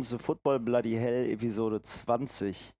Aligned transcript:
willkommen 0.00 0.18
zu 0.18 0.24
Football 0.24 0.60
Bloody 0.60 0.94
Hell 0.94 1.30
Episode 1.30 1.82
20. 1.82 2.72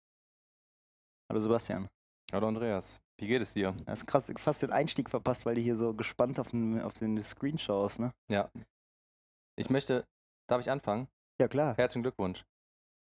Hallo 1.28 1.38
Sebastian. 1.40 1.86
Hallo 2.32 2.48
Andreas, 2.48 2.98
wie 3.18 3.26
geht 3.26 3.42
es 3.42 3.52
dir? 3.52 3.72
Du 3.72 3.86
hast 3.86 4.06
krass, 4.06 4.32
fast 4.38 4.62
den 4.62 4.72
Einstieg 4.72 5.10
verpasst, 5.10 5.44
weil 5.44 5.54
du 5.54 5.60
hier 5.60 5.76
so 5.76 5.92
gespannt 5.92 6.40
auf 6.40 6.48
den, 6.48 6.80
auf 6.80 6.94
den 6.94 7.22
Screen 7.22 7.58
schaust, 7.58 7.98
ne? 8.00 8.14
Ja. 8.30 8.50
Ich 9.58 9.68
möchte, 9.68 10.06
darf 10.48 10.62
ich 10.62 10.70
anfangen? 10.70 11.08
Ja, 11.38 11.46
klar. 11.48 11.76
Herzlichen 11.76 12.04
Glückwunsch. 12.04 12.42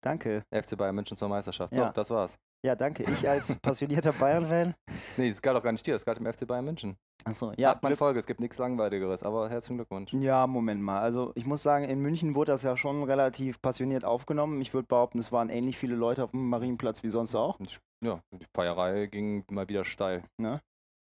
Danke. 0.02 0.46
FC 0.50 0.78
Bayern 0.78 0.96
München 0.96 1.18
zur 1.18 1.28
Meisterschaft. 1.28 1.74
So, 1.76 1.82
Ja. 1.82 1.92
das 1.92 2.10
war's. 2.10 2.38
Ja, 2.66 2.76
danke. 2.76 3.04
Ich 3.04 3.30
als 3.30 3.54
passionierter 3.62 4.12
Bayern-Fan. 4.12 4.74
Nee, 5.18 5.30
das 5.30 5.40
galt 5.40 5.56
auch 5.56 5.62
gar 5.62 5.72
nicht 5.72 5.86
dir, 5.86 5.94
das 5.94 6.04
galt 6.04 6.18
dem 6.18 6.26
FC 6.26 6.48
Bayern 6.48 6.66
München. 6.66 6.98
Achso, 7.24 7.54
Ja. 7.58 7.72
Achtmal 7.74 7.92
Glück- 7.92 8.00
Folge, 8.00 8.18
es 8.20 8.26
gibt 8.26 8.40
nichts 8.40 8.58
Langweiligeres, 8.58 9.22
aber 9.22 9.50
herzlichen 9.52 9.78
Glückwunsch. 9.78 10.14
Ja, 10.14 10.48
Moment 10.48 10.82
mal. 10.82 11.00
Also 11.00 11.32
ich 11.36 11.46
muss 11.46 11.62
sagen, 11.62 11.86
in 11.86 12.00
München 12.00 12.34
wurde 12.34 12.52
das 12.54 12.64
ja 12.64 12.76
schon 12.76 13.04
relativ 13.04 13.62
passioniert 13.62 14.04
aufgenommen. 14.04 14.60
Ich 14.62 14.74
würde 14.74 14.88
behaupten, 14.88 15.20
es 15.20 15.32
waren 15.32 15.50
ähnlich 15.50 15.78
viele 15.78 15.96
Leute 15.96 16.24
auf 16.24 16.32
dem 16.32 16.50
Marienplatz 16.50 17.04
wie 17.04 17.10
sonst 17.12 17.36
auch. 17.36 17.60
Ja, 18.04 18.20
die 18.34 18.46
Feierei 18.56 19.06
ging 19.08 19.44
mal 19.52 19.70
wieder 19.70 19.86
steil. 19.86 20.24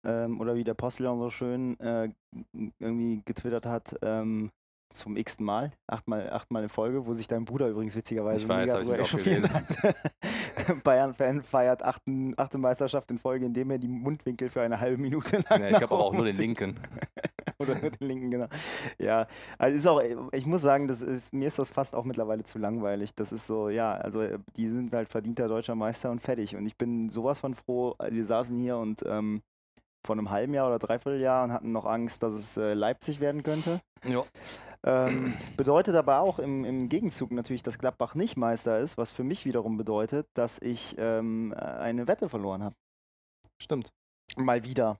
Ähm, 0.04 0.40
oder 0.40 0.54
wie 0.56 0.64
der 0.64 0.74
Postillon 0.74 1.18
so 1.20 1.30
schön 1.30 1.78
äh, 1.80 2.08
irgendwie 2.80 3.22
getwittert 3.24 3.66
hat, 3.66 3.96
ähm, 4.02 4.50
zum 4.94 5.16
x-ten 5.16 5.44
Mal, 5.44 5.72
achtmal, 5.88 6.30
achtmal 6.30 6.62
in 6.62 6.68
Folge, 6.68 7.06
wo 7.06 7.12
sich 7.12 7.26
dein 7.26 7.44
Bruder 7.44 7.68
übrigens 7.68 7.96
witzigerweise 7.96 8.44
Ich 8.44 8.48
weiß, 8.48 8.66
mega 8.72 8.80
drüber 8.82 8.98
echauffiert 9.00 9.52
hat. 9.52 9.64
Bayern-Fan 10.84 11.42
feiert 11.42 11.82
achten, 11.82 12.34
achte 12.36 12.58
Meisterschaft 12.58 13.10
in 13.10 13.18
Folge, 13.18 13.46
indem 13.46 13.70
er 13.70 13.78
die 13.78 13.88
Mundwinkel 13.88 14.48
für 14.48 14.62
eine 14.62 14.80
halbe 14.80 14.98
Minute 14.98 15.44
lang 15.48 15.62
Ja, 15.62 15.70
ich 15.70 15.78
glaube 15.78 15.94
aber 15.94 16.04
auch 16.04 16.12
nur 16.12 16.24
den 16.24 16.36
linken. 16.36 16.78
Oder 17.58 17.78
nur 17.80 17.90
den 17.90 18.06
linken, 18.06 18.30
genau. 18.30 18.46
Ja, 18.98 19.26
also 19.58 19.76
ist 19.76 19.86
auch, 19.86 20.32
ich 20.32 20.46
muss 20.46 20.62
sagen, 20.62 20.88
das 20.88 21.00
ist, 21.00 21.32
mir 21.32 21.48
ist 21.48 21.58
das 21.58 21.70
fast 21.70 21.94
auch 21.94 22.04
mittlerweile 22.04 22.44
zu 22.44 22.58
langweilig. 22.58 23.14
Das 23.14 23.32
ist 23.32 23.46
so, 23.46 23.70
ja, 23.70 23.92
also 23.94 24.20
äh, 24.20 24.38
die 24.56 24.68
sind 24.68 24.92
halt 24.92 25.08
verdienter 25.08 25.48
deutscher 25.48 25.74
Meister 25.74 26.10
und 26.10 26.20
fertig. 26.20 26.56
Und 26.56 26.66
ich 26.66 26.76
bin 26.76 27.08
sowas 27.08 27.40
von 27.40 27.54
froh, 27.54 27.94
wir 28.10 28.26
saßen 28.26 28.58
hier 28.58 28.76
und 28.76 29.02
ähm, 29.06 29.42
vor 30.04 30.16
einem 30.16 30.30
halben 30.30 30.54
Jahr 30.54 30.68
oder 30.68 30.78
dreiviertel 30.78 31.20
Jahr 31.20 31.44
und 31.44 31.52
hatten 31.52 31.72
noch 31.72 31.84
Angst, 31.84 32.22
dass 32.22 32.34
es 32.34 32.56
äh, 32.56 32.74
Leipzig 32.74 33.20
werden 33.20 33.42
könnte. 33.42 33.80
Ja. 34.04 34.22
Ähm, 34.84 35.34
bedeutet 35.56 35.94
aber 35.94 36.20
auch 36.20 36.38
im, 36.38 36.64
im 36.64 36.88
Gegenzug 36.88 37.30
natürlich, 37.32 37.62
dass 37.62 37.78
Gladbach 37.78 38.14
nicht 38.14 38.36
Meister 38.36 38.78
ist, 38.78 38.98
was 38.98 39.12
für 39.12 39.24
mich 39.24 39.44
wiederum 39.44 39.76
bedeutet, 39.76 40.26
dass 40.34 40.58
ich 40.60 40.96
ähm, 40.98 41.54
eine 41.56 42.08
Wette 42.08 42.28
verloren 42.28 42.62
habe. 42.62 42.74
Stimmt. 43.60 43.92
Mal 44.36 44.64
wieder. 44.64 44.98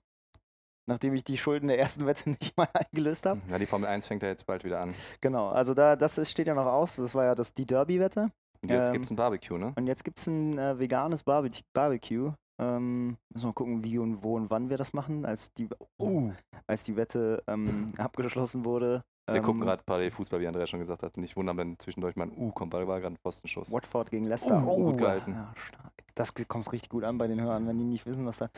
Nachdem 0.89 1.13
ich 1.13 1.23
die 1.23 1.37
Schulden 1.37 1.67
der 1.67 1.79
ersten 1.79 2.05
Wette 2.05 2.29
nicht 2.41 2.55
mal 2.57 2.69
eingelöst 2.73 3.25
habe. 3.25 3.41
Ja, 3.49 3.57
die 3.57 3.65
Formel 3.65 3.89
1 3.89 4.07
fängt 4.07 4.23
ja 4.23 4.29
jetzt 4.29 4.45
bald 4.45 4.63
wieder 4.63 4.79
an. 4.79 4.93
Genau, 5.21 5.49
also 5.49 5.73
da, 5.73 5.95
das 5.95 6.17
ist, 6.17 6.31
steht 6.31 6.47
ja 6.47 6.55
noch 6.55 6.65
aus. 6.65 6.95
Das 6.95 7.13
war 7.13 7.25
ja 7.25 7.35
das, 7.35 7.53
die 7.53 7.65
Derby-Wette. 7.65 8.31
Und 8.63 8.69
jetzt 8.69 8.87
Ähm, 8.87 8.93
gibt's 8.93 9.11
ein 9.11 9.15
Barbecue, 9.15 9.57
ne? 9.57 9.73
Und 9.75 9.87
jetzt 9.87 10.03
gibt 10.03 10.17
es 10.19 10.27
ein 10.27 10.57
äh, 10.57 10.79
veganes 10.79 11.23
Barbe 11.23 11.49
Barbecue. 11.73 12.33
Ähm, 12.59 13.17
müssen 13.29 13.43
wir 13.43 13.47
mal 13.49 13.53
gucken, 13.53 13.83
wie 13.83 13.99
und 13.99 14.23
wo 14.23 14.35
und 14.35 14.49
wann 14.49 14.69
wir 14.69 14.77
das 14.77 14.93
machen, 14.93 15.25
als 15.25 15.53
die, 15.53 15.67
Uh. 15.99 16.31
als 16.65 16.83
die 16.83 16.95
Wette 16.95 17.43
ähm, 17.47 17.93
abgeschlossen 17.97 18.65
wurde. 18.65 19.03
Wir 19.27 19.35
ähm, 19.35 19.43
gucken 19.43 19.61
gerade 19.61 19.83
parallel 19.83 20.11
Fußball, 20.11 20.39
wie 20.39 20.47
Andreas 20.47 20.69
schon 20.69 20.79
gesagt 20.79 21.03
hat. 21.03 21.17
Nicht 21.17 21.35
wundern, 21.35 21.57
wenn 21.57 21.77
zwischendurch 21.79 22.15
mal 22.15 22.27
ein 22.27 22.37
U 22.37 22.51
kommt, 22.51 22.71
weil 22.73 22.87
war 22.87 23.01
gerade 23.01 23.15
ein 23.15 23.19
Postenschuss. 23.21 23.71
Watford 23.71 24.09
gegen 24.09 24.25
Leicester. 24.25 24.63
Oh, 24.65 24.91
gut 24.91 24.99
gehalten. 24.99 25.33
Ja, 25.33 25.53
stark. 25.55 25.91
Das 26.15 26.33
kommt 26.47 26.71
richtig 26.71 26.89
gut 26.89 27.03
an 27.03 27.17
bei 27.17 27.27
den 27.27 27.41
Hörern, 27.41 27.67
wenn 27.67 27.77
die 27.77 27.83
nicht 27.83 28.05
wissen, 28.05 28.25
was 28.25 28.37
da. 28.37 28.49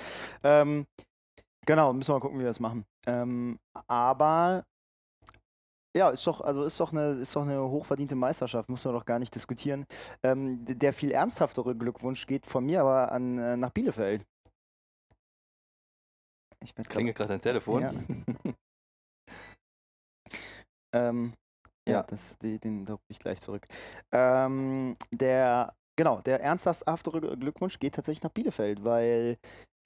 Ähm, 0.43 0.85
genau, 1.65 1.91
müssen 1.91 2.09
wir 2.09 2.15
mal 2.15 2.19
gucken, 2.19 2.37
wie 2.37 2.43
wir 2.43 2.49
das 2.49 2.59
machen. 2.59 2.85
Ähm, 3.07 3.57
aber 3.87 4.63
ja, 5.97 6.11
ist 6.11 6.25
doch, 6.27 6.41
also 6.41 6.63
ist 6.63 6.79
doch 6.79 6.91
eine, 6.91 7.11
ist 7.13 7.35
doch 7.35 7.41
eine 7.41 7.61
hochverdiente 7.67 8.15
Meisterschaft, 8.15 8.69
muss 8.69 8.85
man 8.85 8.93
doch 8.93 9.05
gar 9.05 9.17
nicht 9.17 9.33
diskutieren. 9.33 9.85
Ähm, 10.21 10.63
der 10.65 10.93
viel 10.93 11.11
ernsthaftere 11.11 11.75
Glückwunsch 11.75 12.27
geht 12.27 12.45
von 12.45 12.63
mir 12.63 12.81
aber 12.81 13.11
an 13.11 13.39
äh, 13.39 13.57
nach 13.57 13.71
Bielefeld. 13.71 14.23
Ich 16.63 16.75
Klingelt 16.75 17.17
gerade 17.17 17.29
dein 17.29 17.41
Telefon. 17.41 17.81
Ja. 17.81 17.91
Ähm, 20.93 21.33
ja, 21.87 21.95
Ja. 21.95 22.03
Das, 22.03 22.37
die, 22.39 22.59
den 22.59 22.85
druck 22.85 23.01
ich 23.07 23.19
gleich 23.19 23.41
zurück. 23.41 23.67
Ähm, 24.11 24.95
der, 25.11 25.73
genau, 25.95 26.21
der 26.21 26.41
ernsthaftere 26.41 27.37
Glückwunsch 27.37 27.79
geht 27.79 27.95
tatsächlich 27.95 28.23
nach 28.23 28.31
Bielefeld, 28.31 28.83
weil 28.83 29.37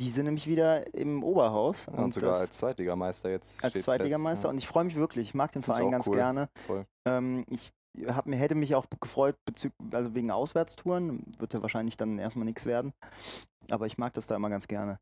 die 0.01 0.09
sind 0.09 0.25
nämlich 0.25 0.47
wieder 0.47 0.93
im 0.93 1.23
Oberhaus. 1.23 1.87
und, 1.87 2.13
sogar 2.13 2.31
das, 2.31 2.41
als 2.41 2.57
Zweitligameister 2.57 3.29
jetzt. 3.29 3.63
als 3.63 3.81
Zweitligameister. 3.81 4.47
Fest, 4.47 4.53
Und 4.53 4.57
ich 4.57 4.67
freue 4.67 4.83
mich 4.83 4.95
wirklich. 4.95 5.29
Ich 5.29 5.33
mag 5.33 5.51
den 5.51 5.61
Verein 5.61 5.91
ganz 5.91 6.07
cool. 6.07 6.15
gerne. 6.15 6.49
ja. 6.67 6.85
Ähm, 7.05 7.45
ich 7.47 7.71
hab, 8.07 8.25
mir 8.25 8.37
hätte 8.37 8.55
mich 8.55 8.73
auch 8.75 8.87
gefreut, 8.99 9.35
also 9.91 10.15
wegen 10.15 10.31
Auswärtstouren. 10.31 11.23
Wird 11.37 11.53
ja 11.53 11.61
wahrscheinlich 11.61 11.95
dann 11.95 12.17
erstmal 12.17 12.45
nichts 12.45 12.65
werden. 12.65 12.93
Aber 13.69 13.85
ich 13.85 13.97
mag 13.97 14.13
das 14.13 14.27
da 14.27 14.35
immer 14.35 14.49
ganz 14.49 14.67
gerne. 14.67 14.99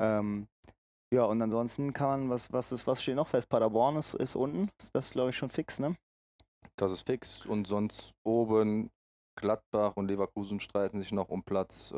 Ähm, 0.00 0.46
ja, 1.12 1.24
und 1.24 1.40
ansonsten 1.40 1.92
kann 1.92 2.08
man, 2.20 2.30
was, 2.30 2.52
was 2.52 2.72
ist, 2.72 2.86
was 2.86 3.02
steht 3.02 3.16
noch 3.16 3.28
fest? 3.28 3.48
Paderborn 3.48 3.96
ist, 3.96 4.14
ist 4.14 4.36
unten. 4.36 4.70
Das 4.92 5.06
ist, 5.06 5.12
glaube 5.12 5.30
ich, 5.30 5.36
schon 5.36 5.50
fix, 5.50 5.78
ne? 5.78 5.96
Das 6.76 6.92
ist 6.92 7.06
fix. 7.06 7.46
Und 7.46 7.66
sonst 7.66 8.12
oben 8.24 8.90
Gladbach 9.36 9.96
und 9.96 10.06
Leverkusen 10.08 10.60
streiten 10.60 11.00
sich 11.00 11.12
noch 11.12 11.28
um 11.28 11.42
Platz 11.42 11.92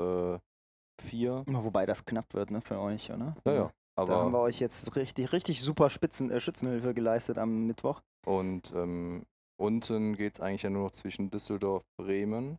4. 1.00 1.44
Wobei 1.46 1.86
das 1.86 2.04
knapp 2.04 2.32
wird, 2.34 2.50
ne, 2.50 2.60
für 2.60 2.78
euch, 2.78 3.10
oder? 3.10 3.34
ja, 3.46 3.52
ja. 3.52 3.70
Da 4.06 4.14
haben 4.20 4.32
wir 4.32 4.38
Aber 4.38 4.40
euch 4.40 4.60
jetzt 4.60 4.96
richtig, 4.96 5.32
richtig 5.32 5.60
super 5.62 5.90
Spitzen, 5.90 6.30
äh, 6.30 6.40
Schützenhilfe 6.40 6.94
geleistet 6.94 7.36
am 7.38 7.66
Mittwoch. 7.66 8.00
und 8.26 8.72
ähm, 8.74 9.26
unten 9.60 10.16
geht 10.16 10.34
es 10.34 10.40
eigentlich 10.40 10.62
ja 10.62 10.70
nur 10.70 10.84
noch 10.84 10.90
zwischen 10.92 11.30
Düsseldorf, 11.30 11.82
Bremen. 11.98 12.58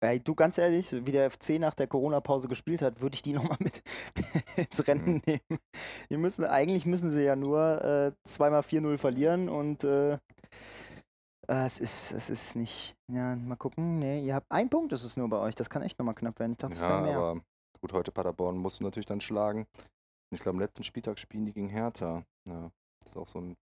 Ey, 0.00 0.20
du, 0.20 0.34
ganz 0.34 0.58
ehrlich, 0.58 0.92
wie 0.92 1.10
der 1.12 1.28
FC 1.30 1.58
nach 1.58 1.74
der 1.74 1.88
Corona-Pause 1.88 2.46
gespielt 2.48 2.82
hat, 2.82 3.00
würde 3.00 3.14
ich 3.14 3.22
die 3.22 3.32
nochmal 3.34 3.58
mit 3.60 3.82
ins 4.56 4.86
Rennen 4.86 5.14
Mhm. 5.16 5.22
nehmen. 5.26 5.60
Die 6.10 6.16
müssen, 6.16 6.44
eigentlich 6.44 6.86
müssen 6.86 7.10
sie 7.10 7.22
ja 7.24 7.34
nur 7.36 7.82
äh, 7.82 8.12
zweimal 8.28 8.60
4-0 8.62 8.96
verlieren 8.98 9.48
und 9.48 9.82
äh, 9.84 10.14
äh, 10.14 10.18
es 11.66 11.78
ist, 11.80 12.12
es 12.12 12.30
ist 12.30 12.54
nicht, 12.56 12.96
ja, 13.10 13.34
mal 13.34 13.56
gucken. 13.56 13.98
Nee, 13.98 14.20
ihr 14.24 14.34
habt 14.36 14.50
ein 14.50 14.70
Punkt 14.70 14.92
ist 14.92 15.04
es 15.04 15.16
nur 15.16 15.28
bei 15.28 15.38
euch. 15.38 15.54
Das 15.54 15.68
kann 15.70 15.82
echt 15.82 15.98
nochmal 15.98 16.14
knapp 16.14 16.38
werden. 16.38 16.52
Ich 16.52 16.58
dachte, 16.58 16.76
es 16.76 16.82
Ja, 16.82 16.88
wäre 16.90 17.02
mehr. 17.02 17.16
aber 17.18 17.40
gut, 17.80 17.92
heute 17.92 18.12
Paderborn 18.12 18.56
musst 18.58 18.78
du 18.80 18.84
natürlich 18.84 19.06
dann 19.06 19.20
schlagen. 19.20 19.66
Ich 20.30 20.40
glaube, 20.40 20.56
am 20.56 20.60
letzten 20.60 20.84
Spieltag 20.84 21.18
spielen 21.18 21.46
die 21.46 21.52
gegen 21.52 21.70
Hertha. 21.70 22.22
Ja, 22.48 22.70
das 23.02 23.12
ist 23.12 23.16
auch 23.16 23.26
so 23.26 23.40
ein. 23.40 23.56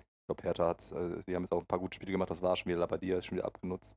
Ich 0.00 0.26
glaube, 0.26 0.42
Hertha 0.42 0.66
hat, 0.68 0.90
äh, 0.92 1.22
die 1.26 1.34
haben 1.34 1.42
jetzt 1.44 1.52
auch 1.52 1.60
ein 1.60 1.66
paar 1.66 1.78
gute 1.78 1.94
Spiele 1.94 2.12
gemacht. 2.12 2.30
Das 2.30 2.42
war 2.42 2.56
schon 2.56 2.66
wieder 2.70 2.80
Labadia, 2.80 3.18
ist 3.18 3.26
schon 3.26 3.36
wieder 3.38 3.46
abgenutzt. 3.46 3.96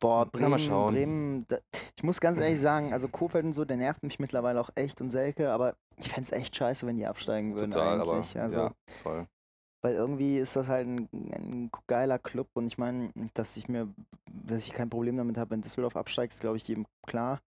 Boah, 0.00 0.26
Bremen, 0.26 0.58
schauen. 0.58 0.94
Bremen, 0.94 1.46
da, 1.48 1.58
ich 1.96 2.02
muss 2.02 2.20
ganz 2.20 2.38
ehrlich 2.38 2.60
sagen, 2.60 2.92
also 2.92 3.08
Kofeld 3.08 3.44
und 3.44 3.52
so, 3.52 3.64
der 3.64 3.76
nervt 3.76 4.02
mich 4.02 4.18
mittlerweile 4.18 4.60
auch 4.60 4.70
echt 4.74 5.00
und 5.00 5.10
Selke, 5.10 5.50
aber 5.50 5.74
ich 5.96 6.08
fände 6.08 6.30
es 6.30 6.32
echt 6.32 6.54
scheiße, 6.56 6.86
wenn 6.86 6.96
die 6.96 7.06
absteigen 7.06 7.54
würden 7.54 7.70
Total, 7.70 8.00
aber 8.00 8.14
eigentlich. 8.14 8.38
also, 8.38 8.60
ja, 8.60 8.72
voll. 9.02 9.26
Weil 9.82 9.94
irgendwie 9.94 10.38
ist 10.38 10.56
das 10.56 10.68
halt 10.68 10.86
ein, 10.86 11.08
ein 11.12 11.70
geiler 11.86 12.18
Club 12.18 12.48
und 12.54 12.66
ich 12.66 12.78
meine, 12.78 13.10
dass 13.34 13.56
ich 13.56 13.68
mir, 13.68 13.88
dass 14.26 14.58
ich 14.58 14.72
kein 14.72 14.90
Problem 14.90 15.16
damit 15.16 15.38
habe, 15.38 15.50
wenn 15.50 15.62
Düsseldorf 15.62 15.96
absteigt, 15.96 16.32
ist 16.32 16.40
glaube 16.40 16.56
ich 16.56 16.66
jedem 16.66 16.86
klar. 17.06 17.40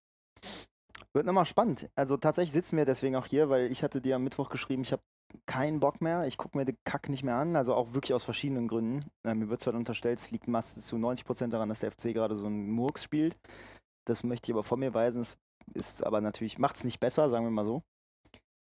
Wird 1.13 1.25
nochmal 1.25 1.45
spannend. 1.45 1.89
Also 1.95 2.17
tatsächlich 2.17 2.53
sitzen 2.53 2.77
wir 2.77 2.85
deswegen 2.85 3.15
auch 3.15 3.25
hier, 3.25 3.49
weil 3.49 3.71
ich 3.71 3.83
hatte 3.83 3.99
dir 3.99 4.15
am 4.15 4.23
Mittwoch 4.23 4.49
geschrieben, 4.49 4.83
ich 4.83 4.91
habe 4.91 5.01
keinen 5.45 5.79
Bock 5.79 6.01
mehr, 6.01 6.25
ich 6.25 6.37
gucke 6.37 6.57
mir 6.57 6.65
den 6.65 6.77
Kack 6.83 7.09
nicht 7.09 7.23
mehr 7.23 7.35
an, 7.35 7.55
also 7.55 7.73
auch 7.75 7.93
wirklich 7.93 8.13
aus 8.13 8.23
verschiedenen 8.23 8.67
Gründen. 8.67 9.01
Äh, 9.23 9.35
mir 9.35 9.49
wird 9.49 9.61
zwar 9.61 9.73
unterstellt, 9.73 10.19
es 10.19 10.31
liegt 10.31 10.45
zu 10.45 10.95
90% 10.95 11.47
daran, 11.47 11.69
dass 11.69 11.81
der 11.81 11.91
FC 11.91 12.13
gerade 12.13 12.35
so 12.35 12.45
einen 12.45 12.69
Murks 12.69 13.03
spielt. 13.03 13.37
Das 14.05 14.23
möchte 14.23 14.49
ich 14.49 14.55
aber 14.55 14.63
von 14.63 14.79
mir 14.79 14.93
weisen. 14.93 15.21
Es 15.21 15.37
ist 15.73 16.03
aber 16.03 16.21
natürlich, 16.21 16.57
macht 16.57 16.77
es 16.77 16.83
nicht 16.83 16.99
besser, 16.99 17.29
sagen 17.29 17.45
wir 17.45 17.51
mal 17.51 17.65
so. 17.65 17.83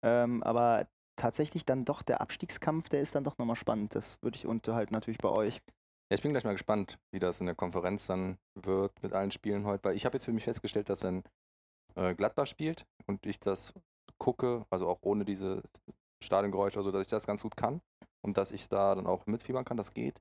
Ähm, 0.02 0.42
aber 0.42 0.86
tatsächlich 1.16 1.64
dann 1.64 1.84
doch 1.84 2.02
der 2.02 2.20
Abstiegskampf, 2.20 2.88
der 2.88 3.00
ist 3.00 3.14
dann 3.14 3.24
doch 3.24 3.38
nochmal 3.38 3.56
spannend. 3.56 3.94
Das 3.94 4.18
würde 4.22 4.36
ich 4.36 4.46
unterhalten 4.46 4.94
natürlich 4.94 5.18
bei 5.18 5.28
euch. 5.28 5.62
Ja, 6.10 6.16
ich 6.16 6.22
bin 6.22 6.32
gleich 6.32 6.44
mal 6.44 6.52
gespannt, 6.52 6.98
wie 7.12 7.20
das 7.20 7.40
in 7.40 7.46
der 7.46 7.54
Konferenz 7.54 8.06
dann 8.06 8.38
wird 8.54 8.92
mit 9.02 9.12
allen 9.12 9.30
Spielen 9.30 9.64
heute. 9.64 9.84
Weil 9.84 9.96
ich 9.96 10.04
habe 10.04 10.16
jetzt 10.16 10.24
für 10.24 10.32
mich 10.32 10.44
festgestellt, 10.44 10.88
dass 10.88 11.04
wenn 11.04 11.22
äh, 11.94 12.14
Gladbach 12.14 12.46
spielt 12.46 12.86
und 13.06 13.26
ich 13.26 13.38
das 13.38 13.74
gucke, 14.18 14.66
also 14.70 14.88
auch 14.88 14.98
ohne 15.02 15.24
diese 15.24 15.62
Stadiongeräusche, 16.22 16.78
also 16.78 16.90
dass 16.90 17.02
ich 17.02 17.10
das 17.10 17.26
ganz 17.26 17.42
gut 17.42 17.56
kann 17.56 17.80
und 18.22 18.36
dass 18.36 18.52
ich 18.52 18.68
da 18.68 18.94
dann 18.94 19.06
auch 19.06 19.26
mitfiebern 19.26 19.64
kann, 19.64 19.76
das 19.76 19.92
geht. 19.92 20.20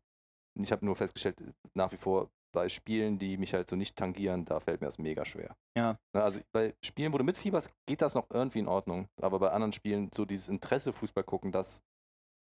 Und 0.55 0.63
ich 0.63 0.71
habe 0.71 0.85
nur 0.85 0.95
festgestellt, 0.95 1.37
nach 1.73 1.91
wie 1.91 1.97
vor 1.97 2.29
bei 2.51 2.67
Spielen, 2.67 3.19
die 3.19 3.37
mich 3.37 3.53
halt 3.53 3.69
so 3.69 3.75
nicht 3.75 3.95
tangieren, 3.95 4.45
da 4.45 4.59
fällt 4.59 4.81
mir 4.81 4.87
das 4.87 4.97
mega 4.97 5.23
schwer. 5.23 5.55
Ja. 5.77 5.97
Ne, 6.15 6.23
Also 6.23 6.39
bei 6.51 6.73
Spielen, 6.83 7.13
wo 7.13 7.17
du 7.17 7.23
mitfieberst, 7.23 7.71
geht 7.85 8.01
das 8.01 8.15
noch 8.15 8.27
irgendwie 8.31 8.59
in 8.59 8.67
Ordnung. 8.67 9.07
Aber 9.21 9.39
bei 9.39 9.51
anderen 9.51 9.71
Spielen, 9.71 10.09
so 10.13 10.25
dieses 10.25 10.47
Interesse 10.47 10.91
Fußball 10.91 11.23
gucken, 11.23 11.51
das 11.51 11.83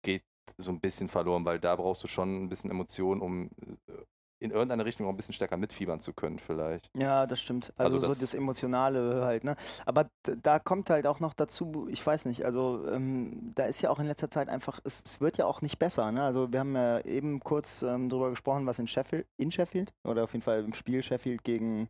geht 0.05 0.25
so 0.58 0.73
ein 0.73 0.81
bisschen 0.81 1.08
verloren, 1.08 1.44
weil 1.44 1.61
da 1.61 1.76
brauchst 1.76 2.02
du 2.02 2.08
schon 2.08 2.44
ein 2.44 2.49
bisschen 2.49 2.70
Emotion, 2.70 3.20
um 3.20 3.50
äh, 3.88 4.05
in 4.44 4.50
irgendeine 4.50 4.85
Richtung 4.85 5.06
auch 5.06 5.11
ein 5.11 5.17
bisschen 5.17 5.35
stärker 5.35 5.56
mitfiebern 5.56 5.99
zu 6.00 6.12
können, 6.12 6.38
vielleicht. 6.38 6.91
Ja, 6.96 7.26
das 7.26 7.41
stimmt. 7.41 7.73
Also, 7.79 7.96
Also 7.96 8.00
so 8.00 8.06
das- 8.08 8.19
das 8.20 8.35
Emotionale 8.35 9.25
halt, 9.25 9.43
ne? 9.44 9.56
Aber 9.87 10.08
da 10.23 10.58
kommt 10.58 10.91
halt 10.91 11.06
auch 11.06 11.19
noch 11.19 11.35
dazu, 11.35 11.88
ich 11.91 12.06
weiß 12.06 12.26
nicht, 12.26 12.44
also 12.44 12.87
ähm, 12.88 13.52
da 13.55 13.64
ist 13.64 13.81
ja 13.82 13.91
auch 13.91 13.99
in 13.99 14.06
letzter 14.06 14.31
Zeit 14.31 14.49
einfach, 14.49 14.79
es, 14.85 15.02
es 15.05 15.20
wird 15.20 15.38
ja 15.38 15.46
auch 15.46 15.62
nicht 15.62 15.79
besser, 15.79 16.12
ne? 16.12 16.23
Also 16.23 16.52
wir 16.52 16.61
haben 16.61 16.76
ja 16.76 17.00
eben 17.00 17.41
kurz 17.41 17.82
ähm, 17.82 18.08
drüber 18.08 18.31
gesprochen, 18.31 18.67
was 18.67 18.79
in 18.79 18.87
Sheffield, 18.87 19.26
in 19.38 19.50
Sheffield, 19.50 19.93
oder 20.06 20.25
auf 20.25 20.32
jeden 20.32 20.43
Fall 20.43 20.62
im 20.62 20.75
Spiel 20.75 21.02
Sheffield 21.02 21.43
gegen, 21.43 21.88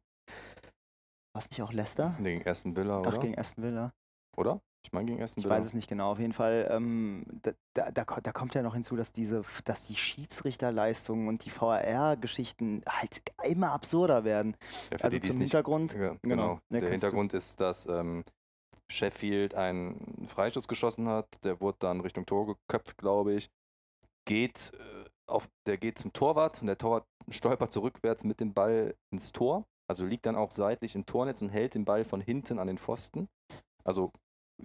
was 1.37 1.51
nicht 1.51 1.61
auch 1.63 1.73
Leicester? 1.73 2.17
Gegen 2.21 2.47
Aston 2.49 2.77
Villa, 2.77 2.99
oder? 3.01 3.11
Ach, 3.15 3.21
gegen 3.21 3.37
Aston 3.39 3.65
Villa. 3.65 3.93
oder? 4.37 4.61
Ich 4.85 4.93
meine 4.93 5.07
gegen 5.07 5.23
Aston 5.23 5.43
Ich 5.43 5.49
weiß 5.49 5.65
es 5.65 5.73
nicht 5.75 5.89
genau. 5.89 6.11
Auf 6.13 6.19
jeden 6.19 6.35
Fall, 6.35 6.69
ähm, 6.71 7.25
da, 7.43 7.53
da, 7.73 7.91
da, 7.91 8.05
ko- 8.05 8.21
da 8.23 8.33
kommt 8.33 8.55
ja 8.55 8.63
noch 8.63 8.75
hinzu, 8.75 8.97
dass 8.97 9.13
diese, 9.13 9.43
dass 9.65 9.85
die 9.87 9.97
Schiedsrichterleistungen 9.97 11.27
und 11.27 11.45
die 11.45 11.51
VAR-Geschichten 11.51 12.83
halt 12.89 13.23
immer 13.45 13.73
absurder 13.73 14.25
werden. 14.25 14.57
Ja, 14.93 14.99
Also 15.03 15.17
die, 15.19 15.23
zum 15.27 15.39
nicht 15.39 15.51
Hintergrund. 15.53 15.95
Ja, 15.95 15.99
Genau. 15.99 16.19
genau. 16.23 16.53
Ja, 16.55 16.61
Der 16.71 16.81
du- 16.81 16.89
Hintergrund 16.91 17.33
ist, 17.33 17.61
dass 17.61 17.87
ähm, 17.87 18.25
Sheffield 18.91 19.55
einen 19.55 20.27
Freistoß 20.29 20.69
geschossen 20.69 21.09
hat. 21.09 21.27
Der 21.45 21.61
wurde 21.61 21.79
dann 21.81 22.01
Richtung 22.01 22.27
Tor 22.27 22.47
geköpft, 22.47 22.99
glaube 22.99 23.33
ich. 23.35 23.49
Geht 24.27 24.73
äh, 24.75 25.09
auf, 25.27 25.49
der 25.67 25.79
geht 25.79 25.99
zum 25.99 26.13
Torwart 26.13 26.61
und 26.61 26.67
der 26.67 26.77
Torwart 26.77 27.07
stolpert 27.31 27.73
zurückwärts 27.73 28.23
mit 28.25 28.41
dem 28.41 28.53
Ball 28.53 28.95
ins 29.11 29.33
Tor. 29.33 29.65
Also 29.89 30.05
liegt 30.05 30.27
dann 30.27 30.37
auch 30.37 30.51
seitlich 30.51 30.95
im 30.95 31.07
Tornetz 31.07 31.41
und 31.41 31.49
hält 31.49 31.75
den 31.75 31.87
Ball 31.87 32.05
von 32.05 32.21
hinten 32.21 32.59
an 32.59 32.67
den 32.67 32.77
Pfosten. 32.79 33.29
Also 33.83 34.13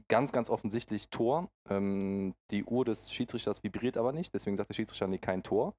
ganz, 0.07 0.31
ganz 0.31 0.49
offensichtlich 0.49 1.09
Tor. 1.09 1.49
Ähm, 1.69 2.35
die 2.51 2.63
Uhr 2.63 2.85
des 2.85 3.11
Schiedsrichters 3.11 3.63
vibriert 3.63 3.97
aber 3.97 4.13
nicht, 4.13 4.33
deswegen 4.33 4.57
sagt 4.57 4.69
der 4.69 4.75
Schiedsrichter, 4.75 5.07
nee, 5.07 5.17
kein 5.17 5.43
Tor. 5.43 5.75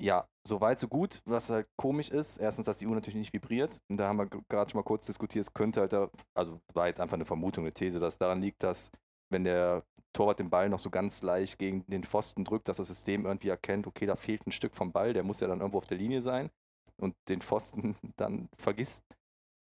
Ja, 0.00 0.26
so 0.46 0.60
weit, 0.60 0.80
so 0.80 0.88
gut. 0.88 1.20
Was 1.24 1.50
halt 1.50 1.68
komisch 1.76 2.10
ist, 2.10 2.38
erstens, 2.38 2.66
dass 2.66 2.78
die 2.78 2.86
Uhr 2.86 2.94
natürlich 2.94 3.14
nicht 3.16 3.32
vibriert. 3.32 3.80
Und 3.88 3.98
da 3.98 4.08
haben 4.08 4.18
wir 4.18 4.26
gerade 4.26 4.70
schon 4.70 4.78
mal 4.80 4.84
kurz 4.84 5.06
diskutiert, 5.06 5.44
es 5.44 5.52
könnte 5.52 5.80
halt 5.80 5.92
da, 5.92 6.10
also 6.34 6.60
war 6.74 6.88
jetzt 6.88 7.00
einfach 7.00 7.14
eine 7.14 7.24
Vermutung, 7.24 7.64
eine 7.64 7.72
These, 7.72 8.00
dass 8.00 8.18
daran 8.18 8.40
liegt, 8.42 8.62
dass 8.64 8.90
wenn 9.30 9.44
der 9.44 9.84
Torwart 10.12 10.38
den 10.38 10.50
Ball 10.50 10.68
noch 10.68 10.78
so 10.78 10.90
ganz 10.90 11.22
leicht 11.22 11.58
gegen 11.58 11.84
den 11.86 12.04
Pfosten 12.04 12.44
drückt, 12.44 12.68
dass 12.68 12.78
das 12.78 12.88
System 12.88 13.24
irgendwie 13.24 13.48
erkennt, 13.48 13.86
okay, 13.86 14.06
da 14.06 14.16
fehlt 14.16 14.46
ein 14.46 14.52
Stück 14.52 14.74
vom 14.74 14.92
Ball, 14.92 15.12
der 15.12 15.22
muss 15.22 15.40
ja 15.40 15.48
dann 15.48 15.60
irgendwo 15.60 15.78
auf 15.78 15.86
der 15.86 15.98
Linie 15.98 16.20
sein 16.20 16.50
und 16.96 17.14
den 17.28 17.40
Pfosten 17.40 17.94
dann 18.16 18.48
vergisst. 18.56 19.04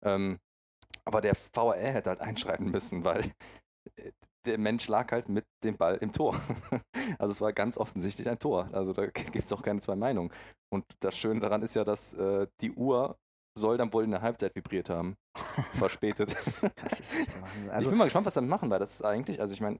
Ähm, 0.04 0.38
aber 1.04 1.20
der 1.20 1.34
VAR 1.52 1.76
hätte 1.76 2.10
halt 2.10 2.20
einschreiten 2.20 2.70
müssen, 2.70 3.04
weil 3.04 3.24
äh, 3.96 4.12
der 4.44 4.58
Mensch 4.58 4.88
lag 4.88 5.12
halt 5.12 5.28
mit 5.28 5.44
dem 5.64 5.76
Ball 5.76 5.96
im 5.96 6.12
Tor. 6.12 6.36
Also 7.18 7.32
es 7.32 7.40
war 7.40 7.52
ganz 7.52 7.78
offensichtlich 7.78 8.28
ein 8.28 8.38
Tor. 8.38 8.68
Also 8.72 8.92
da 8.92 9.06
gibt 9.06 9.44
es 9.44 9.52
auch 9.52 9.62
keine 9.62 9.80
zwei 9.80 9.96
Meinungen. 9.96 10.32
Und 10.72 10.84
das 11.00 11.16
Schöne 11.16 11.40
daran 11.40 11.62
ist 11.62 11.74
ja, 11.74 11.84
dass 11.84 12.14
äh, 12.14 12.46
die 12.60 12.72
Uhr 12.72 13.16
soll 13.56 13.76
dann 13.76 13.92
wohl 13.92 14.04
in 14.04 14.12
der 14.12 14.22
Halbzeit 14.22 14.54
vibriert 14.54 14.88
haben. 14.88 15.16
Verspätet. 15.74 16.36
Das 16.76 17.00
ist 17.00 17.12
echt 17.12 17.34
der 17.34 17.42
Wahnsinn. 17.42 17.64
ich 17.66 17.72
Also, 17.72 17.90
bin 17.90 17.98
mal 17.98 18.04
gespannt, 18.04 18.26
was 18.26 18.34
damit 18.34 18.50
machen, 18.50 18.70
weil 18.70 18.78
das 18.78 18.94
ist 18.94 19.04
eigentlich, 19.04 19.40
also 19.40 19.52
ich 19.52 19.60
meine, 19.60 19.78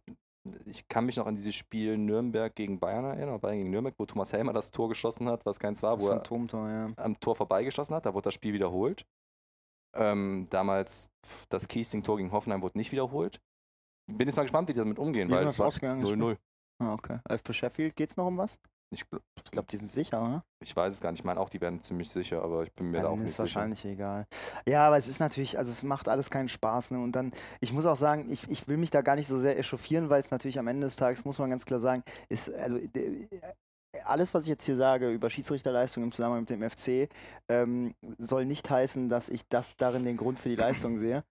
ich 0.66 0.88
kann 0.88 1.06
mich 1.06 1.16
noch 1.16 1.26
an 1.26 1.36
dieses 1.36 1.54
Spiel 1.54 1.96
Nürnberg 1.96 2.54
gegen 2.54 2.80
Bayern 2.80 3.04
erinnern, 3.04 3.40
Bayern 3.40 3.58
gegen 3.58 3.70
Nürnberg, 3.70 3.94
wo 3.98 4.04
Thomas 4.04 4.32
Helmer 4.32 4.52
das 4.52 4.70
Tor 4.70 4.88
geschossen 4.88 5.28
hat, 5.28 5.46
was 5.46 5.58
keins 5.58 5.82
war, 5.82 5.94
das 5.94 6.04
wo 6.04 6.08
er 6.08 6.22
ja. 6.68 6.92
am 6.96 7.18
Tor 7.20 7.36
vorbeigeschossen 7.36 7.94
hat. 7.94 8.06
Da 8.06 8.14
wurde 8.14 8.24
das 8.24 8.34
Spiel 8.34 8.52
wiederholt. 8.52 9.06
Ähm, 9.94 10.46
damals 10.50 11.10
das 11.48 11.68
Kiesling-Tor 11.68 12.16
gegen 12.16 12.32
Hoffenheim 12.32 12.62
wurde 12.62 12.78
nicht 12.78 12.92
wiederholt. 12.92 13.40
Bin 14.06 14.26
jetzt 14.26 14.36
mal 14.36 14.42
gespannt, 14.42 14.68
wie 14.68 14.72
die 14.72 14.80
damit 14.80 14.98
umgehen, 14.98 15.28
Wie 15.28 15.34
ist 15.34 15.40
weil 15.40 15.48
es 15.48 15.58
war 15.58 15.66
ausgegangen? 15.66 16.04
0-0. 16.04 16.36
Ah, 16.82 16.94
okay. 16.94 17.18
Äh, 17.28 17.38
für 17.38 17.52
Sheffield 17.52 17.94
geht 17.94 18.10
es 18.10 18.16
noch 18.16 18.26
um 18.26 18.38
was? 18.38 18.58
Ich, 18.94 19.04
Ich 19.44 19.50
glaube, 19.50 19.68
die 19.70 19.76
sind 19.78 19.90
sicher, 19.90 20.20
oder? 20.22 20.44
ich 20.62 20.74
weiß 20.76 20.92
es 20.94 21.00
gar 21.00 21.10
nicht. 21.12 21.20
Ich 21.20 21.24
meine 21.24 21.40
auch, 21.40 21.48
die 21.48 21.60
werden 21.60 21.80
ziemlich 21.80 22.10
sicher, 22.10 22.42
aber 22.42 22.62
ich 22.64 22.72
bin 22.72 22.90
mir 22.90 23.00
da 23.00 23.08
auch 23.08 23.12
Dann 23.12 23.20
nicht 23.20 23.28
ist 23.28 23.36
sicher. 23.36 23.44
wahrscheinlich 23.44 23.84
egal. 23.86 24.26
Ja, 24.66 24.86
aber 24.86 24.98
es 24.98 25.08
ist 25.08 25.18
natürlich, 25.20 25.56
also 25.56 25.70
es 25.70 25.82
macht 25.82 26.08
alles 26.08 26.28
keinen 26.30 26.48
Spaß. 26.48 26.90
Ne? 26.90 27.02
Und 27.02 27.12
dann, 27.12 27.32
ich 27.60 27.72
muss 27.72 27.86
auch 27.86 27.96
sagen, 27.96 28.30
ich, 28.30 28.46
ich 28.50 28.68
will 28.68 28.76
mich 28.76 28.90
da 28.90 29.00
gar 29.00 29.14
nicht 29.14 29.28
so 29.28 29.38
sehr 29.38 29.58
echauffieren, 29.58 30.10
weil 30.10 30.20
es 30.20 30.30
natürlich 30.30 30.58
am 30.58 30.66
Ende 30.68 30.86
des 30.86 30.96
Tages, 30.96 31.24
muss 31.24 31.38
man 31.38 31.48
ganz 31.48 31.64
klar 31.64 31.80
sagen, 31.80 32.02
ist, 32.28 32.52
also 32.52 32.76
äh, 32.76 33.28
alles, 34.04 34.32
was 34.34 34.44
ich 34.44 34.48
jetzt 34.48 34.64
hier 34.64 34.76
sage 34.76 35.10
über 35.10 35.30
Schiedsrichterleistung 35.30 36.02
im 36.02 36.12
Zusammenhang 36.12 36.40
mit 36.40 36.50
dem 36.50 36.68
FC, 36.68 37.08
ähm, 37.48 37.94
soll 38.18 38.44
nicht 38.46 38.68
heißen, 38.68 39.08
dass 39.08 39.28
ich 39.28 39.48
das 39.48 39.76
darin 39.76 40.04
den 40.04 40.16
Grund 40.16 40.38
für 40.38 40.48
die 40.48 40.56
Leistung 40.56 40.96
sehe. 40.96 41.24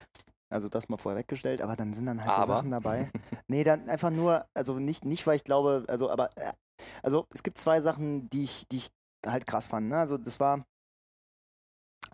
Also 0.50 0.68
das 0.68 0.90
mal 0.90 0.98
vorweggestellt, 0.98 1.62
aber 1.62 1.76
dann 1.76 1.94
sind 1.94 2.08
dann 2.08 2.24
halt 2.24 2.46
so? 2.46 2.54
Sachen 2.54 2.72
dabei. 2.72 3.10
Nee, 3.48 3.64
dann 3.64 3.90
einfach 3.90 4.12
nur, 4.12 4.46
also 4.54 4.80
nicht, 4.80 5.06
nicht 5.06 5.26
weil 5.28 5.36
ich 5.36 5.44
glaube, 5.44 5.84
also, 5.88 6.10
aber, 6.10 6.30
äh, 6.38 6.54
also 7.04 7.26
es 7.34 7.44
gibt 7.44 7.58
zwei 7.58 7.82
Sachen, 7.82 8.30
die 8.30 8.44
ich, 8.44 8.68
die 8.70 8.78
ich 8.78 8.92
halt 9.26 9.46
krass 9.46 9.68
fand. 9.68 9.90
Ne? 9.90 9.98
Also 9.98 10.18
das 10.18 10.40
war, 10.40 10.66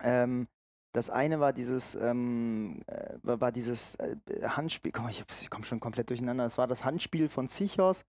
ähm, 0.01 0.47
das 0.93 1.09
eine 1.09 1.39
war 1.39 1.53
dieses, 1.53 1.93
ähm, 1.95 2.81
äh, 2.87 3.17
war, 3.21 3.51
dieses 3.51 3.95
äh, 3.95 4.15
Handspiel, 4.43 4.91
komm, 4.91 5.09
ich, 5.09 5.23
ich 5.41 5.49
komme 5.49 5.65
schon 5.65 5.79
komplett 5.79 6.09
durcheinander. 6.09 6.45
Es 6.45 6.57
war 6.57 6.67
das 6.67 6.85
Handspiel 6.85 7.29
von 7.29 7.47
Zichos 7.47 8.03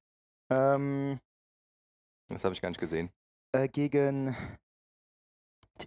ähm, 0.50 1.20
Das 2.28 2.44
habe 2.44 2.54
ich 2.54 2.60
gar 2.60 2.68
nicht 2.68 2.80
gesehen. 2.80 3.10
äh, 3.52 3.68
gegen, 3.68 4.36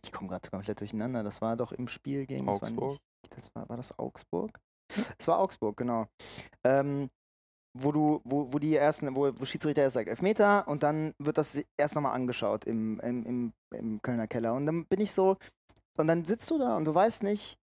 ich 0.04 0.12
komme 0.12 0.30
gerade 0.30 0.50
komplett 0.50 0.80
durcheinander. 0.80 1.24
Das 1.24 1.42
war 1.42 1.56
doch 1.56 1.72
im 1.72 1.88
Spiel 1.88 2.26
gegen, 2.26 2.46
das 2.46 2.62
war, 2.62 2.70
Augsburg? 2.70 2.92
nicht, 2.92 3.38
das 3.38 3.56
war, 3.56 3.70
war 3.70 3.78
das 3.78 3.98
Augsburg? 3.98 4.60
Es 5.18 5.28
war 5.28 5.40
Augsburg, 5.40 5.78
genau. 5.78 6.08
Ähm, 6.64 7.10
wo 7.74 7.92
du, 7.92 8.22
wo, 8.26 8.52
wo 8.52 8.60
die 8.60 8.76
ersten, 8.76 9.16
wo, 9.16 9.32
wo 9.40 9.46
Schiedsrichter 9.46 9.84
erst 9.84 9.94
sagt 9.94 10.10
Elfmeter 10.10 10.68
und 10.68 10.84
dann 10.84 11.14
wird 11.20 11.38
das 11.38 11.64
erst 11.78 11.96
nochmal 11.96 12.14
angeschaut 12.14 12.66
im, 12.66 13.00
im, 13.00 13.26
im, 13.26 13.54
im 13.74 14.02
Kölner 14.02 14.28
Keller. 14.28 14.54
Und 14.54 14.66
dann 14.66 14.86
bin 14.88 15.00
ich 15.00 15.12
so, 15.14 15.38
und 15.98 16.08
dann 16.08 16.26
sitzt 16.26 16.50
du 16.52 16.58
da 16.58 16.76
und 16.76 16.86
du 16.86 16.94
weißt 16.94 17.24
nicht, 17.24 17.61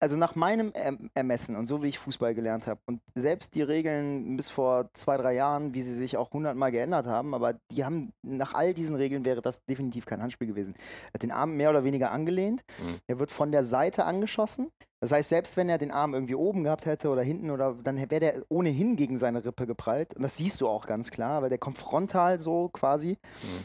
also 0.00 0.16
nach 0.16 0.34
meinem 0.34 0.72
erm 0.72 1.10
Ermessen 1.14 1.56
und 1.56 1.66
so 1.66 1.82
wie 1.82 1.88
ich 1.88 1.98
Fußball 1.98 2.34
gelernt 2.34 2.66
habe 2.66 2.80
und 2.86 3.00
selbst 3.14 3.54
die 3.54 3.62
Regeln 3.62 4.36
bis 4.36 4.48
vor 4.48 4.90
zwei, 4.94 5.16
drei 5.16 5.34
Jahren, 5.34 5.74
wie 5.74 5.82
sie 5.82 5.94
sich 5.94 6.16
auch 6.16 6.32
hundertmal 6.32 6.70
geändert 6.70 7.06
haben, 7.06 7.34
aber 7.34 7.54
die 7.72 7.84
haben, 7.84 8.12
nach 8.22 8.54
all 8.54 8.74
diesen 8.74 8.94
Regeln 8.96 9.24
wäre 9.24 9.42
das 9.42 9.64
definitiv 9.64 10.06
kein 10.06 10.22
Handspiel 10.22 10.46
gewesen. 10.46 10.74
Er 11.08 11.14
hat 11.14 11.22
den 11.22 11.32
Arm 11.32 11.56
mehr 11.56 11.70
oder 11.70 11.84
weniger 11.84 12.12
angelehnt, 12.12 12.64
Mhm. 12.80 12.98
er 13.06 13.18
wird 13.18 13.32
von 13.32 13.50
der 13.50 13.64
Seite 13.64 14.04
angeschossen. 14.04 14.70
Das 15.00 15.12
heißt, 15.12 15.28
selbst 15.28 15.56
wenn 15.56 15.68
er 15.68 15.78
den 15.78 15.90
Arm 15.92 16.14
irgendwie 16.14 16.34
oben 16.34 16.64
gehabt 16.64 16.84
hätte 16.86 17.08
oder 17.10 17.22
hinten 17.22 17.50
oder 17.50 17.74
dann 17.84 17.96
wäre 17.98 18.20
der 18.20 18.42
ohnehin 18.48 18.96
gegen 18.96 19.16
seine 19.16 19.44
Rippe 19.44 19.66
geprallt. 19.66 20.14
Und 20.14 20.22
das 20.22 20.36
siehst 20.36 20.60
du 20.60 20.68
auch 20.68 20.86
ganz 20.86 21.10
klar, 21.10 21.40
weil 21.42 21.50
der 21.50 21.58
kommt 21.58 21.78
frontal 21.78 22.38
so 22.40 22.68
quasi. 22.68 23.16
Mhm. 23.42 23.64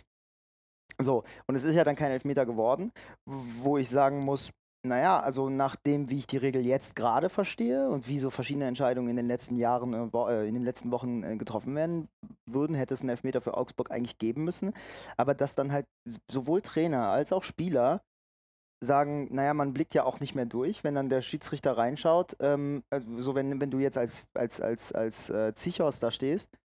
So, 1.04 1.24
und 1.48 1.56
es 1.56 1.64
ist 1.64 1.76
ja 1.76 1.84
dann 1.84 1.96
kein 1.96 2.12
Elfmeter 2.12 2.46
geworden, 2.46 2.92
wo 3.26 3.78
ich 3.78 3.90
sagen 3.90 4.20
muss, 4.20 4.52
naja, 4.86 5.20
also 5.20 5.50
nach 5.50 5.76
dem, 5.78 6.10
wie 6.10 6.18
ich 6.18 6.28
die 6.28 6.38
Regel 6.38 6.66
jetzt 6.66 6.96
gerade 6.96 7.30
verstehe 7.30 7.90
und 7.90 8.08
wie 8.08 8.20
so 8.20 8.30
verschiedene 8.30 8.68
Entscheidungen 8.68 9.10
in 9.10 9.16
den 9.16 9.28
letzten 9.28 9.56
Jahren, 9.56 9.94
äh, 9.94 10.18
äh, 10.30 10.48
in 10.48 10.54
den 10.54 10.64
letzten 10.64 10.92
Wochen 10.92 11.24
äh, 11.24 11.38
getroffen 11.38 11.74
werden 11.76 12.10
würden, 12.46 12.76
hätte 12.76 12.94
es 12.94 13.02
einen 13.02 13.10
Elfmeter 13.10 13.40
für 13.40 13.56
Augsburg 13.56 13.92
eigentlich 13.92 14.18
geben 14.18 14.44
müssen. 14.44 14.74
Aber 15.16 15.34
dass 15.34 15.56
dann 15.56 15.72
halt 15.72 15.86
sowohl 16.30 16.62
Trainer 16.62 17.08
als 17.08 17.32
auch 17.32 17.44
Spieler 17.44 18.02
sagen, 18.84 19.30
naja, 19.34 19.54
man 19.54 19.74
blickt 19.74 19.94
ja 19.94 20.04
auch 20.04 20.20
nicht 20.20 20.36
mehr 20.36 20.46
durch, 20.46 20.84
wenn 20.84 20.96
dann 20.96 21.08
der 21.08 21.22
Schiedsrichter 21.22 21.78
reinschaut. 21.78 22.36
Ähm, 22.42 22.84
also 22.90 23.22
so 23.22 23.36
wenn, 23.36 23.62
wenn 23.62 23.72
du 23.72 23.80
jetzt 23.80 23.98
als, 23.98 24.28
als, 24.34 24.60
als, 24.60 24.92
als 24.92 25.30
äh, 25.30 25.54
Zichos 25.54 26.00
da 26.00 26.12
stehst 26.12 26.58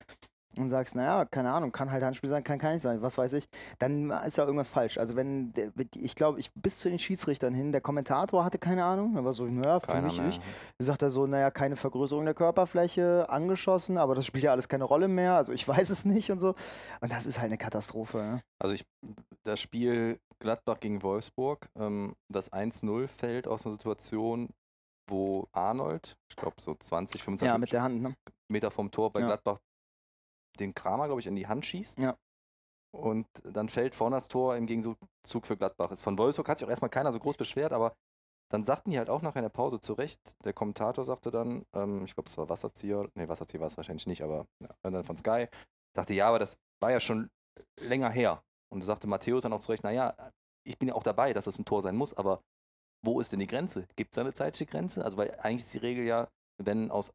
und 0.63 0.69
sagst, 0.69 0.95
naja, 0.97 1.25
keine 1.25 1.53
Ahnung, 1.53 1.73
kann 1.73 1.91
halt 1.91 2.03
Handspiel 2.03 2.31
sein, 2.31 2.45
kann 2.45 2.59
kein 2.59 2.75
nicht 2.75 2.83
sein, 2.83 3.03
was 3.03 3.19
weiß 3.19 3.33
ich, 3.35 3.49
dann 3.79 4.11
ist 4.11 4.39
ja 4.39 4.45
irgendwas 4.45 4.69
falsch. 4.69 4.99
Also 4.99 5.17
wenn, 5.17 5.53
ich 5.95 6.15
glaube, 6.15 6.41
ich 6.41 6.53
bis 6.55 6.79
zu 6.79 6.89
den 6.89 6.99
Schiedsrichtern 6.99 7.55
hin, 7.55 7.73
der 7.73 7.81
Kommentator 7.81 8.45
hatte 8.45 8.59
keine 8.59 8.85
Ahnung, 8.85 9.17
er 9.17 9.25
war 9.25 9.33
so, 9.33 9.45
naja, 9.45 9.81
für 9.81 10.01
mich 10.03 10.21
nicht. 10.21 10.43
Sagt 10.79 11.03
er 11.03 11.11
so, 11.11 11.27
naja, 11.27 11.51
keine 11.51 11.77
Vergrößerung 11.77 12.25
der 12.25 12.35
Körperfläche 12.35 13.27
angeschossen, 13.29 13.99
aber 13.99 14.15
das 14.15 14.27
spielt 14.27 14.45
ja 14.45 14.53
alles 14.53 14.69
keine 14.69 14.85
Rolle 14.85 15.09
mehr, 15.09 15.35
also 15.37 15.53
ich 15.53 15.67
weiß 15.69 15.91
es 15.91 16.05
nicht 16.05 16.31
und 16.31 16.41
so. 16.41 16.55
Und 17.01 17.13
das 17.13 17.27
ist 17.27 17.39
halt 17.39 17.47
eine 17.47 17.59
Katastrophe. 17.59 18.19
Ja. 18.19 18.41
Also 18.61 18.75
ich, 18.75 18.85
das 19.45 19.61
Spiel 19.61 20.19
Gladbach 20.41 20.81
gegen 20.81 21.03
Wolfsburg, 21.03 21.69
ähm, 21.79 22.15
das 22.33 22.53
1-0 22.53 23.09
fällt 23.09 23.49
aus 23.49 23.67
einer 23.67 23.73
Situation, 23.73 24.51
wo 25.11 25.49
Arnold, 25.53 26.17
ich 26.31 26.37
glaube 26.37 26.57
so 26.61 26.75
20, 26.75 27.23
25 27.23 27.53
Ja, 27.53 27.59
mit 27.59 27.73
der 27.73 27.83
Hand, 27.83 28.03
ne? 28.03 28.15
Meter 28.51 28.71
vom 28.71 28.91
Tor 28.91 29.13
bei 29.13 29.21
Ja. 29.21 29.27
Gladbach 29.27 29.59
den 30.61 30.75
Kramer, 30.75 31.07
glaube 31.07 31.21
ich, 31.21 31.27
in 31.27 31.37
die 31.37 31.47
Hand 31.47 31.65
schießt. 31.67 31.99
Ja. 31.99 32.17
Und 32.91 33.27
dann 33.45 33.69
fällt 33.69 33.95
vorne 33.95 34.17
das 34.17 34.29
Tor 34.29 34.57
im 34.57 34.67
Gegenzug 34.67 34.97
für 35.43 35.57
Gladbach. 35.57 35.91
Ist 35.93 36.03
von 36.03 36.19
Wolfsburg 36.19 36.49
hat 36.49 36.59
sich 36.59 36.67
auch 36.67 36.71
erstmal 36.71 36.91
keiner 36.91 37.13
so 37.13 37.19
groß 37.19 37.37
beschwert, 37.37 37.73
aber 37.73 37.95
dann 38.51 38.65
sagten 38.65 38.91
die 38.91 38.99
halt 38.99 39.11
auch 39.11 39.21
nach 39.21 39.37
einer 39.37 39.51
Pause 39.51 39.79
zurecht, 39.81 40.21
der 40.45 40.55
Kommentator 40.55 41.05
sagte 41.05 41.31
dann, 41.31 41.67
ähm, 41.75 42.05
ich 42.05 42.15
glaube, 42.15 42.29
das 42.29 42.39
war 42.39 42.49
Wasserzieher, 42.49 43.07
nee, 43.15 43.29
Wasserzieher 43.29 43.61
war 43.61 43.67
es 43.67 43.77
wahrscheinlich 43.77 44.07
nicht, 44.07 44.23
aber 44.23 44.47
ja, 44.61 44.75
dann 44.83 45.05
von 45.05 45.19
Sky, 45.19 45.49
sagte, 45.95 46.15
ja, 46.15 46.29
aber 46.29 46.39
das 46.39 46.57
war 46.81 46.91
ja 46.91 47.01
schon 47.01 47.29
länger 47.81 48.11
her. 48.11 48.43
Und 48.71 48.83
sagte 48.83 49.07
Matthäus 49.07 49.43
dann 49.43 49.53
auch 49.53 49.61
zurecht, 49.61 49.85
naja, 49.85 50.15
ich 50.67 50.79
bin 50.79 50.89
ja 50.89 50.95
auch 50.95 51.03
dabei, 51.03 51.33
dass 51.33 51.47
das 51.47 51.59
ein 51.59 51.65
Tor 51.65 51.83
sein 51.83 51.97
muss, 51.97 52.15
aber 52.15 52.43
wo 53.05 53.21
ist 53.21 53.33
denn 53.33 53.41
die 53.41 53.47
Grenze? 53.47 53.87
Gibt 53.97 54.13
es 54.13 54.17
da 54.17 54.23
eine 54.23 54.33
zeitliche 54.33 54.67
Grenze? 54.67 55.05
Also, 55.05 55.17
weil 55.17 55.35
eigentlich 55.41 55.63
ist 55.63 55.75
die 55.75 55.79
Regel 55.79 56.05
ja, 56.05 56.29
wenn 56.59 56.91
aus 56.91 57.13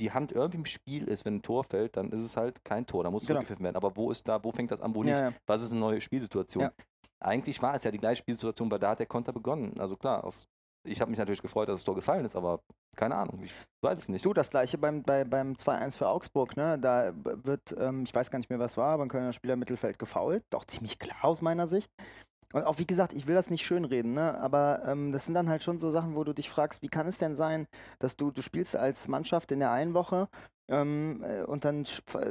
die 0.00 0.12
Hand 0.12 0.32
irgendwie 0.32 0.58
im 0.58 0.66
Spiel 0.66 1.08
ist, 1.08 1.24
wenn 1.24 1.36
ein 1.36 1.42
Tor 1.42 1.64
fällt, 1.64 1.96
dann 1.96 2.10
ist 2.10 2.20
es 2.20 2.36
halt 2.36 2.64
kein 2.64 2.86
Tor, 2.86 3.04
da 3.04 3.10
muss 3.10 3.22
Genau. 3.22 3.38
zurückgepfiffen 3.38 3.64
werden. 3.64 3.76
Aber 3.76 3.96
wo 3.96 4.10
ist 4.10 4.26
da, 4.28 4.42
wo 4.44 4.50
fängt 4.52 4.70
das 4.70 4.80
an, 4.80 4.94
wo 4.94 5.02
nicht? 5.02 5.14
Ja, 5.14 5.30
ja. 5.30 5.32
Was 5.46 5.62
ist 5.62 5.72
eine 5.72 5.80
neue 5.80 6.00
Spielsituation? 6.00 6.64
Ja. 6.64 6.72
eigentlich 7.20 7.60
war 7.62 7.74
es 7.74 7.84
ja 7.84 7.90
die 7.90 7.98
gleiche 7.98 8.18
Spielsituation, 8.18 8.70
weil 8.70 8.78
da 8.78 8.90
hat 8.90 8.98
der 8.98 9.06
Konter 9.06 9.32
begonnen. 9.32 9.74
Also 9.78 9.96
klar, 9.96 10.22
aus, 10.22 10.46
ich 10.84 11.00
habe 11.00 11.10
mich 11.10 11.18
natürlich 11.18 11.40
gefreut, 11.42 11.68
dass 11.68 11.80
das 11.80 11.84
Tor 11.84 11.94
gefallen 11.94 12.24
ist, 12.24 12.36
aber 12.36 12.60
keine 12.94 13.16
Ahnung, 13.16 13.42
ich 13.42 13.54
weiß 13.82 13.98
es 13.98 14.08
nicht. 14.08 14.24
Du, 14.24 14.32
das 14.32 14.50
gleiche 14.50 14.78
beim, 14.78 15.02
bei, 15.02 15.24
beim 15.24 15.54
2-1 15.54 15.96
für 15.98 16.08
Augsburg, 16.08 16.56
ne? 16.56 16.78
Da 16.78 17.12
wird, 17.14 17.74
ähm, 17.78 18.04
ich 18.04 18.14
weiß 18.14 18.30
gar 18.30 18.38
nicht 18.38 18.48
mehr, 18.50 18.58
was 18.58 18.76
war, 18.76 18.92
aber 18.94 19.04
ein 19.04 19.08
Kölner 19.08 19.32
Spieler 19.32 19.54
im 19.54 19.60
Mittelfeld 19.60 19.98
gefault. 19.98 20.44
Doch 20.50 20.64
ziemlich 20.66 20.98
klar 20.98 21.24
aus 21.24 21.40
meiner 21.42 21.66
Sicht. 21.68 21.90
Und 22.56 22.64
auch 22.64 22.78
wie 22.78 22.86
gesagt, 22.86 23.12
ich 23.12 23.26
will 23.26 23.34
das 23.34 23.50
nicht 23.50 23.66
schönreden, 23.66 24.14
ne? 24.14 24.40
aber 24.40 24.82
ähm, 24.86 25.12
das 25.12 25.26
sind 25.26 25.34
dann 25.34 25.50
halt 25.50 25.62
schon 25.62 25.78
so 25.78 25.90
Sachen, 25.90 26.16
wo 26.16 26.24
du 26.24 26.32
dich 26.32 26.48
fragst, 26.48 26.80
wie 26.80 26.88
kann 26.88 27.06
es 27.06 27.18
denn 27.18 27.36
sein, 27.36 27.66
dass 27.98 28.16
du, 28.16 28.30
du 28.30 28.40
spielst 28.40 28.74
als 28.76 29.08
Mannschaft 29.08 29.52
in 29.52 29.60
der 29.60 29.72
einen 29.72 29.92
Woche 29.92 30.28
ähm, 30.70 31.22
äh, 31.22 31.42
und 31.42 31.66
dann, 31.66 31.84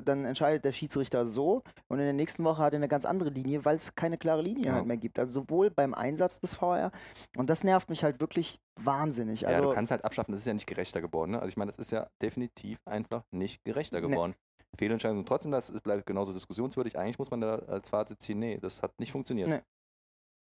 dann 0.04 0.26
entscheidet 0.26 0.66
der 0.66 0.72
Schiedsrichter 0.72 1.28
so 1.28 1.62
und 1.90 2.00
in 2.00 2.06
der 2.06 2.14
nächsten 2.14 2.44
Woche 2.44 2.64
hat 2.64 2.74
er 2.74 2.78
eine 2.78 2.88
ganz 2.88 3.06
andere 3.06 3.30
Linie, 3.30 3.66
weil 3.66 3.76
es 3.76 3.94
keine 3.94 4.18
klare 4.18 4.42
Linie 4.42 4.66
Ja. 4.66 4.74
halt 4.74 4.88
mehr 4.88 4.98
gibt. 4.98 5.20
Also 5.20 5.42
sowohl 5.42 5.70
beim 5.70 5.94
Einsatz 5.94 6.40
des 6.40 6.56
VR 6.56 6.92
und 7.38 7.52
das 7.52 7.64
nervt 7.64 7.90
mich 7.92 8.04
halt 8.04 8.20
wirklich 8.20 8.60
wahnsinnig. 8.82 9.48
Also, 9.48 9.62
ja, 9.62 9.68
du 9.68 9.76
kannst 9.76 9.92
halt 9.92 10.04
abschaffen, 10.04 10.32
das 10.32 10.42
ist 10.42 10.48
ja 10.48 10.56
nicht 10.56 10.66
gerechter 10.68 11.02
geworden. 11.02 11.34
Ne? 11.34 11.38
Also 11.38 11.50
ich 11.50 11.58
meine, 11.58 11.70
das 11.70 11.78
ist 11.78 11.92
ja 11.92 12.08
definitiv 12.20 12.80
einfach 12.86 13.22
nicht 13.32 13.64
gerechter 13.64 14.02
Nee. 14.02 14.08
geworden. 14.08 14.34
Fehlentscheidung 14.76 15.20
und 15.20 15.28
trotzdem, 15.28 15.52
das 15.52 15.72
bleibt 15.82 16.06
genauso 16.06 16.34
diskussionswürdig. 16.34 16.98
Eigentlich 16.98 17.20
muss 17.20 17.32
man 17.32 17.42
da 17.42 17.56
als 17.60 17.90
Fazit 17.90 18.22
ziehen, 18.22 18.40
nee, 18.40 18.58
das 18.58 18.84
hat 18.84 18.92
nicht 19.00 19.12
funktioniert. 19.12 19.48
Nee. 19.50 19.62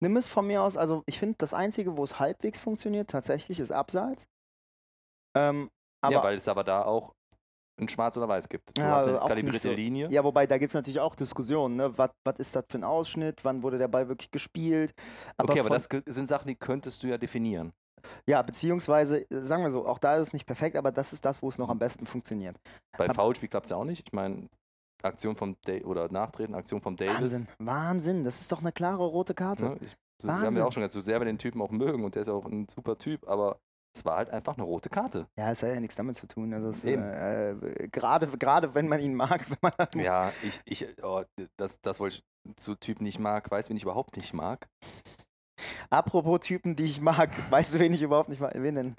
Nimm 0.01 0.17
es 0.17 0.27
von 0.27 0.47
mir 0.47 0.63
aus, 0.63 0.77
also 0.77 1.03
ich 1.05 1.19
finde, 1.19 1.35
das 1.37 1.53
Einzige, 1.53 1.95
wo 1.95 2.03
es 2.03 2.19
halbwegs 2.19 2.59
funktioniert, 2.59 3.09
tatsächlich 3.09 3.59
ist 3.59 3.71
Abseits. 3.71 4.25
Ähm, 5.37 5.69
aber, 6.03 6.13
ja, 6.15 6.23
weil 6.23 6.37
es 6.37 6.47
aber 6.47 6.63
da 6.63 6.83
auch 6.83 7.13
ein 7.79 7.87
Schwarz 7.87 8.17
oder 8.17 8.27
Weiß 8.27 8.49
gibt. 8.49 8.75
Du 8.77 8.81
Ja, 8.81 8.91
hast 8.91 9.07
eine 9.07 9.19
kalibrierte 9.19 9.69
so- 9.69 9.73
Linie. 9.73 10.09
ja, 10.09 10.23
wobei 10.23 10.45
da 10.47 10.57
gibt 10.57 10.71
es 10.71 10.73
natürlich 10.73 10.99
auch 10.99 11.15
Diskussionen, 11.15 11.75
ne? 11.77 11.97
Was 11.97 12.11
ist 12.39 12.55
das 12.55 12.65
für 12.69 12.79
ein 12.79 12.83
Ausschnitt? 12.83 13.45
Wann 13.45 13.63
wurde 13.63 13.77
der 13.77 13.87
Ball 13.87 14.07
wirklich 14.09 14.31
gespielt? 14.31 14.93
okay, 15.37 15.59
aber 15.59 15.69
das 15.69 15.87
sind 16.07 16.27
Sachen, 16.27 16.47
die 16.47 16.55
könntest 16.55 17.03
du 17.03 17.07
ja 17.07 17.17
definieren. 17.17 17.71
Ja, 18.27 18.41
beziehungsweise, 18.41 19.29
äh, 19.29 19.41
sagen 19.43 19.63
wir 19.63 19.71
so, 19.71 19.87
auch 19.87 19.99
da 19.99 20.15
ist 20.17 20.27
es 20.27 20.33
nicht 20.33 20.47
perfekt, 20.47 20.75
aber 20.75 20.91
das 20.91 21.13
ist 21.13 21.23
das, 21.23 21.43
wo 21.43 21.49
es 21.49 21.59
noch 21.59 21.69
am 21.69 21.77
besten 21.77 22.07
funktioniert. 22.07 22.57
Bei 22.97 23.07
Foulspiel 23.13 23.49
klappt 23.49 23.67
es 23.67 23.71
ja 23.71 23.77
auch 23.77 23.83
nicht. 23.85 24.07
Ich 24.07 24.13
meine, 24.13 24.47
Aktion 25.03 25.35
vom 25.35 25.55
da 25.65 25.73
oder 25.83 26.11
Nachtreten, 26.11 26.55
Aktion 26.55 26.81
vom 26.81 26.95
Davis. 26.95 27.15
Wahnsinn, 27.15 27.47
Wahnsinn, 27.59 28.23
das 28.23 28.41
ist 28.41 28.51
doch 28.51 28.59
eine 28.59 28.71
klare 28.71 29.03
rote 29.03 29.33
Karte. 29.33 29.63
Ne? 29.63 29.77
Ich, 29.81 29.95
wir 30.23 30.33
haben 30.33 30.55
ja 30.55 30.65
auch 30.65 30.71
schon 30.71 30.81
gesagt, 30.81 30.93
so 30.93 31.01
sehr 31.01 31.19
wir 31.19 31.25
den 31.25 31.39
Typen 31.39 31.61
auch 31.61 31.71
mögen 31.71 32.03
und 32.03 32.15
der 32.15 32.21
ist 32.21 32.29
auch 32.29 32.45
ein 32.45 32.67
super 32.69 32.97
Typ, 32.97 33.27
aber 33.27 33.59
es 33.93 34.05
war 34.05 34.17
halt 34.17 34.29
einfach 34.29 34.55
eine 34.55 34.63
rote 34.63 34.89
Karte. 34.89 35.27
Ja, 35.37 35.51
es 35.51 35.63
hat 35.63 35.69
ja 35.73 35.79
nichts 35.79 35.95
damit 35.95 36.15
zu 36.15 36.27
tun. 36.27 36.53
Also 36.53 36.87
äh, 36.87 37.51
äh, 37.51 37.87
gerade, 37.89 38.27
gerade 38.27 38.73
wenn 38.73 38.87
man 38.87 38.99
ihn 38.99 39.15
mag, 39.15 39.49
wenn 39.49 39.57
man 39.61 40.03
Ja, 40.03 40.31
ich, 40.43 40.61
ich, 40.65 40.87
oh, 41.03 41.23
das, 41.57 41.81
das 41.81 41.99
wollte 41.99 42.17
ich 42.17 42.55
zu 42.55 42.75
Typen 42.75 43.03
nicht 43.03 43.19
mag, 43.19 43.49
weiß, 43.51 43.69
wen 43.69 43.77
ich 43.77 43.83
überhaupt 43.83 44.15
nicht 44.15 44.33
mag. 44.33 44.67
Apropos 45.89 46.39
Typen, 46.39 46.75
die 46.75 46.85
ich 46.85 47.01
mag, 47.01 47.29
weißt 47.51 47.73
du, 47.73 47.79
wen 47.79 47.93
ich 47.93 48.01
überhaupt 48.01 48.29
nicht 48.29 48.39
mag? 48.39 48.53
Wen 48.55 48.75
denn? 48.75 48.95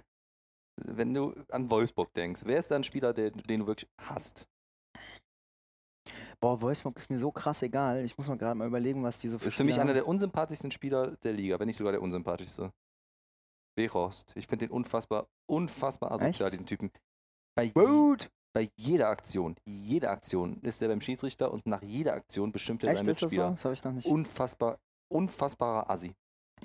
Wenn 0.84 1.12
du 1.14 1.34
an 1.50 1.70
Wolfsburg 1.70 2.12
denkst, 2.14 2.42
wer 2.44 2.58
ist 2.58 2.70
da 2.70 2.76
ein 2.76 2.84
Spieler, 2.84 3.12
der, 3.12 3.30
den 3.30 3.60
du 3.60 3.66
wirklich 3.66 3.90
hasst? 4.00 4.46
Boah, 6.42 6.60
Wolfsburg 6.60 6.96
ist 6.96 7.08
mir 7.08 7.18
so 7.18 7.30
krass 7.30 7.62
egal. 7.62 8.04
Ich 8.04 8.18
muss 8.18 8.26
mal 8.26 8.36
gerade 8.36 8.56
mal 8.56 8.66
überlegen, 8.66 9.04
was 9.04 9.20
die 9.20 9.28
so 9.28 9.38
für 9.38 9.46
Ist 9.46 9.54
für 9.54 9.62
mich 9.62 9.78
einer 9.80 9.94
der 9.94 10.08
unsympathischsten 10.08 10.72
Spieler 10.72 11.12
der 11.22 11.32
Liga, 11.32 11.58
wenn 11.60 11.68
nicht 11.68 11.76
sogar 11.76 11.92
der 11.92 12.02
unsympathischste. 12.02 12.72
Weghorst. 13.76 14.32
Ich 14.36 14.48
finde 14.48 14.66
den 14.66 14.72
unfassbar, 14.72 15.28
unfassbar 15.46 16.10
asozial, 16.10 16.48
Echt? 16.48 16.54
diesen 16.54 16.66
Typen. 16.66 16.90
Bei, 17.54 17.68
Gut. 17.68 18.28
bei 18.52 18.68
jeder 18.76 19.08
Aktion, 19.08 19.54
jede 19.64 20.10
Aktion 20.10 20.60
ist 20.62 20.82
er 20.82 20.88
beim 20.88 21.00
Schiedsrichter 21.00 21.52
und 21.52 21.64
nach 21.66 21.82
jeder 21.82 22.14
Aktion 22.14 22.50
bestimmt 22.50 22.82
er 22.82 22.90
Echt, 22.90 22.98
seinen 22.98 23.08
ist 23.10 23.22
das 23.22 23.30
so? 23.30 23.36
Mitspieler. 23.36 23.50
Das 23.50 23.64
habe 23.64 23.74
ich 23.74 23.84
noch 23.84 23.92
nicht. 23.92 24.06
Unfassbar, 24.08 24.78
unfassbarer 25.08 25.88
Assi. 25.88 26.12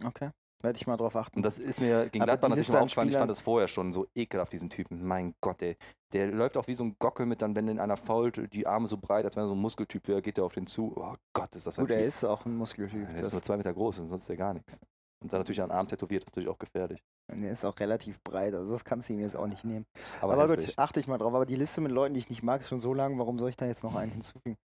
Okay. 0.04 0.32
Werde 0.64 0.78
ich 0.78 0.88
mal 0.88 0.98
drauf 0.98 1.16
achten. 1.16 1.38
Und 1.38 1.44
das 1.44 1.60
ist 1.60 1.80
mir 1.80 2.10
gegen 2.10 2.26
Gladbach 2.26 2.50
natürlich 2.50 2.70
mal 2.70 2.80
aufgefallen. 2.80 3.10
Ich 3.10 3.18
fand 3.18 3.30
das 3.30 3.42
vorher 3.42 3.68
schon 3.68 3.94
so 3.94 4.08
ekelhaft, 4.16 4.52
diesen 4.52 4.70
Typen. 4.72 5.06
Mein 5.06 5.36
Gott, 5.40 5.62
ey. 5.62 5.78
Der 6.14 6.28
läuft 6.28 6.58
auch 6.58 6.68
wie 6.68 6.74
so 6.74 6.84
ein 6.84 6.96
Gockel 6.98 7.28
mit 7.28 7.42
dann, 7.44 7.56
wenn 7.56 7.68
in 7.68 7.80
einer 7.80 7.98
fault, 7.98 8.52
die 8.54 8.66
Arme 8.66 8.88
so 8.88 8.98
breit, 8.98 9.26
als 9.26 9.36
wenn 9.36 9.44
er 9.44 9.48
so 9.48 9.54
ein 9.56 9.62
Muskeltyp 9.62 10.08
wäre, 10.08 10.22
geht 10.22 10.40
er 10.40 10.46
auf 10.46 10.54
den 10.54 10.66
zu. 10.66 10.94
Oh 10.96 11.14
Gott, 11.34 11.56
ist 11.56 11.68
das 11.68 11.78
ein 11.78 11.86
Gut, 11.86 11.92
er 11.92 12.00
Typ. 12.00 12.08
ist 12.08 12.24
auch 12.24 12.46
ein 12.46 12.56
Muskeltyp. 12.56 13.08
Der 13.10 13.20
ist 13.20 13.32
nur 13.32 13.44
zwei 13.44 13.58
Meter 13.58 13.74
groß, 13.74 14.00
und 14.00 14.08
sonst 14.10 14.22
ist 14.22 14.30
der 14.30 14.38
gar 14.38 14.54
nichts. 14.54 14.80
Und 15.20 15.34
dann 15.34 15.40
natürlich 15.40 15.62
an 15.62 15.72
Arm 15.72 15.88
tätowiert, 15.88 16.24
das 16.24 16.28
ist 16.28 16.36
natürlich 16.36 16.50
auch 16.50 16.60
gefährlich. 16.60 17.04
er 17.28 17.52
ist 17.52 17.66
auch 17.66 17.80
relativ 17.80 18.22
breit, 18.24 18.54
also 18.54 18.72
das 18.72 18.86
kannst 18.86 19.10
du 19.10 19.14
ihm 19.14 19.20
jetzt 19.20 19.36
auch 19.36 19.48
nicht 19.48 19.64
nehmen. 19.64 19.86
Aber, 20.22 20.34
Aber, 20.34 20.56
gut, 20.56 20.74
achte 20.78 21.00
ich 21.00 21.08
mal 21.08 21.18
drauf. 21.18 21.34
Aber 21.34 21.46
die 21.46 21.56
Liste 21.56 21.82
mit 21.82 21.92
Leuten, 21.92 22.14
die 22.14 22.20
ich 22.20 22.30
nicht 22.30 22.44
mag, 22.44 22.62
ist 22.62 22.70
schon 22.70 22.80
so 22.80 22.94
lang. 22.94 23.18
Warum 23.20 23.38
soll 23.38 23.50
ich 23.50 23.58
da 23.58 23.66
jetzt 23.66 23.84
noch 23.84 23.96
einen 23.96 24.12
hinzufügen? 24.12 24.58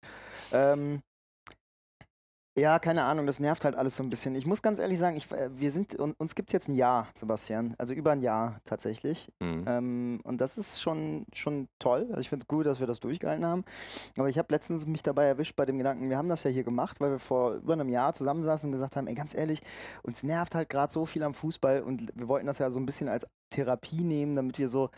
Ähm, 0.51 1.01
ja, 2.55 2.77
keine 2.77 3.03
Ahnung, 3.05 3.25
das 3.25 3.39
nervt 3.39 3.65
halt 3.65 3.75
alles 3.75 3.95
so 3.95 4.03
ein 4.03 4.11
bisschen. 4.11 4.35
Ich 4.35 4.45
muss 4.45 4.61
ganz 4.61 4.77
ehrlich 4.77 4.99
sagen, 4.99 5.17
ich, 5.17 5.31
äh, 5.31 5.49
wir 5.55 5.71
sind, 5.71 5.99
un- 5.99 6.13
uns 6.19 6.35
gibt 6.35 6.49
es 6.49 6.53
jetzt 6.53 6.67
ein 6.67 6.75
Jahr, 6.75 7.07
Sebastian. 7.15 7.73
Also 7.79 7.95
über 7.95 8.11
ein 8.11 8.19
Jahr 8.19 8.59
tatsächlich. 8.63 9.27
Mhm. 9.39 9.65
Ähm, 9.67 10.21
und 10.23 10.39
das 10.39 10.59
ist 10.59 10.79
schon, 10.79 11.25
schon 11.33 11.67
toll. 11.79 12.05
Also 12.09 12.19
ich 12.19 12.29
finde 12.29 12.43
es 12.43 12.47
gut, 12.47 12.67
dass 12.67 12.79
wir 12.79 12.85
das 12.85 12.99
durchgehalten 12.99 13.43
haben. 13.43 13.63
Aber 14.17 14.29
ich 14.29 14.37
habe 14.37 14.53
letztens 14.53 14.85
mich 14.85 15.01
dabei 15.01 15.25
erwischt 15.25 15.55
bei 15.55 15.65
dem 15.65 15.79
Gedanken, 15.79 16.09
wir 16.09 16.17
haben 16.17 16.29
das 16.29 16.43
ja 16.43 16.51
hier 16.51 16.63
gemacht, 16.63 17.01
weil 17.01 17.11
wir 17.11 17.19
vor 17.19 17.55
über 17.55 17.73
einem 17.73 17.89
Jahr 17.89 18.13
zusammensaßen 18.13 18.67
und 18.67 18.71
gesagt 18.71 18.95
haben, 18.97 19.07
ey, 19.07 19.15
ganz 19.15 19.33
ehrlich, 19.33 19.61
uns 20.03 20.21
nervt 20.21 20.53
halt 20.53 20.69
gerade 20.69 20.93
so 20.93 21.07
viel 21.07 21.23
am 21.23 21.33
Fußball 21.33 21.81
und 21.81 22.11
wir 22.15 22.27
wollten 22.27 22.45
das 22.45 22.59
ja 22.59 22.69
so 22.69 22.79
ein 22.79 22.85
bisschen 22.85 23.09
als 23.09 23.25
Therapie 23.49 24.03
nehmen, 24.03 24.35
damit 24.35 24.59
wir 24.59 24.67
so 24.67 24.91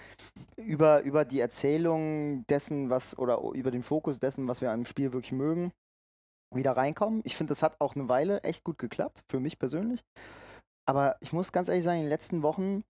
über, 0.58 1.04
über 1.04 1.24
die 1.24 1.40
Erzählung 1.40 2.46
dessen, 2.48 2.90
was 2.90 3.18
oder 3.18 3.40
über 3.54 3.72
den 3.72 3.84
Fokus 3.84 4.20
dessen, 4.20 4.48
was 4.48 4.62
wir 4.62 4.72
am 4.72 4.86
Spiel 4.86 5.14
wirklich 5.14 5.32
mögen, 5.32 5.72
wieder 6.56 6.74
reinkommen. 6.74 7.22
Ich 7.24 7.36
finde, 7.36 7.52
das 7.52 7.64
hat 7.64 7.80
auch 7.80 7.96
eine 7.96 8.10
Weile 8.10 8.44
echt 8.44 8.64
gut 8.64 8.78
geklappt, 8.78 9.24
für 9.30 9.40
mich 9.40 9.60
persönlich. 9.60 10.02
Aber 10.88 11.16
ich 11.20 11.34
muss 11.34 11.52
ganz 11.52 11.68
ehrlich 11.68 11.84
sagen, 11.84 11.98
in 11.98 12.06
den 12.06 12.10
letzten 12.10 12.44
Wochen 12.44 12.84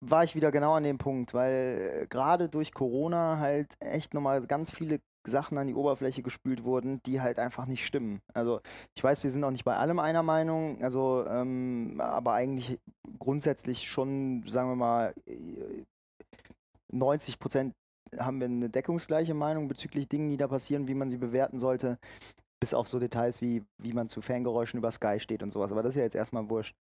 war 0.00 0.22
ich 0.24 0.36
wieder 0.36 0.52
genau 0.52 0.74
an 0.74 0.84
dem 0.84 0.98
Punkt, 0.98 1.34
weil 1.34 2.02
äh, 2.02 2.06
gerade 2.06 2.48
durch 2.48 2.72
Corona 2.72 3.38
halt 3.38 3.74
echt 3.80 4.14
nochmal 4.14 4.46
ganz 4.46 4.70
viele 4.70 5.00
Sachen 5.26 5.58
an 5.58 5.66
die 5.66 5.74
Oberfläche 5.74 6.22
gespült 6.22 6.64
wurden, 6.64 7.00
die 7.04 7.20
halt 7.20 7.38
einfach 7.38 7.66
nicht 7.66 7.84
stimmen. 7.84 8.20
Also 8.32 8.60
ich 8.96 9.02
weiß, 9.02 9.22
wir 9.24 9.30
sind 9.30 9.44
auch 9.44 9.50
nicht 9.50 9.64
bei 9.64 9.76
allem 9.76 9.98
einer 9.98 10.22
Meinung, 10.22 10.82
also 10.82 11.26
ähm, 11.26 12.00
aber 12.00 12.32
eigentlich 12.32 12.78
grundsätzlich 13.18 13.88
schon, 13.88 14.44
sagen 14.46 14.70
wir 14.70 14.76
mal, 14.76 15.14
äh, 15.26 15.84
90 16.92 17.38
Prozent 17.38 17.74
haben 18.16 18.40
wir 18.40 18.46
eine 18.46 18.70
deckungsgleiche 18.70 19.34
Meinung 19.34 19.68
bezüglich 19.68 20.08
Dingen, 20.08 20.30
die 20.30 20.38
da 20.38 20.48
passieren, 20.48 20.88
wie 20.88 20.94
man 20.94 21.10
sie 21.10 21.18
bewerten 21.18 21.58
sollte. 21.58 21.98
Bis 22.60 22.74
auf 22.74 22.88
so 22.88 22.98
Details 22.98 23.40
wie, 23.40 23.64
wie 23.78 23.92
man 23.92 24.08
zu 24.08 24.20
Fangeräuschen 24.20 24.78
über 24.78 24.90
Sky 24.90 25.20
steht 25.20 25.42
und 25.42 25.50
sowas. 25.50 25.72
Aber 25.72 25.82
das 25.82 25.94
ist 25.94 25.98
ja 25.98 26.04
jetzt 26.04 26.16
erstmal 26.16 26.48
wurscht. 26.50 26.74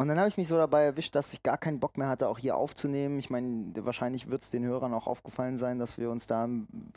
Und 0.00 0.06
dann 0.06 0.18
habe 0.18 0.28
ich 0.28 0.36
mich 0.36 0.46
so 0.46 0.56
dabei 0.56 0.84
erwischt, 0.84 1.16
dass 1.16 1.32
ich 1.32 1.42
gar 1.42 1.58
keinen 1.58 1.80
Bock 1.80 1.98
mehr 1.98 2.08
hatte, 2.08 2.28
auch 2.28 2.38
hier 2.38 2.56
aufzunehmen. 2.56 3.18
Ich 3.18 3.30
meine, 3.30 3.72
wahrscheinlich 3.84 4.30
wird 4.30 4.44
es 4.44 4.50
den 4.50 4.64
Hörern 4.64 4.94
auch 4.94 5.08
aufgefallen 5.08 5.58
sein, 5.58 5.80
dass 5.80 5.98
wir 5.98 6.10
uns 6.10 6.28
da 6.28 6.48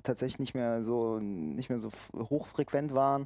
tatsächlich 0.04 0.40
nicht 0.40 0.54
mehr 0.54 0.84
so 0.84 1.20
nicht 1.20 1.70
mehr 1.70 1.80
so 1.80 1.90
hochfrequent 2.16 2.94
waren. 2.94 3.26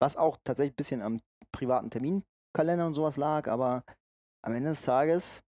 Was 0.00 0.16
auch 0.16 0.38
tatsächlich 0.44 0.72
ein 0.72 0.76
bisschen 0.76 1.02
am 1.02 1.20
privaten 1.52 1.90
Terminkalender 1.90 2.86
und 2.86 2.94
sowas 2.94 3.18
lag, 3.18 3.48
aber 3.48 3.84
am 4.42 4.54
Ende 4.54 4.70
des 4.70 4.82
Tages 4.82 5.42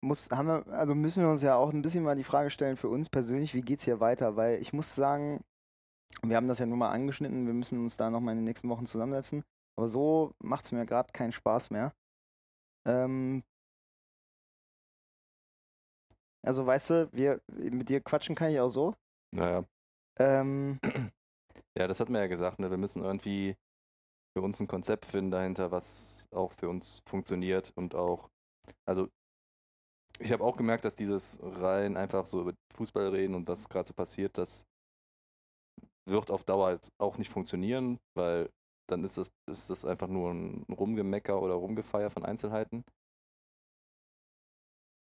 muss, 0.00 0.30
haben 0.30 0.46
wir, 0.46 0.66
also 0.68 0.94
müssen 0.94 1.24
wir 1.24 1.30
uns 1.30 1.42
ja 1.42 1.56
auch 1.56 1.72
ein 1.72 1.82
bisschen 1.82 2.04
mal 2.04 2.14
die 2.14 2.22
Frage 2.22 2.50
stellen 2.50 2.76
für 2.76 2.88
uns 2.88 3.08
persönlich, 3.08 3.54
wie 3.54 3.62
geht's 3.62 3.84
hier 3.84 3.98
weiter? 3.98 4.36
Weil 4.36 4.60
ich 4.60 4.72
muss 4.72 4.94
sagen, 4.94 5.42
wir 6.22 6.36
haben 6.36 6.48
das 6.48 6.58
ja 6.58 6.66
nur 6.66 6.76
mal 6.78 6.90
angeschnitten, 6.90 7.46
wir 7.46 7.54
müssen 7.54 7.78
uns 7.80 7.96
da 7.96 8.10
nochmal 8.10 8.32
in 8.32 8.38
den 8.38 8.44
nächsten 8.44 8.68
Wochen 8.68 8.86
zusammensetzen. 8.86 9.44
Aber 9.76 9.88
so 9.88 10.34
macht 10.42 10.64
es 10.64 10.72
mir 10.72 10.84
gerade 10.86 11.12
keinen 11.12 11.32
Spaß 11.32 11.70
mehr. 11.70 11.94
Ähm, 12.86 13.42
also 16.44 16.66
weißt 16.66 16.90
du, 16.90 17.12
wir 17.12 17.40
mit 17.52 17.88
dir 17.88 18.00
quatschen 18.00 18.34
kann 18.34 18.50
ich 18.50 18.60
auch 18.60 18.68
so. 18.68 18.94
Naja. 19.32 19.64
Ähm, 20.18 20.80
Ja, 21.78 21.86
das 21.86 22.00
hat 22.00 22.08
man 22.08 22.20
ja 22.20 22.26
gesagt, 22.26 22.58
ne? 22.58 22.70
wir 22.70 22.76
müssen 22.76 23.04
irgendwie 23.04 23.56
für 24.36 24.42
uns 24.42 24.60
ein 24.60 24.66
Konzept 24.66 25.06
finden 25.06 25.30
dahinter, 25.30 25.70
was 25.70 26.26
auch 26.32 26.52
für 26.52 26.68
uns 26.68 27.02
funktioniert 27.06 27.72
und 27.76 27.94
auch, 27.94 28.30
also 28.84 29.08
ich 30.18 30.32
habe 30.32 30.42
auch 30.42 30.56
gemerkt, 30.56 30.84
dass 30.84 30.96
dieses 30.96 31.38
rein 31.42 31.96
einfach 31.96 32.26
so 32.26 32.40
über 32.40 32.54
Fußball 32.74 33.08
reden 33.08 33.36
und 33.36 33.46
was 33.46 33.68
gerade 33.68 33.86
so 33.86 33.94
passiert, 33.94 34.36
das 34.38 34.66
wird 36.08 36.30
auf 36.30 36.44
Dauer 36.44 36.66
halt 36.66 36.92
auch 36.98 37.18
nicht 37.18 37.30
funktionieren, 37.30 37.98
weil 38.14 38.50
dann 38.88 39.04
ist 39.04 39.18
das, 39.18 39.30
ist 39.46 39.70
das 39.70 39.84
einfach 39.84 40.08
nur 40.08 40.32
ein 40.32 40.64
Rumgemecker 40.70 41.40
oder 41.40 41.54
Rumgefeier 41.54 42.10
von 42.10 42.24
Einzelheiten. 42.24 42.84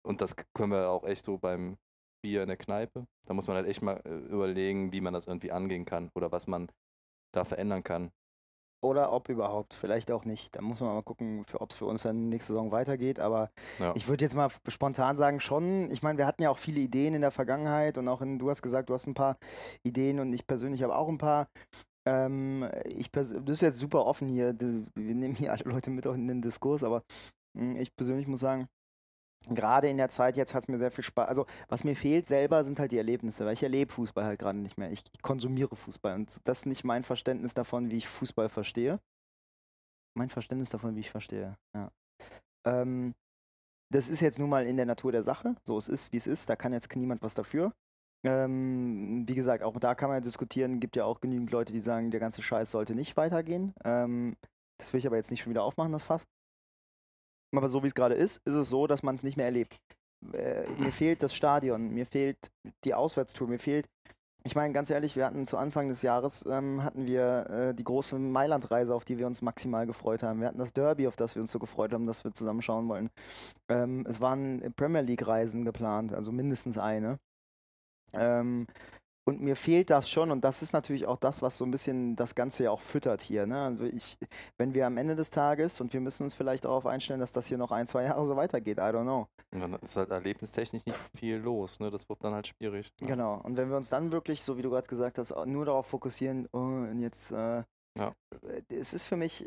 Und 0.04 0.22
das 0.22 0.36
können 0.54 0.72
wir 0.72 0.90
auch 0.90 1.04
echt 1.04 1.26
so 1.26 1.38
beim 1.38 1.78
Bier 2.24 2.44
in 2.44 2.48
der 2.48 2.58
Kneipe. 2.58 3.06
Da 3.28 3.34
muss 3.34 3.48
man 3.48 3.58
halt 3.58 3.68
echt 3.68 3.82
mal 3.82 4.02
äh, 4.06 4.10
überlegen, 4.10 4.92
wie 4.94 5.02
man 5.02 5.14
das 5.14 5.28
irgendwie 5.28 5.52
angehen 5.52 5.86
kann 5.86 6.10
oder 6.16 6.32
was 6.32 6.48
man 6.48 6.72
da 7.34 7.46
verändern 7.46 7.84
kann. 7.84 8.12
Oder 8.82 9.12
ob 9.14 9.30
überhaupt, 9.30 9.74
vielleicht 9.74 10.12
auch 10.12 10.26
nicht. 10.26 10.56
Da 10.56 10.62
muss 10.62 10.80
man 10.80 10.94
mal 10.94 11.04
gucken, 11.04 11.46
ob 11.60 11.70
es 11.70 11.76
für 11.76 11.86
uns 11.86 12.04
dann 12.04 12.30
nächste 12.30 12.54
Saison 12.54 12.72
weitergeht. 12.72 13.20
Aber 13.20 13.52
Ja. 13.80 13.94
ich 13.96 14.08
würde 14.08 14.26
jetzt 14.26 14.36
mal 14.36 14.50
spontan 14.68 15.18
sagen, 15.18 15.40
schon. 15.40 15.90
Ich 15.92 16.02
meine, 16.04 16.18
wir 16.18 16.26
hatten 16.26 16.42
ja 16.42 16.50
auch 16.50 16.58
viele 16.58 16.80
Ideen 16.82 17.14
in 17.14 17.22
der 17.22 17.32
Vergangenheit 17.32 17.98
und 17.98 18.08
auch 18.08 18.22
in, 18.22 18.40
du 18.40 18.50
hast 18.50 18.62
gesagt, 18.62 18.90
du 18.90 18.94
hast 18.94 19.08
ein 19.08 19.14
paar 19.14 19.38
Ideen 19.84 20.20
und 20.20 20.34
ich 20.34 20.48
persönlich 20.48 20.84
habe 20.84 20.96
auch 20.96 21.08
ein 21.08 21.18
paar. 21.18 21.48
Ähm, 22.08 22.68
ich 22.86 23.12
das 23.12 23.32
ist 23.32 23.62
jetzt 23.62 23.78
super 23.78 24.06
offen 24.06 24.28
hier. 24.28 24.56
Wir 24.60 25.16
nehmen 25.16 25.36
hier 25.36 25.52
alle 25.52 25.64
Leute 25.66 25.92
mit 25.92 26.06
in 26.08 26.28
den 26.28 26.42
Diskurs, 26.42 26.84
aber 26.84 27.04
hm, 27.56 27.76
ich 27.76 27.96
persönlich 27.96 28.28
muss 28.28 28.40
sagen, 28.40 28.68
gerade 29.50 29.90
in 29.90 29.98
der 29.98 30.10
Zeit 30.10 30.38
jetzt 30.38 30.54
hat 30.54 30.64
es 30.64 30.68
mir 30.68 30.78
sehr 30.78 30.92
viel 30.92 31.04
Spaß. 31.04 31.28
Also, 31.28 31.46
was 31.68 31.84
mir 31.84 31.96
fehlt 31.96 32.28
selber, 32.28 32.64
sind 32.64 32.80
halt 32.80 32.92
die 32.92 32.98
Erlebnisse, 32.98 33.46
weil 33.46 33.54
ich 33.54 33.64
erlebe 33.64 33.92
Fußball 33.92 34.26
halt 34.26 34.40
gerade 34.40 34.60
nicht 34.60 34.78
mehr. 34.78 34.92
Ich, 34.92 35.04
konsumiere 35.22 35.76
Fußball 35.76 36.16
und 36.16 36.42
das 36.48 36.60
ist 36.60 36.66
nicht 36.66 36.84
mein 36.84 37.04
Verständnis 37.04 37.54
davon, 37.54 37.92
wie 37.92 37.98
ich 37.98 38.08
Fußball 38.08 38.50
verstehe. 38.50 39.00
Mein 40.16 40.30
Verständnis 40.30 40.70
davon, 40.70 40.96
wie 40.96 41.00
ich 41.00 41.12
verstehe, 41.12 41.58
ja. 41.76 41.92
Ähm, 42.66 43.14
das 43.92 44.10
ist 44.10 44.22
jetzt 44.22 44.40
nun 44.40 44.50
mal 44.50 44.66
in 44.66 44.78
der 44.78 44.86
Natur 44.86 45.12
der 45.12 45.24
Sache. 45.24 45.56
So, 45.64 45.78
es 45.78 45.90
ist, 45.90 46.14
wie 46.14 46.18
es 46.18 46.28
ist. 46.28 46.50
Da 46.50 46.56
kann 46.56 46.74
jetzt 46.74 46.96
niemand 46.96 47.22
was 47.22 47.34
dafür. 47.34 47.74
Ähm, 48.24 49.28
wie 49.28 49.36
gesagt, 49.36 49.64
auch 49.64 49.78
da 49.80 49.96
kann 49.96 50.10
man 50.10 50.22
diskutieren. 50.22 50.80
Gibt 50.80 50.96
ja 50.96 51.06
auch 51.06 51.20
genügend 51.20 51.52
Leute, 51.52 51.74
die 51.74 51.80
sagen, 51.80 52.12
der 52.12 52.20
ganze 52.20 52.42
Scheiß 52.42 52.72
sollte 52.72 52.96
nicht 52.96 53.18
weitergehen. 53.18 53.74
Ähm, 53.84 54.38
das 54.78 54.94
will 54.94 55.00
ich 55.00 55.08
aber 55.08 55.18
jetzt 55.18 55.32
nicht 55.32 55.42
schon 55.42 55.50
wieder 55.50 55.64
aufmachen, 55.64 55.92
das 55.92 56.04
Fass. 56.04 56.26
Aber 57.56 57.70
so 57.70 57.84
wie 57.84 57.88
es 57.88 57.96
gerade 57.96 58.16
ist, 58.16 58.42
ist 58.46 58.56
es 58.56 58.70
so, 58.70 58.88
dass 58.88 59.04
man 59.04 59.16
es 59.16 59.24
nicht 59.24 59.38
mehr 59.38 59.46
erlebt. 59.46 59.80
Äh, 60.34 60.70
mir 60.78 60.92
fehlt 60.92 61.24
das 61.24 61.34
Stadion, 61.34 61.94
mir 61.94 62.06
fehlt 62.06 62.52
die 62.84 62.94
Auswärtstour, 62.94 63.48
mir 63.48 63.60
fehlt. 63.60 63.88
Ich 64.44 64.56
meine, 64.56 64.74
ganz 64.74 64.90
ehrlich, 64.90 65.16
wir 65.16 65.26
hatten 65.26 65.46
zu 65.46 65.58
Anfang 65.58 65.88
des 65.90 66.02
Jahres 66.02 66.46
ähm, 66.48 66.84
hatten 66.84 67.06
wir 67.06 67.50
äh, 67.50 67.74
die 67.76 67.84
große 67.84 68.18
Mailand-Reise, 68.18 68.96
auf 68.96 69.06
die 69.06 69.20
wir 69.20 69.28
uns 69.28 69.44
maximal 69.44 69.86
gefreut 69.86 70.24
haben. 70.24 70.40
Wir 70.40 70.48
hatten 70.48 70.58
das 70.58 70.74
Derby, 70.74 71.08
auf 71.08 71.16
das 71.16 71.36
wir 71.36 71.44
uns 71.44 71.52
so 71.52 71.60
gefreut 71.60 71.94
haben, 71.94 72.08
dass 72.08 72.24
wir 72.24 72.34
zusammenschauen 72.34 72.88
wollen. 72.88 73.12
Ähm, 73.70 74.04
es 74.10 74.20
waren 74.20 74.74
Premier 74.76 75.02
League-Reisen 75.02 75.64
geplant, 75.64 76.14
also 76.14 76.32
mindestens 76.32 76.80
eine. 76.80 77.20
Ähm, 78.14 78.66
und 79.26 79.42
mir 79.42 79.56
fehlt 79.56 79.90
das 79.90 80.10
schon 80.10 80.32
und 80.32 80.42
das 80.42 80.62
ist 80.62 80.74
natürlich 80.74 81.06
auch 81.06 81.18
das, 81.18 81.42
was 81.42 81.58
so 81.58 81.66
ein 81.66 81.72
bisschen 81.72 82.16
das 82.16 82.36
Ganze 82.36 82.64
ja 82.66 82.72
auch 82.72 82.82
füttert 82.82 83.22
hier. 83.22 83.46
Ne? 83.46 83.62
Also 83.64 83.86
ich, 83.86 84.18
wenn 84.58 84.74
wir 84.74 84.88
am 84.88 84.98
Ende 84.98 85.16
des 85.16 85.30
Tages 85.30 85.80
und 85.80 85.94
wir 85.94 86.02
müssen 86.02 86.24
uns 86.24 86.34
vielleicht 86.34 86.66
darauf 86.66 86.86
einstellen, 86.86 87.20
dass 87.20 87.32
das 87.32 87.48
hier 87.48 87.58
noch 87.58 87.72
ein, 87.72 87.88
zwei 87.88 88.04
Jahre 88.04 88.26
so 88.26 88.36
weitergeht, 88.36 88.78
I 88.78 88.82
don't 88.82 89.04
know. 89.04 89.28
Und 89.52 89.62
dann 89.62 89.74
ist 89.76 89.96
halt 89.96 90.10
erlebnistechnisch 90.10 90.86
nicht 90.86 90.98
viel 91.16 91.38
los, 91.38 91.80
ne? 91.80 91.92
Das 91.92 92.10
wird 92.10 92.24
dann 92.24 92.34
halt 92.34 92.48
schwierig. 92.48 92.92
Ne? 93.00 93.08
Genau. 93.08 93.40
Und 93.44 93.58
wenn 93.58 93.70
wir 93.70 93.78
uns 93.78 93.90
dann 93.90 94.12
wirklich, 94.12 94.42
so 94.42 94.58
wie 94.58 94.62
du 94.62 94.70
gerade 94.70 94.88
gesagt 94.88 95.18
hast, 95.18 95.36
nur 95.46 95.66
darauf 95.66 95.88
fokussieren, 95.88 96.48
oh, 96.52 96.60
und 96.60 97.00
jetzt 97.00 97.32
äh, 97.32 97.64
ja. 97.98 98.14
Es 98.70 98.94
ist 98.94 99.04
für 99.04 99.18
mich, 99.18 99.46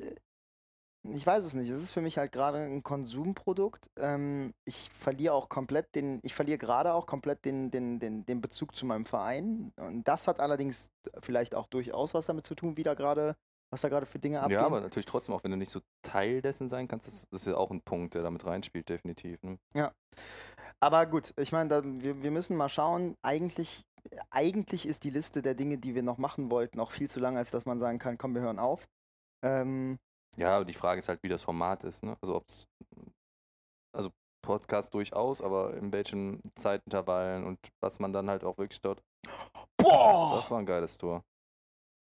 ich 1.10 1.26
weiß 1.26 1.44
es 1.44 1.54
nicht. 1.54 1.68
Es 1.68 1.82
ist 1.82 1.90
für 1.90 2.00
mich 2.00 2.16
halt 2.16 2.32
gerade 2.32 2.58
ein 2.58 2.82
Konsumprodukt. 2.82 3.90
Ähm, 3.98 4.54
ich 4.64 4.88
verliere 4.90 5.34
auch 5.34 5.48
komplett 5.48 5.94
den, 5.94 6.20
ich 6.22 6.34
verliere 6.34 6.58
gerade 6.58 6.94
auch 6.94 7.06
komplett 7.06 7.44
den, 7.44 7.70
den, 7.70 7.98
den, 7.98 8.24
den 8.24 8.40
Bezug 8.40 8.74
zu 8.74 8.86
meinem 8.86 9.04
Verein. 9.04 9.72
Und 9.76 10.08
das 10.08 10.26
hat 10.28 10.40
allerdings 10.40 10.90
vielleicht 11.20 11.54
auch 11.54 11.66
durchaus 11.66 12.14
was 12.14 12.26
damit 12.26 12.46
zu 12.46 12.54
tun, 12.54 12.76
wie 12.76 12.82
da 12.82 12.94
gerade, 12.94 13.36
was 13.70 13.82
da 13.82 13.90
gerade 13.90 14.06
für 14.06 14.18
Dinge 14.18 14.40
abgehen. 14.40 14.58
Ja, 14.58 14.66
aber 14.66 14.80
natürlich 14.80 15.06
trotzdem, 15.06 15.34
auch 15.34 15.44
wenn 15.44 15.50
du 15.50 15.58
nicht 15.58 15.70
so 15.70 15.80
Teil 16.02 16.40
dessen 16.40 16.70
sein 16.70 16.88
kannst, 16.88 17.06
das, 17.06 17.28
das 17.28 17.42
ist 17.42 17.48
ja 17.48 17.56
auch 17.56 17.70
ein 17.70 17.82
Punkt, 17.82 18.14
der 18.14 18.22
damit 18.22 18.46
reinspielt, 18.46 18.88
definitiv. 18.88 19.42
Ne? 19.42 19.58
Ja. 19.74 19.92
Aber 20.80 21.04
gut, 21.06 21.34
ich 21.38 21.52
meine, 21.52 21.82
wir, 22.02 22.22
wir 22.22 22.30
müssen 22.30 22.56
mal 22.56 22.70
schauen. 22.70 23.14
Eigentlich, 23.22 23.82
eigentlich 24.30 24.86
ist 24.86 25.04
die 25.04 25.10
Liste 25.10 25.42
der 25.42 25.54
Dinge, 25.54 25.76
die 25.76 25.94
wir 25.94 26.02
noch 26.02 26.16
machen 26.18 26.50
wollten, 26.50 26.80
auch 26.80 26.92
viel 26.92 27.10
zu 27.10 27.20
lang, 27.20 27.36
als 27.36 27.50
dass 27.50 27.66
man 27.66 27.78
sagen 27.78 27.98
kann, 27.98 28.16
komm, 28.16 28.34
wir 28.34 28.42
hören 28.42 28.58
auf. 28.58 28.86
Ähm, 29.42 29.98
ja, 30.36 30.56
aber 30.56 30.64
die 30.64 30.74
Frage 30.74 30.98
ist 30.98 31.08
halt, 31.08 31.22
wie 31.22 31.28
das 31.28 31.42
Format 31.42 31.84
ist. 31.84 32.02
Ne? 32.02 32.16
Also 32.20 32.36
ob 32.36 32.44
es, 32.48 32.66
also 33.94 34.10
Podcast 34.42 34.92
durchaus, 34.94 35.40
aber 35.40 35.74
in 35.76 35.92
welchen 35.92 36.42
Zeitintervallen 36.54 37.44
und 37.44 37.58
was 37.80 37.98
man 37.98 38.12
dann 38.12 38.28
halt 38.28 38.44
auch 38.44 38.58
wirklich 38.58 38.80
dort. 38.80 39.02
Boah! 39.76 40.36
Das 40.36 40.50
war 40.50 40.58
ein 40.58 40.66
geiles 40.66 40.98
Tor. 40.98 41.24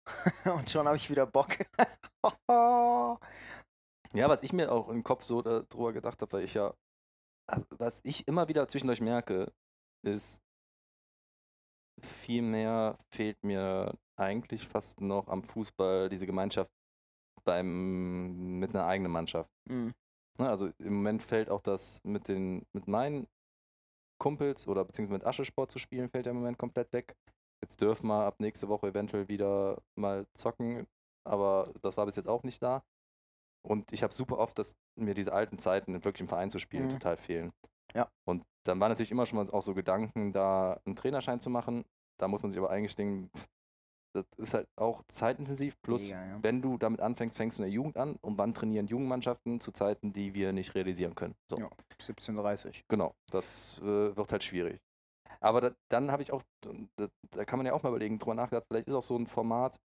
und 0.44 0.68
schon 0.68 0.86
habe 0.86 0.96
ich 0.96 1.10
wieder 1.10 1.26
Bock. 1.26 1.56
ja, 2.48 4.28
was 4.28 4.42
ich 4.42 4.52
mir 4.52 4.70
auch 4.72 4.88
im 4.88 5.02
Kopf 5.02 5.22
so 5.24 5.42
darüber 5.42 5.92
gedacht 5.92 6.20
habe, 6.22 6.32
weil 6.32 6.44
ich 6.44 6.54
ja, 6.54 6.74
was 7.70 8.00
ich 8.04 8.26
immer 8.28 8.48
wieder 8.48 8.68
zwischendurch 8.68 9.00
merke, 9.00 9.52
ist, 10.04 10.42
viel 12.02 12.42
mehr 12.42 12.96
fehlt 13.12 13.42
mir 13.42 13.96
eigentlich 14.16 14.66
fast 14.66 15.00
noch 15.00 15.28
am 15.28 15.42
Fußball 15.42 16.08
diese 16.08 16.26
Gemeinschaft 16.26 16.70
beim, 17.48 18.58
mit 18.58 18.74
einer 18.74 18.86
eigenen 18.86 19.10
Mannschaft. 19.10 19.50
Mhm. 19.64 19.94
Ne, 20.38 20.48
also 20.48 20.70
im 20.78 20.96
Moment 20.96 21.22
fällt 21.22 21.48
auch 21.48 21.62
das 21.62 22.04
mit 22.04 22.28
den, 22.28 22.66
mit 22.74 22.86
meinen 22.86 23.26
Kumpels 24.18 24.68
oder 24.68 24.84
beziehungsweise 24.84 25.18
mit 25.18 25.26
Aschesport 25.26 25.70
zu 25.70 25.78
spielen, 25.78 26.10
fällt 26.10 26.26
ja 26.26 26.32
im 26.32 26.38
Moment 26.38 26.58
komplett 26.58 26.92
weg. 26.92 27.16
Jetzt 27.62 27.80
dürfen 27.80 28.08
wir 28.08 28.26
ab 28.26 28.36
nächste 28.38 28.68
Woche 28.68 28.88
eventuell 28.88 29.28
wieder 29.28 29.80
mal 29.96 30.26
zocken, 30.34 30.86
aber 31.24 31.72
das 31.80 31.96
war 31.96 32.04
bis 32.04 32.16
jetzt 32.16 32.28
auch 32.28 32.42
nicht 32.42 32.62
da. 32.62 32.84
Und 33.66 33.92
ich 33.92 34.02
habe 34.02 34.14
super 34.14 34.38
oft, 34.38 34.58
dass 34.58 34.76
mir 34.94 35.14
diese 35.14 35.32
alten 35.32 35.58
Zeiten 35.58 36.04
wirklich 36.04 36.20
im 36.20 36.28
Verein 36.28 36.50
zu 36.50 36.58
spielen 36.58 36.84
mhm. 36.84 36.90
total 36.90 37.16
fehlen. 37.16 37.52
Ja. 37.94 38.10
Und 38.26 38.44
dann 38.64 38.78
war 38.78 38.90
natürlich 38.90 39.10
immer 39.10 39.24
schon 39.24 39.38
mal 39.38 39.50
auch 39.50 39.62
so 39.62 39.74
Gedanken, 39.74 40.32
da 40.32 40.80
einen 40.84 40.94
Trainerschein 40.94 41.40
zu 41.40 41.48
machen. 41.48 41.84
Da 42.18 42.28
muss 42.28 42.42
man 42.42 42.50
sich 42.50 42.60
aber 42.60 42.70
eingestehen, 42.70 43.30
das 44.22 44.48
ist 44.48 44.54
halt 44.54 44.68
auch 44.76 45.02
zeitintensiv. 45.08 45.80
Plus, 45.82 46.10
Mega, 46.10 46.26
ja. 46.26 46.38
wenn 46.42 46.62
du 46.62 46.78
damit 46.78 47.00
anfängst, 47.00 47.36
fängst 47.36 47.58
du 47.58 47.62
in 47.62 47.68
der 47.68 47.74
Jugend 47.74 47.96
an 47.96 48.16
und 48.20 48.38
wann 48.38 48.54
trainieren 48.54 48.86
Jugendmannschaften 48.86 49.60
zu 49.60 49.72
Zeiten, 49.72 50.12
die 50.12 50.34
wir 50.34 50.52
nicht 50.52 50.74
realisieren 50.74 51.14
können. 51.14 51.34
So. 51.50 51.58
Ja, 51.58 51.70
17.30 52.00 52.82
Genau, 52.88 53.14
das 53.30 53.78
äh, 53.82 54.16
wird 54.16 54.32
halt 54.32 54.44
schwierig. 54.44 54.80
Aber 55.40 55.60
da, 55.60 55.70
dann 55.88 56.10
habe 56.10 56.22
ich 56.22 56.32
auch, 56.32 56.42
da, 56.96 57.08
da, 57.30 57.44
kann 57.44 57.58
man 57.58 57.66
ja 57.66 57.72
auch 57.72 57.82
mal 57.82 57.90
überlegen, 57.90 58.18
drüber 58.18 58.34
nachgedacht, 58.34 58.66
vielleicht 58.68 58.88
ist 58.88 58.94
auch 58.94 59.02
so 59.02 59.16
ein 59.16 59.26
Format 59.26 59.78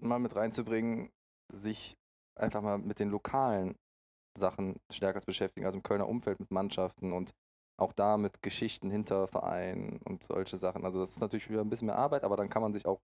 mal 0.00 0.18
mit 0.18 0.36
reinzubringen, 0.36 1.10
sich 1.52 1.96
einfach 2.38 2.62
mal 2.62 2.78
mit 2.78 2.98
den 2.98 3.10
lokalen 3.10 3.76
Sachen 4.38 4.76
stärker 4.90 5.20
zu 5.20 5.26
beschäftigen, 5.26 5.66
also 5.66 5.78
im 5.78 5.82
Kölner 5.82 6.08
Umfeld 6.08 6.40
mit 6.40 6.50
Mannschaften 6.50 7.12
und 7.12 7.34
auch 7.82 7.92
da 7.92 8.16
mit 8.16 8.42
Geschichten 8.42 8.90
hinter 8.90 9.26
Vereinen 9.26 10.00
und 10.04 10.22
solche 10.22 10.56
Sachen. 10.56 10.84
Also 10.84 11.00
das 11.00 11.10
ist 11.10 11.20
natürlich 11.20 11.50
wieder 11.50 11.60
ein 11.60 11.70
bisschen 11.70 11.86
mehr 11.86 11.98
Arbeit, 11.98 12.24
aber 12.24 12.36
dann 12.36 12.48
kann 12.48 12.62
man 12.62 12.72
sich 12.72 12.86
auch 12.86 13.00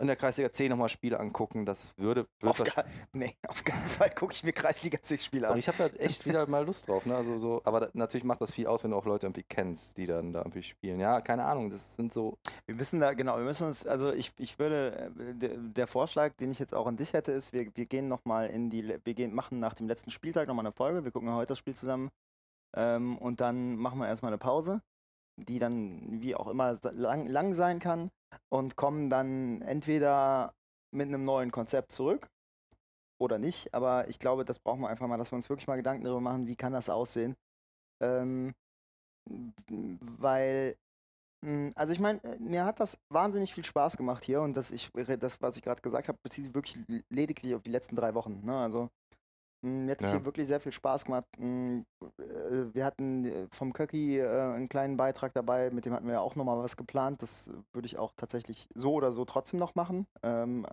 in 0.00 0.06
der 0.06 0.16
Kreisliga 0.16 0.52
C 0.52 0.68
nochmal 0.68 0.88
Spiele 0.88 1.18
angucken. 1.18 1.66
Das 1.66 1.96
würde. 1.98 2.26
Auf, 2.42 2.62
gar, 2.62 2.84
nee, 3.12 3.34
auf 3.48 3.64
keinen 3.64 3.86
Fall 3.86 4.10
gucke 4.10 4.32
ich 4.32 4.44
mir 4.44 4.52
Kreisliga 4.52 5.00
C 5.00 5.18
Spiele 5.18 5.48
an. 5.48 5.58
Ich 5.58 5.68
habe 5.68 5.78
da 5.78 5.86
echt 5.98 6.24
wieder 6.26 6.46
mal 6.46 6.64
Lust 6.64 6.88
drauf. 6.88 7.06
Ne? 7.06 7.16
Also 7.16 7.38
so, 7.38 7.60
aber 7.64 7.80
da, 7.80 7.88
natürlich 7.92 8.24
macht 8.24 8.40
das 8.40 8.52
viel 8.52 8.66
aus, 8.66 8.84
wenn 8.84 8.92
du 8.92 8.96
auch 8.96 9.04
Leute 9.04 9.26
irgendwie 9.26 9.42
kennst, 9.42 9.96
die 9.98 10.06
dann 10.06 10.32
da 10.32 10.40
irgendwie 10.40 10.62
spielen. 10.62 11.00
Ja, 11.00 11.20
keine 11.20 11.44
Ahnung, 11.44 11.70
das 11.70 11.96
sind 11.96 12.12
so. 12.12 12.38
Wir 12.66 12.74
müssen 12.74 13.00
da, 13.00 13.12
genau, 13.14 13.36
wir 13.36 13.44
müssen 13.44 13.66
uns, 13.66 13.86
also 13.86 14.12
ich, 14.12 14.32
ich 14.38 14.58
würde, 14.58 15.12
äh, 15.18 15.34
der, 15.34 15.56
der 15.56 15.86
Vorschlag, 15.86 16.34
den 16.34 16.50
ich 16.50 16.58
jetzt 16.58 16.74
auch 16.74 16.86
an 16.86 16.96
dich 16.96 17.12
hätte, 17.12 17.32
ist, 17.32 17.52
wir, 17.52 17.66
wir 17.74 17.86
gehen 17.86 18.08
nochmal 18.08 18.48
in 18.50 18.70
die, 18.70 18.96
wir 19.04 19.14
gehen, 19.14 19.34
machen 19.34 19.58
nach 19.58 19.74
dem 19.74 19.88
letzten 19.88 20.10
Spieltag 20.10 20.48
nochmal 20.48 20.66
eine 20.66 20.72
Folge. 20.72 21.04
Wir 21.04 21.10
gucken 21.10 21.32
heute 21.32 21.48
das 21.48 21.58
Spiel 21.58 21.74
zusammen 21.74 22.10
ähm, 22.74 23.18
und 23.18 23.40
dann 23.40 23.76
machen 23.76 23.98
wir 23.98 24.08
erstmal 24.08 24.30
eine 24.30 24.38
Pause, 24.38 24.82
die 25.36 25.58
dann 25.58 26.20
wie 26.22 26.34
auch 26.34 26.48
immer 26.48 26.78
lang, 26.92 27.26
lang 27.26 27.54
sein 27.54 27.78
kann 27.78 28.10
und 28.48 28.76
kommen 28.76 29.10
dann 29.10 29.62
entweder 29.62 30.54
mit 30.92 31.08
einem 31.08 31.24
neuen 31.24 31.50
Konzept 31.50 31.92
zurück 31.92 32.28
oder 33.18 33.38
nicht. 33.38 33.74
Aber 33.74 34.08
ich 34.08 34.18
glaube, 34.18 34.44
das 34.44 34.58
brauchen 34.58 34.80
wir 34.82 34.88
einfach 34.88 35.06
mal, 35.06 35.16
dass 35.18 35.32
wir 35.32 35.36
uns 35.36 35.48
wirklich 35.48 35.68
mal 35.68 35.76
Gedanken 35.76 36.04
darüber 36.04 36.20
machen, 36.20 36.46
wie 36.46 36.56
kann 36.56 36.72
das 36.72 36.90
aussehen. 36.90 37.36
Ähm, 38.00 38.54
weil, 40.18 40.76
hm, 41.44 41.72
also 41.76 41.92
ich 41.92 42.00
meine, 42.00 42.20
mir 42.40 42.64
hat 42.64 42.80
das 42.80 43.00
wahnsinnig 43.08 43.54
viel 43.54 43.64
Spaß 43.64 43.96
gemacht 43.96 44.24
hier 44.24 44.42
und 44.42 44.56
das, 44.56 44.70
ich, 44.70 44.90
das 44.92 45.40
was 45.40 45.56
ich 45.56 45.62
gerade 45.62 45.82
gesagt 45.82 46.08
habe, 46.08 46.18
bezieht 46.22 46.44
sich 46.44 46.54
wirklich 46.54 46.78
lediglich 47.08 47.54
auf 47.54 47.62
die 47.62 47.70
letzten 47.70 47.96
drei 47.96 48.14
Wochen. 48.14 48.44
Ne? 48.44 48.58
Also 48.58 48.90
mir 49.62 49.92
hat 49.92 50.00
es 50.00 50.10
ja. 50.10 50.16
hier 50.16 50.24
wirklich 50.24 50.48
sehr 50.48 50.60
viel 50.60 50.72
Spaß 50.72 51.04
gemacht. 51.04 51.24
Hm, 51.36 51.84
äh, 52.18 52.74
wir 52.74 52.84
hatten 52.84 53.24
äh, 53.24 53.46
vom 53.50 53.72
Köcki 53.72 54.18
äh, 54.18 54.26
einen 54.26 54.68
kleinen 54.68 54.96
Beitrag 54.96 55.32
dabei, 55.34 55.70
mit 55.70 55.84
dem 55.84 55.92
hatten 55.92 56.06
wir 56.06 56.14
ja 56.14 56.20
auch 56.20 56.36
nochmal 56.36 56.58
was 56.58 56.76
geplant. 56.76 57.22
Das 57.22 57.50
würde 57.72 57.86
ich 57.86 57.96
auch 57.96 58.12
tatsächlich 58.16 58.68
so 58.74 58.92
oder 58.92 59.12
so 59.12 59.24
trotzdem 59.24 59.60
noch 59.60 59.74
machen. 59.74 60.06
Ähm, 60.22 60.66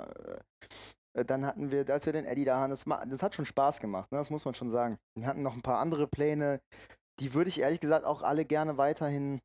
dann 1.13 1.45
hatten 1.45 1.71
wir, 1.71 1.89
als 1.89 2.05
wir 2.05 2.13
den 2.13 2.25
Eddie 2.25 2.45
da 2.45 2.59
haben, 2.59 2.69
das, 2.69 2.85
das 2.85 3.23
hat 3.23 3.35
schon 3.35 3.45
Spaß 3.45 3.79
gemacht, 3.79 4.11
ne? 4.11 4.19
das 4.19 4.29
muss 4.29 4.45
man 4.45 4.53
schon 4.53 4.69
sagen. 4.69 4.97
Wir 5.15 5.27
hatten 5.27 5.41
noch 5.41 5.55
ein 5.55 5.63
paar 5.63 5.79
andere 5.79 6.07
Pläne, 6.07 6.61
die 7.19 7.33
würde 7.33 7.49
ich 7.49 7.59
ehrlich 7.59 7.79
gesagt 7.79 8.05
auch 8.05 8.21
alle 8.21 8.45
gerne 8.45 8.77
weiterhin 8.77 9.39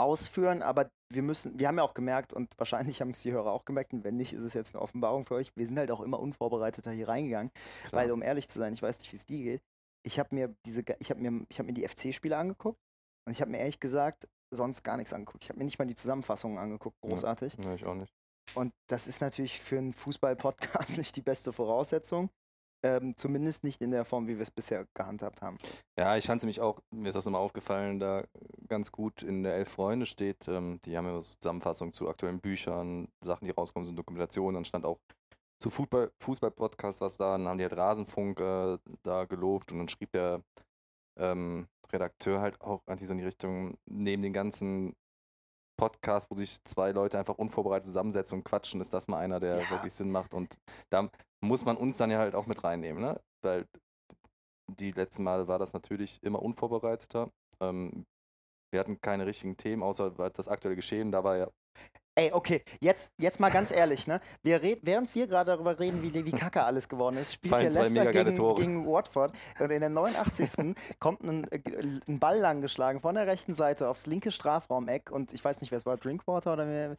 ausführen, 0.00 0.62
aber 0.62 0.90
wir 1.12 1.22
müssen, 1.22 1.58
wir 1.58 1.68
haben 1.68 1.78
ja 1.78 1.84
auch 1.84 1.94
gemerkt 1.94 2.32
und 2.32 2.56
wahrscheinlich 2.58 3.00
haben 3.00 3.10
es 3.10 3.22
die 3.22 3.32
Hörer 3.32 3.52
auch 3.52 3.64
gemerkt 3.64 3.92
und 3.92 4.04
wenn 4.04 4.16
nicht, 4.16 4.32
ist 4.32 4.42
es 4.42 4.54
jetzt 4.54 4.74
eine 4.74 4.82
Offenbarung 4.82 5.24
für 5.24 5.34
euch. 5.34 5.50
Wir 5.56 5.66
sind 5.66 5.78
halt 5.78 5.90
auch 5.90 6.00
immer 6.00 6.20
unvorbereiteter 6.20 6.92
hier 6.92 7.08
reingegangen, 7.08 7.50
Klar. 7.88 8.02
weil 8.02 8.12
um 8.12 8.22
ehrlich 8.22 8.48
zu 8.48 8.58
sein, 8.58 8.72
ich 8.72 8.82
weiß 8.82 8.98
nicht, 8.98 9.12
wie 9.12 9.16
es 9.16 9.26
dir 9.26 9.42
geht. 9.42 9.62
Ich 10.02 10.18
habe 10.18 10.34
mir 10.34 10.54
diese, 10.66 10.82
ich 10.98 11.10
habe 11.10 11.20
mir, 11.20 11.44
ich 11.48 11.58
habe 11.58 11.66
mir 11.66 11.74
die 11.74 11.86
FC-Spiele 11.86 12.36
angeguckt 12.36 12.78
und 13.26 13.32
ich 13.32 13.40
habe 13.40 13.50
mir 13.50 13.58
ehrlich 13.58 13.80
gesagt 13.80 14.28
sonst 14.52 14.82
gar 14.82 14.96
nichts 14.96 15.12
angeguckt. 15.12 15.44
Ich 15.44 15.50
habe 15.50 15.58
mir 15.58 15.64
nicht 15.64 15.78
mal 15.78 15.84
die 15.84 15.94
Zusammenfassungen 15.94 16.58
angeguckt, 16.58 16.96
großartig. 17.02 17.56
Ja, 17.62 17.74
ich 17.74 17.84
auch 17.84 17.94
nicht. 17.94 18.12
Und 18.54 18.72
das 18.88 19.06
ist 19.06 19.20
natürlich 19.20 19.60
für 19.60 19.78
einen 19.78 19.92
Fußball-Podcast 19.92 20.96
nicht 20.98 21.14
die 21.16 21.22
beste 21.22 21.52
Voraussetzung. 21.52 22.30
Ähm, 22.82 23.14
zumindest 23.16 23.62
nicht 23.62 23.82
in 23.82 23.90
der 23.90 24.04
Form, 24.06 24.26
wie 24.26 24.36
wir 24.36 24.42
es 24.42 24.50
bisher 24.50 24.86
gehandhabt 24.94 25.42
haben. 25.42 25.58
Ja, 25.98 26.16
ich 26.16 26.26
fand 26.26 26.40
es 26.40 26.44
nämlich 26.44 26.60
auch, 26.60 26.80
mir 26.90 27.08
ist 27.08 27.14
das 27.14 27.26
nochmal 27.26 27.42
aufgefallen, 27.42 28.00
da 28.00 28.24
ganz 28.68 28.90
gut 28.90 29.22
in 29.22 29.42
der 29.42 29.54
Elf 29.54 29.68
Freunde 29.68 30.06
steht, 30.06 30.48
ähm, 30.48 30.80
die 30.84 30.96
haben 30.96 31.06
ja 31.06 31.20
so 31.20 31.34
Zusammenfassungen 31.34 31.92
zu 31.92 32.08
aktuellen 32.08 32.40
Büchern, 32.40 33.08
Sachen, 33.22 33.44
die 33.44 33.50
rauskommen, 33.50 33.84
sind 33.86 33.98
Dokumentationen, 33.98 34.54
dann 34.54 34.64
stand 34.64 34.86
auch 34.86 34.98
zu 35.62 35.68
Fußball, 35.68 36.10
Fußball-Podcast 36.20 37.02
was 37.02 37.18
da, 37.18 37.36
dann 37.36 37.46
haben 37.48 37.58
die 37.58 37.64
halt 37.64 37.76
Rasenfunk 37.76 38.40
äh, 38.40 38.78
da 39.02 39.26
gelobt 39.26 39.72
und 39.72 39.78
dann 39.78 39.88
schrieb 39.88 40.12
der 40.12 40.42
ähm, 41.18 41.68
Redakteur 41.92 42.40
halt 42.40 42.58
auch 42.62 42.80
eigentlich 42.86 43.08
so 43.08 43.12
in 43.12 43.18
die 43.18 43.24
Richtung, 43.24 43.76
neben 43.84 44.22
den 44.22 44.32
ganzen 44.32 44.94
Podcasts, 45.78 46.30
wo 46.30 46.36
sich 46.36 46.62
zwei 46.64 46.92
Leute 46.92 47.18
einfach 47.18 47.38
unvorbereitet 47.38 47.86
zusammensetzen 47.86 48.38
und 48.38 48.44
quatschen, 48.44 48.80
ist 48.80 48.92
das 48.92 49.08
mal 49.08 49.18
einer, 49.18 49.40
der 49.40 49.62
Ja. 49.62 49.70
wirklich 49.70 49.92
Sinn 49.94 50.10
macht. 50.10 50.34
Und 50.34 50.58
da 50.90 51.08
muss 51.40 51.64
man 51.64 51.76
uns 51.76 51.96
dann 51.96 52.10
ja 52.10 52.18
halt 52.18 52.34
auch 52.34 52.46
mit 52.46 52.62
reinnehmen, 52.64 53.02
ne? 53.02 53.20
Weil 53.42 53.66
die 54.78 54.92
letzten 54.92 55.24
Male 55.24 55.48
war 55.48 55.58
das 55.58 55.72
natürlich 55.72 56.22
immer 56.22 56.42
unvorbereiteter. 56.42 57.30
Ähm, 57.60 58.04
wir 58.72 58.80
hatten 58.80 59.00
keine 59.00 59.26
richtigen 59.26 59.56
Themen, 59.56 59.82
außer 59.82 60.10
das 60.10 60.48
aktuelle 60.48 60.76
Geschehen. 60.76 61.10
Da 61.10 61.24
war 61.24 61.36
ja 61.36 61.48
Ey, 62.16 62.32
okay, 62.32 62.62
jetzt, 62.80 63.12
jetzt 63.18 63.38
mal 63.38 63.50
ganz 63.50 63.70
ehrlich, 63.70 64.06
ne? 64.06 64.20
Wir 64.42 64.60
red, 64.60 64.80
während 64.82 65.14
wir 65.14 65.26
gerade 65.26 65.52
darüber 65.52 65.78
reden, 65.78 66.02
wie, 66.02 66.12
wie 66.12 66.32
kacke 66.32 66.62
alles 66.62 66.88
geworden 66.88 67.16
ist, 67.16 67.32
spielt 67.32 67.54
Fallen 67.54 67.70
hier 67.70 67.80
Leicester 67.80 68.12
gegen, 68.12 68.54
gegen 68.56 68.86
Watford 68.86 69.32
und 69.58 69.70
in 69.70 69.80
der 69.80 69.88
89. 69.88 70.74
kommt 70.98 71.22
ein, 71.22 71.50
äh, 71.50 71.60
ein 72.08 72.18
Ball 72.18 72.38
langgeschlagen 72.38 73.00
von 73.00 73.14
der 73.14 73.26
rechten 73.26 73.54
Seite 73.54 73.88
aufs 73.88 74.06
linke 74.06 74.32
Strafraumeck 74.32 75.10
und 75.10 75.32
ich 75.32 75.42
weiß 75.42 75.60
nicht, 75.60 75.70
wer 75.70 75.78
es 75.78 75.86
war, 75.86 75.96
Drinkwater 75.96 76.52
oder 76.52 76.66
wer, 76.68 76.96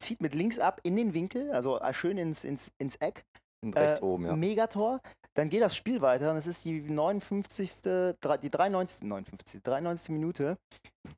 zieht 0.00 0.22
mit 0.22 0.34
links 0.34 0.58
ab 0.58 0.80
in 0.82 0.96
den 0.96 1.14
Winkel, 1.14 1.52
also 1.52 1.78
äh, 1.78 1.92
schön 1.92 2.16
ins, 2.16 2.42
ins, 2.42 2.72
ins 2.78 2.96
Eck. 2.96 3.24
Rechts 3.64 4.00
Äh, 4.00 4.04
oben, 4.04 4.26
ja. 4.26 4.36
Megator. 4.36 5.00
Dann 5.34 5.50
geht 5.50 5.62
das 5.62 5.76
Spiel 5.76 6.00
weiter 6.00 6.30
und 6.32 6.36
es 6.36 6.46
ist 6.46 6.64
die 6.64 6.80
59. 6.80 8.16
drei- 8.20 8.38
die 8.38 8.50
93. 8.50 9.02
59. 9.04 9.62
93. 9.62 10.10
Minute. 10.10 10.56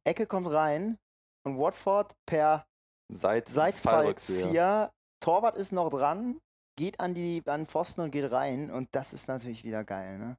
Ecke 0.04 0.26
kommt 0.26 0.50
rein 0.50 0.98
und 1.46 1.58
Watford 1.58 2.12
per 2.26 2.64
Seit. 3.12 3.48
Seitfallzieher. 3.48 4.90
Torwart 5.22 5.56
ist 5.56 5.72
noch 5.72 5.90
dran, 5.90 6.38
geht 6.78 7.00
an 7.00 7.12
die 7.14 7.42
an 7.46 7.66
Pfosten 7.66 8.02
und 8.02 8.10
geht 8.10 8.30
rein 8.30 8.70
und 8.70 8.88
das 8.92 9.12
ist 9.12 9.28
natürlich 9.28 9.64
wieder 9.64 9.84
geil, 9.84 10.18
ne? 10.18 10.36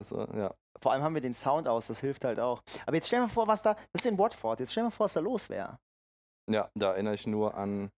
Also, 0.00 0.24
ja. 0.34 0.54
Vor 0.80 0.92
allem 0.92 1.02
haben 1.02 1.14
wir 1.14 1.20
den 1.20 1.34
Sound 1.34 1.68
aus, 1.68 1.86
das 1.86 2.00
hilft 2.00 2.24
halt 2.24 2.40
auch. 2.40 2.60
Aber 2.86 2.96
jetzt 2.96 3.06
stell 3.06 3.20
dir 3.20 3.26
mal 3.26 3.32
vor, 3.32 3.46
was 3.46 3.62
da, 3.62 3.74
das 3.92 4.04
ist 4.04 4.06
in 4.06 4.18
Watford, 4.18 4.60
jetzt 4.60 4.72
stell 4.72 4.82
dir 4.82 4.86
mal 4.88 4.90
vor, 4.90 5.04
was 5.04 5.12
da 5.14 5.20
los 5.20 5.48
wäre. 5.48 5.78
Ja, 6.50 6.68
da 6.74 6.92
erinnere 6.92 7.14
ich 7.14 7.26
nur 7.26 7.54
an 7.54 7.90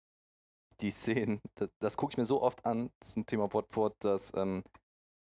die 0.81 0.91
Szenen. 0.91 1.41
Das, 1.55 1.71
das 1.79 1.97
gucke 1.97 2.12
ich 2.12 2.19
mir 2.19 2.25
so 2.25 2.43
oft 2.43 2.65
an 2.65 2.91
zum 3.01 3.27
Thema 3.27 3.53
Watford, 3.53 3.95
dass. 4.01 4.33
Ähm, 4.35 4.62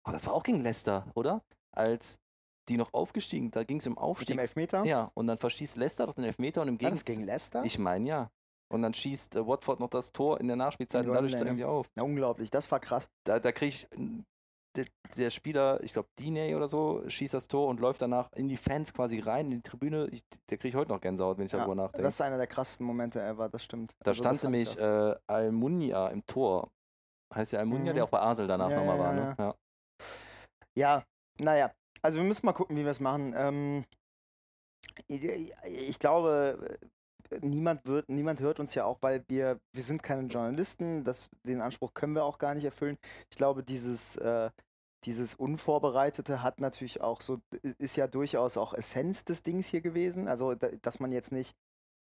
oh, 0.06 0.12
das 0.12 0.28
war 0.28 0.34
auch 0.34 0.44
gegen 0.44 0.62
Leicester, 0.62 1.06
oder? 1.16 1.44
Als 1.72 2.20
die 2.70 2.78
noch 2.78 2.94
aufgestiegen, 2.94 3.52
da 3.52 3.64
ging 3.64 3.78
es 3.78 3.88
um 3.88 3.92
Mit 3.92 3.98
dem 3.98 4.04
Aufstieg. 4.04 4.38
Elfmeter? 4.38 4.86
Ja, 4.86 5.12
und 5.16 5.28
dann 5.28 5.38
verschießt 5.38 5.76
Leicester 5.78 6.08
doch 6.08 6.14
den 6.14 6.24
Elfmeter 6.24 6.62
und 6.62 6.70
im 6.70 6.78
Gegenzug. 6.78 7.08
gegen 7.08 7.24
Leicester? 7.24 7.64
Ich 7.66 7.78
meine 7.78 8.08
ja. 8.08 8.32
Und 8.70 8.82
dann 8.82 8.94
schießt 8.94 9.36
äh, 9.36 9.46
Watford 9.46 9.80
noch 9.80 9.90
das 9.90 10.14
Tor 10.14 10.40
in 10.40 10.48
der 10.48 10.56
Nachspielzeit 10.56 11.04
In 11.04 11.10
und 11.10 11.16
dadurch 11.16 11.34
Wembley, 11.34 11.48
dann 11.48 11.56
ne? 11.56 11.62
irgendwie 11.62 11.78
auf. 11.78 11.90
Na, 11.96 12.04
unglaublich, 12.04 12.50
das 12.50 12.72
war 12.72 12.80
krass. 12.80 13.10
Da, 13.24 13.40
da 13.40 13.52
kriege 13.52 13.70
ich. 13.70 13.88
Der, 14.76 14.86
der 15.18 15.30
Spieler, 15.30 15.84
ich 15.84 15.94
glaube, 15.94 16.10
Diney 16.20 16.56
oder 16.56 16.68
so, 16.68 17.08
schießt 17.08 17.34
das 17.36 17.48
Tor 17.48 17.68
und 17.68 17.80
läuft 17.80 18.02
danach 18.02 18.32
in 18.34 18.48
die 18.48 18.58
Fans 18.58 18.94
quasi 18.94 19.20
rein, 19.20 19.46
in 19.52 19.58
die 19.58 19.62
Tribüne. 19.62 20.08
Ich, 20.12 20.24
der 20.50 20.58
kriege 20.58 20.70
ich 20.70 20.76
heute 20.76 20.92
noch 20.92 21.00
Gänsehaut, 21.00 21.38
wenn 21.38 21.46
ich 21.46 21.52
Ja, 21.52 21.60
darüber 21.60 21.76
nachdenke. 21.76 22.02
Das 22.04 22.16
ist 22.16 22.22
einer 22.22 22.38
der 22.38 22.48
krassesten 22.48 22.86
Momente 22.88 23.22
ever, 23.22 23.50
das 23.50 23.64
stimmt. 23.64 23.94
Da 24.00 24.12
Also, 24.12 24.24
stand 24.24 24.42
nämlich 24.44 24.76
äh, 24.80 25.16
Almunia 25.28 26.08
im 26.08 26.26
Tor. 26.26 26.72
Heißt 27.34 27.54
ja 27.54 27.60
Almunia, 27.60 27.92
Mhm. 27.92 27.96
der 27.96 28.04
auch 28.06 28.10
bei 28.10 28.20
Arsenal 28.20 28.48
danach 28.48 28.70
Ja, 28.70 28.78
nochmal 28.78 28.98
ja, 28.98 29.04
war, 29.04 29.16
ja, 29.16 29.24
ne? 29.26 29.36
Ja. 29.38 29.56
Ja, 30.76 31.04
naja. 31.40 31.72
Also 32.02 32.18
wir 32.18 32.26
müssen 32.26 32.46
mal 32.46 32.54
gucken, 32.54 32.76
wie 32.76 32.84
wir 32.84 32.92
es 32.92 33.00
machen. 33.00 33.34
Ähm, 33.38 33.86
ich, 35.08 35.24
ich 35.66 36.00
glaube, 36.00 36.80
niemand 37.42 37.86
wird, 37.86 38.10
niemand 38.10 38.40
hört 38.40 38.60
uns 38.60 38.76
ja 38.76 38.86
auch, 38.86 38.98
weil 39.02 39.24
wir, 39.28 39.60
wir 39.74 39.84
sind 39.84 40.04
keine 40.04 40.28
Journalisten. 40.28 41.04
Das, 41.04 41.30
den 41.44 41.62
Anspruch 41.62 41.94
können 41.94 42.14
wir 42.16 42.24
auch 42.26 42.38
gar 42.38 42.54
nicht 42.56 42.66
erfüllen. 42.66 42.98
Ich 43.30 43.38
glaube, 43.38 43.64
dieses, 43.64 44.16
äh, 44.18 44.50
dieses 45.06 45.36
Unvorbereitete 45.36 46.42
hat 46.44 46.60
natürlich 46.62 47.02
auch 47.02 47.22
so, 47.22 47.40
ist 47.78 47.96
ja 47.98 48.08
durchaus 48.08 48.58
auch 48.58 48.74
Essenz 48.74 49.26
des 49.26 49.44
Dings 49.44 49.68
hier 49.68 49.82
gewesen. 49.82 50.28
Also, 50.28 50.56
da- 50.56 50.70
dass 50.82 51.00
man 51.00 51.12
jetzt 51.12 51.32
nicht, 51.32 51.56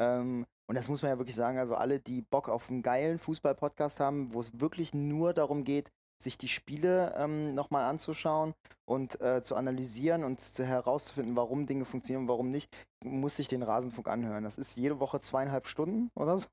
ähm, 0.01 0.47
und 0.69 0.75
das 0.75 0.89
muss 0.89 1.03
man 1.03 1.11
ja 1.13 1.19
wirklich 1.19 1.37
sagen, 1.37 1.59
also 1.59 1.75
alle, 1.75 2.01
die 2.01 2.23
Bock 2.23 2.49
auf 2.49 2.71
einen 2.71 2.83
geilen 2.83 3.19
Fußball-Podcast 3.19 4.01
haben, 4.01 4.33
wo 4.35 4.41
es 4.41 4.61
wirklich 4.61 4.95
nur 4.95 5.33
darum 5.33 5.65
geht, 5.65 5.91
sich 6.23 6.39
die 6.39 6.49
Spiele 6.49 7.15
ähm, 7.17 7.55
nochmal 7.55 7.85
anzuschauen 7.85 8.55
und 8.85 9.21
äh, 9.21 9.43
zu 9.43 9.55
analysieren 9.57 10.25
und 10.25 10.41
zu, 10.41 10.65
herauszufinden, 10.65 11.37
warum 11.37 11.67
Dinge 11.67 11.85
funktionieren 11.85 12.23
und 12.23 12.29
warum 12.29 12.51
nicht, 12.51 12.75
muss 13.05 13.37
sich 13.37 13.49
den 13.49 13.63
Rasenfunk 13.63 14.09
anhören. 14.09 14.45
Das 14.45 14.59
ist 14.59 14.77
jede 14.77 15.01
Woche 15.01 15.21
zweieinhalb 15.21 15.67
Stunden 15.67 16.11
oder 16.15 16.39
so. 16.39 16.49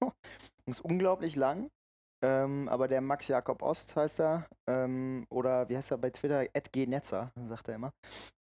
Das 0.66 0.80
ist 0.80 0.86
unglaublich 0.86 1.36
lang. 1.36 1.70
Ähm, 2.26 2.68
aber 2.70 2.88
der 2.88 3.02
Max 3.02 3.28
Jakob 3.28 3.62
Ost 3.62 3.96
heißt 3.96 4.20
er, 4.20 4.48
ähm, 4.68 5.28
oder 5.30 5.70
wie 5.70 5.78
heißt 5.78 5.92
er 5.92 6.00
bei 6.00 6.10
Twitter? 6.10 6.42
Ed 6.56 6.74
G. 6.74 6.88
Netzer, 6.88 7.32
sagt 7.48 7.68
er 7.68 7.76
immer. 7.76 7.92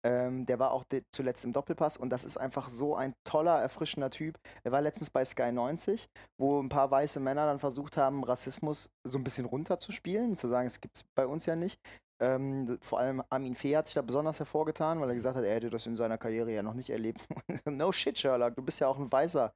Ähm, 0.05 0.45
der 0.45 0.59
war 0.59 0.71
auch 0.71 0.83
zuletzt 1.13 1.45
im 1.45 1.53
Doppelpass 1.53 1.95
und 1.95 2.09
das 2.09 2.25
ist 2.25 2.35
einfach 2.35 2.67
so 2.67 2.97
ein 2.97 3.13
toller, 3.23 3.61
erfrischender 3.61 4.09
Typ. 4.09 4.37
Er 4.65 4.73
war 4.73 4.81
letztens 4.81 5.09
bei 5.09 5.23
Sky 5.23 5.53
90, 5.53 6.09
wo 6.37 6.61
ein 6.61 6.67
paar 6.67 6.91
weiße 6.91 7.21
Männer 7.21 7.45
dann 7.45 7.59
versucht 7.59 7.95
haben, 7.95 8.25
Rassismus 8.25 8.91
so 9.05 9.17
ein 9.17 9.23
bisschen 9.23 9.45
runterzuspielen, 9.45 10.35
zu 10.35 10.49
sagen, 10.49 10.67
es 10.67 10.81
gibt 10.81 10.97
es 10.97 11.05
bei 11.15 11.25
uns 11.25 11.45
ja 11.45 11.55
nicht. 11.55 11.79
Ähm, 12.21 12.79
vor 12.81 12.99
allem 12.99 13.23
Armin 13.29 13.55
Fee 13.55 13.77
hat 13.77 13.87
sich 13.87 13.95
da 13.95 14.01
besonders 14.01 14.39
hervorgetan, 14.39 14.99
weil 14.99 15.07
er 15.07 15.15
gesagt 15.15 15.37
hat, 15.37 15.45
er 15.45 15.55
hätte 15.55 15.69
das 15.69 15.87
in 15.87 15.95
seiner 15.95 16.17
Karriere 16.17 16.51
ja 16.51 16.63
noch 16.63 16.73
nicht 16.73 16.89
erlebt. 16.89 17.25
no 17.65 17.93
shit, 17.93 18.17
Sherlock, 18.17 18.57
du 18.57 18.61
bist 18.61 18.81
ja 18.81 18.89
auch 18.89 18.99
ein 18.99 19.09
Weißer. 19.09 19.53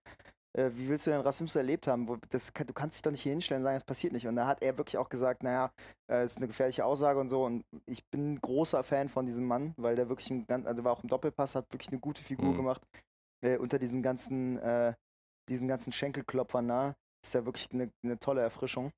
Äh, 0.55 0.69
wie 0.75 0.87
willst 0.87 1.07
du 1.07 1.11
denn 1.11 1.21
Rassismus 1.21 1.55
erlebt 1.55 1.87
haben? 1.87 2.07
Wo, 2.07 2.17
das, 2.29 2.53
du 2.53 2.73
kannst 2.73 2.97
dich 2.97 3.01
doch 3.01 3.11
nicht 3.11 3.21
hier 3.23 3.31
hinstellen 3.31 3.61
und 3.61 3.65
sagen, 3.65 3.75
das 3.75 3.83
passiert 3.83 4.13
nicht. 4.13 4.27
Und 4.27 4.35
da 4.35 4.45
hat 4.47 4.61
er 4.61 4.77
wirklich 4.77 4.97
auch 4.97 5.09
gesagt, 5.09 5.41
naja, 5.43 5.71
äh, 6.11 6.23
ist 6.23 6.37
eine 6.37 6.47
gefährliche 6.47 6.85
Aussage 6.85 7.19
und 7.19 7.29
so. 7.29 7.43
Und 7.45 7.65
ich 7.87 8.05
bin 8.05 8.33
ein 8.33 8.41
großer 8.41 8.83
Fan 8.83 9.09
von 9.09 9.25
diesem 9.25 9.45
Mann, 9.47 9.73
weil 9.77 9.95
der 9.95 10.09
wirklich 10.09 10.29
ein 10.29 10.45
ganz, 10.45 10.67
also 10.67 10.83
war 10.83 10.91
auch 10.93 11.03
im 11.03 11.09
Doppelpass, 11.09 11.55
hat 11.55 11.71
wirklich 11.73 11.89
eine 11.89 11.99
gute 11.99 12.21
Figur 12.21 12.51
Mhm. 12.51 12.57
gemacht. 12.57 12.81
Äh, 13.43 13.57
unter 13.57 13.79
diesen 13.79 14.03
ganzen, 14.03 14.57
äh, 14.59 14.93
diesen 15.49 15.67
ganzen 15.67 15.91
Schenkelklopfern 15.91 16.67
da. 16.67 16.95
Ist 17.25 17.33
ja 17.33 17.45
wirklich 17.45 17.71
eine, 17.71 17.89
eine 18.03 18.19
tolle 18.19 18.41
Erfrischung. 18.41 18.91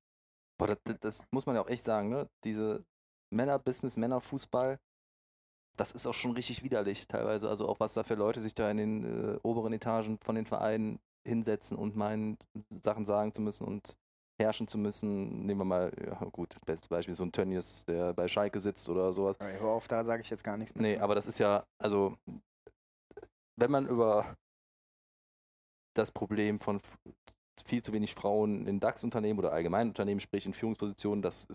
Boah, 0.58 0.68
das, 0.68 0.78
das- 0.84 0.98
das 1.00 1.26
muss 1.30 1.46
man 1.46 1.54
ja 1.56 1.62
auch 1.62 1.68
echt 1.68 1.84
sagen, 1.84 2.08
ne? 2.08 2.28
Diese 2.44 2.84
Männer-Business, 3.32 3.96
Männerfußball, 3.96 4.78
das 5.76 5.92
ist 5.92 6.06
auch 6.06 6.14
schon 6.14 6.32
richtig 6.32 6.62
widerlich 6.64 7.06
teilweise. 7.06 7.48
Also 7.48 7.68
auch 7.68 7.80
was 7.80 7.94
da 7.94 8.02
für 8.02 8.14
Leute 8.14 8.40
sich 8.40 8.54
da 8.54 8.70
in 8.70 8.76
den 8.78 9.04
äh, 9.34 9.38
oberen 9.42 9.72
Etagen 9.72 10.18
von 10.24 10.34
den 10.34 10.46
Vereinen 10.46 10.98
hinsetzen 11.26 11.76
und 11.76 11.96
meinen, 11.96 12.38
Sachen 12.82 13.06
sagen 13.06 13.32
zu 13.32 13.42
müssen 13.42 13.66
und 13.66 13.98
herrschen 14.40 14.68
zu 14.68 14.78
müssen. 14.78 15.44
Nehmen 15.46 15.60
wir 15.60 15.64
mal, 15.64 15.92
ja 15.98 16.24
gut, 16.30 16.56
bestes 16.64 16.88
Beispiel 16.88 17.14
so 17.14 17.24
ein 17.24 17.32
Tönnies, 17.32 17.84
der 17.86 18.12
bei 18.14 18.28
Schalke 18.28 18.60
sitzt 18.60 18.88
oder 18.88 19.12
sowas. 19.12 19.40
Aber 19.40 19.52
hör 19.52 19.70
auf, 19.70 19.88
da 19.88 20.04
sage 20.04 20.22
ich 20.22 20.30
jetzt 20.30 20.44
gar 20.44 20.56
nichts 20.56 20.74
mehr. 20.74 20.82
Nee, 20.82 20.98
aber 20.98 21.14
das 21.14 21.26
ist 21.26 21.38
ja, 21.38 21.64
also, 21.78 22.16
wenn 23.58 23.70
man 23.70 23.86
über 23.86 24.36
das 25.94 26.12
Problem 26.12 26.58
von 26.58 26.80
viel 27.64 27.82
zu 27.82 27.92
wenig 27.92 28.14
Frauen 28.14 28.66
in 28.66 28.80
DAX-Unternehmen 28.80 29.38
oder 29.38 29.52
allgemeinen 29.52 29.88
Unternehmen 29.88 30.20
spricht, 30.20 30.46
in 30.46 30.52
Führungspositionen, 30.54 31.22
das 31.22 31.48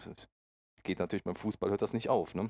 geht 0.83 0.99
natürlich 0.99 1.23
beim 1.23 1.35
Fußball, 1.35 1.69
hört 1.69 1.83
das 1.83 1.93
nicht 1.93 2.09
auf, 2.09 2.33
ne? 2.33 2.49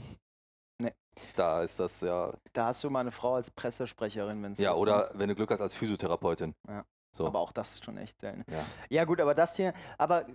Nee. 0.81 0.93
Da 1.35 1.61
ist 1.61 1.79
das 1.79 2.01
ja, 2.01 2.33
Da 2.53 2.67
hast 2.67 2.83
du 2.83 2.89
mal 2.89 3.01
eine 3.01 3.11
Frau 3.11 3.35
als 3.35 3.51
Pressesprecherin, 3.51 4.41
wenn 4.41 4.53
es 4.53 4.59
ja, 4.59 4.73
oder 4.73 5.11
wenn 5.13 5.27
du 5.29 5.35
Glück 5.35 5.51
hast 5.51 5.61
als 5.61 5.75
Physiotherapeutin. 5.75 6.55
Ja. 6.67 6.85
So, 7.15 7.25
Aber 7.25 7.39
auch 7.39 7.51
das 7.51 7.73
ist 7.73 7.83
schon 7.83 7.97
echt 7.97 8.19
selten. 8.19 8.43
ja. 8.51 8.63
Ja, 8.89 9.05
gut, 9.05 9.19
aber 9.19 9.35
das 9.35 9.55
hier, 9.55 9.73
aber 9.97 10.25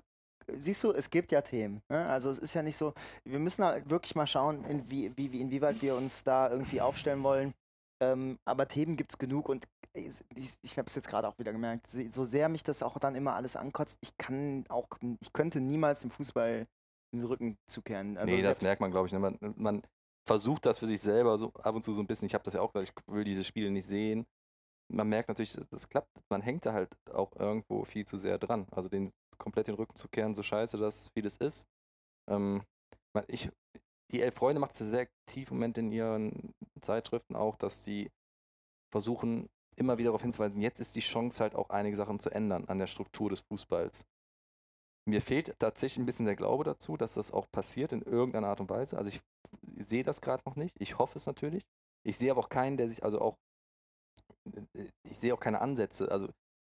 siehst 0.58 0.82
du, 0.84 0.92
es 0.92 1.10
gibt 1.10 1.32
ja 1.32 1.42
Themen. 1.42 1.82
Ne? 1.88 2.06
Also 2.06 2.30
es 2.30 2.38
ist 2.38 2.54
ja 2.54 2.62
nicht 2.62 2.76
so, 2.76 2.94
wir 3.24 3.38
müssen 3.38 3.62
da 3.62 3.88
wirklich 3.88 4.14
mal 4.14 4.26
schauen, 4.26 4.64
inwie, 4.64 5.12
wie, 5.16 5.32
wie, 5.32 5.40
inwieweit 5.40 5.80
wir 5.82 5.96
uns 5.96 6.24
da 6.24 6.50
irgendwie 6.50 6.80
aufstellen 6.80 7.22
wollen. 7.22 7.54
Ähm, 8.02 8.38
aber 8.44 8.68
Themen 8.68 8.96
gibt 8.96 9.12
es 9.12 9.18
genug 9.18 9.48
und 9.48 9.66
äh, 9.94 10.10
ich, 10.36 10.54
ich 10.62 10.76
habe 10.78 10.86
es 10.86 10.94
jetzt 10.94 11.08
gerade 11.08 11.28
auch 11.28 11.38
wieder 11.38 11.52
gemerkt, 11.52 11.88
so 11.90 12.24
sehr 12.24 12.48
mich 12.48 12.62
das 12.62 12.82
auch 12.82 12.98
dann 12.98 13.14
immer 13.14 13.34
alles 13.34 13.56
ankotzt, 13.56 13.98
ich 14.02 14.16
kann 14.18 14.64
auch, 14.68 14.86
ich 15.20 15.32
könnte 15.32 15.60
niemals 15.60 16.00
dem 16.00 16.10
Fußball 16.10 16.66
den 17.14 17.24
Rücken 17.24 17.56
zukehren. 17.66 18.18
Also 18.18 18.34
nee, 18.34 18.42
das 18.42 18.60
merkt 18.62 18.80
man, 18.80 18.90
glaube 18.90 19.06
ich. 19.06 19.12
Ne? 19.12 19.18
Man, 19.18 19.38
man 19.56 19.82
versucht 20.26 20.66
das 20.66 20.78
für 20.78 20.86
sich 20.86 21.00
selber 21.00 21.38
so 21.38 21.52
ab 21.54 21.74
und 21.74 21.84
zu 21.84 21.92
so 21.92 22.02
ein 22.02 22.06
bisschen. 22.06 22.26
Ich 22.26 22.34
habe 22.34 22.44
das 22.44 22.54
ja 22.54 22.60
auch 22.60 22.72
gesagt, 22.72 22.92
ich 23.06 23.14
will 23.14 23.24
diese 23.24 23.44
Spiele 23.44 23.70
nicht 23.70 23.86
sehen. 23.86 24.26
Man 24.88 25.08
merkt 25.08 25.28
natürlich, 25.28 25.58
das, 25.70 25.88
klappt. 25.88 26.08
Man 26.28 26.42
hängt 26.42 26.64
da 26.66 26.72
halt 26.72 26.94
auch 27.10 27.34
irgendwo 27.36 27.84
viel 27.84 28.06
zu 28.06 28.16
sehr 28.16 28.38
dran. 28.38 28.66
Also 28.70 28.88
den 28.88 29.12
komplett 29.38 29.68
den 29.68 29.74
Rücken 29.74 29.96
zu 29.96 30.08
kehren, 30.08 30.34
so 30.34 30.42
scheiße 30.42 30.78
das 30.78 31.10
vieles 31.14 31.36
ist. 31.36 31.66
Ähm, 32.30 32.62
ich, 33.28 33.50
die 34.12 34.22
Elf 34.22 34.34
Freunde 34.34 34.60
macht 34.60 34.72
es 34.72 34.78
sehr 34.78 35.08
aktiv 35.28 35.50
im 35.50 35.56
Moment 35.56 35.78
in 35.78 35.90
ihren 35.90 36.54
Zeitschriften 36.80 37.36
auch, 37.36 37.56
dass 37.56 37.84
sie 37.84 38.10
versuchen, 38.92 39.48
immer 39.76 39.98
wieder 39.98 40.08
darauf 40.08 40.22
hinzuweisen, 40.22 40.60
jetzt 40.60 40.80
ist 40.80 40.96
die 40.96 41.00
Chance 41.00 41.42
halt 41.42 41.54
auch 41.54 41.70
einige 41.70 41.96
Sachen 41.96 42.18
zu 42.20 42.30
ändern 42.30 42.64
an 42.66 42.78
der 42.78 42.86
Struktur 42.86 43.30
des 43.30 43.40
Fußballs. 43.40 44.06
mir 45.08 45.20
fehlt 45.20 45.58
tatsächlich 45.58 45.98
ein 45.98 46.06
bisschen 46.06 46.26
der 46.26 46.36
Glaube 46.36 46.64
dazu, 46.64 46.96
dass 46.96 47.14
das 47.14 47.32
auch 47.32 47.50
passiert 47.50 47.92
in 47.92 48.02
irgendeiner 48.02 48.48
Art 48.48 48.60
und 48.60 48.70
Weise. 48.70 48.98
Also 48.98 49.10
ich 49.10 49.20
sehe 49.76 50.02
das 50.02 50.20
gerade 50.20 50.42
noch 50.46 50.56
nicht. 50.56 50.74
Ich 50.80 50.98
hoffe 50.98 51.18
es 51.18 51.26
natürlich. 51.26 51.64
Ich 52.04 52.16
sehe 52.16 52.30
aber 52.30 52.40
auch 52.40 52.48
keinen, 52.48 52.76
der 52.76 52.88
sich 52.88 53.04
also 53.04 53.20
auch, 53.20 53.36
ich 55.04 55.18
sehe 55.18 55.34
auch 55.34 55.40
keine 55.40 55.60
Ansätze. 55.60 56.10
Also 56.10 56.28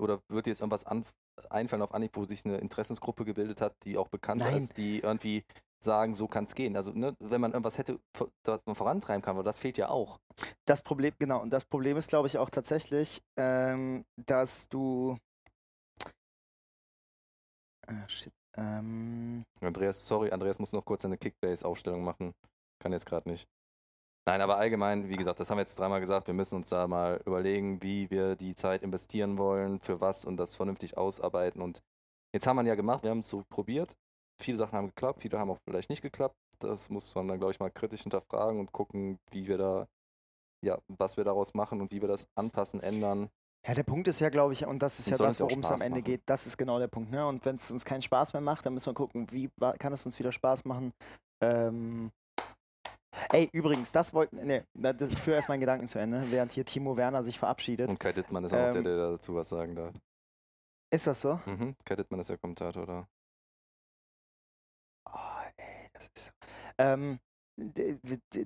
oder 0.00 0.20
wird 0.28 0.46
dir 0.46 0.50
jetzt 0.50 0.60
irgendwas 0.60 0.84
an, 0.84 1.04
einfallen 1.50 1.82
auf 1.82 1.94
Anhieb, 1.94 2.16
wo 2.16 2.24
sich 2.24 2.44
eine 2.44 2.58
Interessensgruppe 2.58 3.24
gebildet 3.24 3.60
hat, 3.60 3.74
die 3.84 3.98
auch 3.98 4.08
bekannt 4.08 4.42
Nein. 4.42 4.56
ist, 4.56 4.76
die 4.76 5.00
irgendwie 5.00 5.44
sagen, 5.80 6.14
so 6.14 6.26
kann 6.26 6.44
es 6.44 6.54
gehen. 6.54 6.76
Also 6.76 6.92
ne, 6.92 7.14
wenn 7.20 7.40
man 7.40 7.52
irgendwas 7.52 7.78
hätte, 7.78 8.00
das 8.42 8.60
man 8.66 8.74
vorantreiben 8.74 9.22
kann, 9.22 9.36
aber 9.36 9.44
das 9.44 9.58
fehlt 9.58 9.78
ja 9.78 9.88
auch. 9.88 10.18
Das 10.66 10.82
Problem, 10.82 11.14
genau, 11.18 11.40
und 11.40 11.50
das 11.50 11.64
Problem 11.64 11.96
ist, 11.96 12.08
glaube 12.08 12.28
ich, 12.28 12.38
auch 12.38 12.50
tatsächlich, 12.50 13.22
ähm, 13.36 14.04
dass 14.16 14.68
du. 14.68 15.16
Ah, 17.86 18.08
shit. 18.08 18.32
Ähm, 18.56 19.44
Andreas, 19.60 20.06
sorry, 20.06 20.30
Andreas 20.30 20.58
muss 20.58 20.72
noch 20.72 20.84
kurz 20.84 21.02
seine 21.02 21.16
Kickbase-Aufstellung 21.16 22.02
machen. 22.02 22.32
Kann 22.80 22.92
jetzt 22.92 23.06
gerade 23.06 23.28
nicht. 23.28 23.48
Nein, 24.28 24.42
aber 24.42 24.58
allgemein, 24.58 25.08
wie 25.08 25.16
gesagt, 25.16 25.40
das 25.40 25.48
haben 25.48 25.56
wir 25.56 25.62
jetzt 25.62 25.78
dreimal 25.78 26.00
gesagt, 26.00 26.26
wir 26.26 26.34
müssen 26.34 26.56
uns 26.56 26.68
da 26.68 26.86
mal 26.86 27.18
überlegen, 27.24 27.82
wie 27.82 28.10
wir 28.10 28.36
die 28.36 28.54
Zeit 28.54 28.82
investieren 28.82 29.38
wollen, 29.38 29.80
für 29.80 30.02
was 30.02 30.26
und 30.26 30.36
das 30.36 30.54
vernünftig 30.54 30.98
ausarbeiten. 30.98 31.62
Und 31.62 31.80
jetzt 32.34 32.46
haben 32.46 32.56
wir 32.56 32.62
ja 32.64 32.74
gemacht, 32.74 33.04
wir 33.04 33.10
haben 33.10 33.20
es 33.20 33.30
so 33.30 33.42
probiert. 33.48 33.96
Viele 34.38 34.58
Sachen 34.58 34.76
haben 34.76 34.88
geklappt, 34.88 35.22
viele 35.22 35.38
haben 35.38 35.50
auch 35.50 35.56
vielleicht 35.66 35.88
nicht 35.88 36.02
geklappt. 36.02 36.36
Das 36.58 36.90
muss 36.90 37.14
man 37.14 37.26
dann, 37.26 37.38
glaube 37.38 37.52
ich, 37.52 37.58
mal 37.58 37.70
kritisch 37.70 38.02
hinterfragen 38.02 38.60
und 38.60 38.70
gucken, 38.70 39.18
wie 39.30 39.48
wir 39.48 39.56
da, 39.56 39.86
ja, 40.62 40.76
was 40.88 41.16
wir 41.16 41.24
daraus 41.24 41.54
machen 41.54 41.80
und 41.80 41.90
wie 41.90 42.02
wir 42.02 42.08
das 42.08 42.26
anpassen, 42.34 42.82
ändern. 42.82 43.30
ja, 43.66 43.72
der 43.72 43.82
Punkt 43.82 44.08
ist 44.08 44.20
ja, 44.20 44.28
glaube 44.28 44.52
ich, 44.52 44.66
und 44.66 44.82
das 44.82 44.98
ist 44.98 45.06
Und 45.06 45.18
ja 45.20 45.24
das, 45.24 45.40
worum 45.40 45.60
es 45.60 45.70
am 45.70 45.80
Ende 45.80 46.00
machen. 46.00 46.04
geht. 46.04 46.20
Das 46.26 46.46
ist 46.46 46.58
genau 46.58 46.78
der 46.78 46.88
Punkt. 46.88 47.10
Ne? 47.10 47.26
Und 47.26 47.46
wenn 47.46 47.56
es 47.56 47.70
uns 47.70 47.86
keinen 47.86 48.02
Spaß 48.02 48.34
mehr 48.34 48.42
macht, 48.42 48.66
dann 48.66 48.74
müssen 48.74 48.90
wir 48.90 48.94
gucken, 48.94 49.26
wie 49.30 49.48
kann 49.78 49.94
es 49.94 50.04
uns 50.04 50.18
wieder 50.18 50.32
Spaß 50.32 50.66
machen. 50.66 50.92
Ähm, 51.42 52.10
ey, 53.32 53.48
übrigens, 53.52 53.92
das 53.92 54.12
wollten. 54.14 54.36
Ne, 54.46 54.64
na, 54.74 54.92
das- 54.92 55.14
führe 55.14 55.36
erst 55.36 55.48
meinen 55.48 55.60
Gedanken 55.60 55.88
zu 55.88 55.98
Ende, 55.98 56.22
während 56.30 56.52
hier 56.52 56.64
Timo 56.64 56.96
Werner 56.96 57.22
sich 57.22 57.38
verabschiedet. 57.38 57.88
Und 57.88 57.98
Kai 58.00 58.12
Dittmann 58.12 58.44
ist 58.44 58.52
auch 58.52 58.58
noch 58.58 58.66
der, 58.70 58.76
Ähm, 58.78 58.84
der 58.84 58.96
dazu 58.96 59.34
was 59.34 59.48
sagen 59.48 59.74
darf. 59.74 59.94
Ist 60.90 61.06
das 61.06 61.20
so? 61.20 61.40
Mhm. 61.46 61.74
Kai 61.84 61.96
Dittmann 61.96 62.20
ist 62.20 62.30
der 62.30 62.38
Kommentator 62.38 62.86
da. 62.86 63.06
Oh, 65.10 65.42
ey, 65.56 65.88
das 65.92 66.08
ist 66.14 66.26
so. 66.26 66.32
Ähm, 66.78 67.18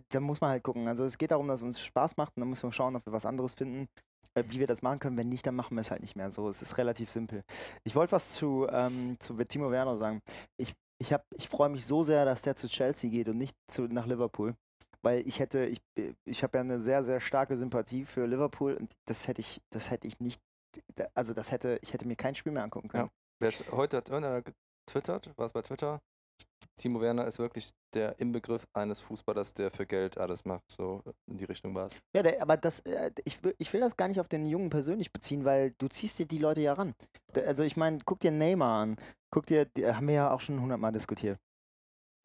da 0.08 0.20
muss 0.20 0.40
man 0.40 0.50
halt 0.50 0.62
gucken. 0.64 0.88
Also 0.88 1.04
es 1.04 1.18
geht 1.18 1.30
darum, 1.32 1.48
dass 1.48 1.60
es 1.60 1.64
uns 1.64 1.80
Spaß 1.80 2.16
macht 2.16 2.36
und 2.36 2.40
dann 2.40 2.48
müssen 2.48 2.68
wir 2.68 2.72
schauen, 2.72 2.96
ob 2.96 3.04
wir 3.06 3.12
was 3.12 3.26
anderes 3.26 3.54
finden, 3.54 3.88
äh, 4.34 4.42
wie 4.48 4.58
wir 4.58 4.66
das 4.66 4.80
machen 4.82 4.98
können. 5.00 5.16
Wenn 5.18 5.28
nicht, 5.28 5.46
dann 5.46 5.54
machen 5.54 5.76
wir 5.76 5.82
es 5.82 5.90
halt 5.90 6.00
nicht 6.00 6.16
mehr. 6.16 6.30
So, 6.30 6.48
es 6.48 6.62
ist 6.62 6.78
relativ 6.78 7.10
simpel. 7.10 7.42
Ich 7.84 7.94
wollte 7.94 8.12
was 8.12 8.30
zu, 8.32 8.66
ähm, 8.70 9.16
zu 9.20 9.34
Timo 9.44 9.70
Werner 9.70 9.96
sagen. 9.96 10.20
Ich, 10.56 10.72
ich, 11.02 11.12
hab- 11.12 11.26
ich 11.34 11.48
freue 11.48 11.68
mich 11.68 11.84
so 11.84 12.04
sehr, 12.04 12.24
dass 12.24 12.42
der 12.42 12.56
zu 12.56 12.68
Chelsea 12.68 13.10
geht 13.10 13.28
und 13.28 13.36
nicht 13.38 13.56
zu, 13.68 13.82
nach 13.82 14.06
Liverpool. 14.06 14.54
Weil 15.02 15.26
ich 15.26 15.40
hätte, 15.40 15.66
ich, 15.66 15.80
ich 16.24 16.42
habe 16.44 16.58
ja 16.58 16.60
eine 16.62 16.80
sehr, 16.80 17.02
sehr 17.02 17.20
starke 17.20 17.56
Sympathie 17.56 18.04
für 18.04 18.24
Liverpool 18.26 18.74
und 18.74 18.92
das 19.08 19.26
hätte 19.26 19.40
ich, 19.40 19.60
das 19.70 19.90
hätte 19.90 20.06
ich 20.06 20.20
nicht, 20.20 20.40
also 21.14 21.34
das 21.34 21.50
hätte, 21.50 21.78
ich 21.82 21.92
hätte 21.92 22.06
mir 22.06 22.14
kein 22.14 22.36
Spiel 22.36 22.52
mehr 22.52 22.62
angucken 22.62 22.88
können. 22.88 23.10
Wer, 23.40 23.52
sch- 23.52 23.72
heute 23.72 23.96
hat 23.96 24.08
irgendeiner 24.10 24.42
getwittert, 24.42 25.36
war 25.36 25.46
es 25.46 25.52
bei 25.52 25.62
Twitter? 25.62 26.00
Timo 26.78 27.00
Werner 27.00 27.26
ist 27.26 27.40
wirklich 27.40 27.70
der 27.94 28.18
Inbegriff 28.20 28.64
eines 28.72 29.00
Fußballers, 29.00 29.54
der 29.54 29.72
für 29.72 29.86
Geld 29.86 30.18
alles 30.18 30.44
macht. 30.44 30.62
So 30.70 31.02
in 31.28 31.36
die 31.36 31.44
Richtung 31.44 31.74
war 31.74 31.86
es. 31.86 31.98
Ja, 32.14 32.22
der, 32.22 32.40
aber 32.40 32.56
das, 32.56 32.78
äh, 32.80 33.10
ich, 33.24 33.42
will, 33.42 33.54
ich 33.58 33.72
will 33.72 33.80
das 33.80 33.96
gar 33.96 34.06
nicht 34.06 34.20
auf 34.20 34.28
den 34.28 34.46
Jungen 34.46 34.70
persönlich 34.70 35.12
beziehen, 35.12 35.44
weil 35.44 35.72
du 35.78 35.88
ziehst 35.88 36.20
dir 36.20 36.26
die 36.26 36.38
Leute 36.38 36.60
ja 36.60 36.72
ran. 36.74 36.94
Also 37.34 37.64
ich 37.64 37.76
meine, 37.76 37.98
guck 38.04 38.20
dir 38.20 38.30
Neymar 38.30 38.82
an, 38.82 38.96
guck 39.32 39.46
dir, 39.46 39.66
die, 39.66 39.86
haben 39.86 40.08
wir 40.08 40.14
ja 40.14 40.32
auch 40.32 40.40
schon 40.40 40.60
hundertmal 40.60 40.92
diskutiert. 40.92 41.40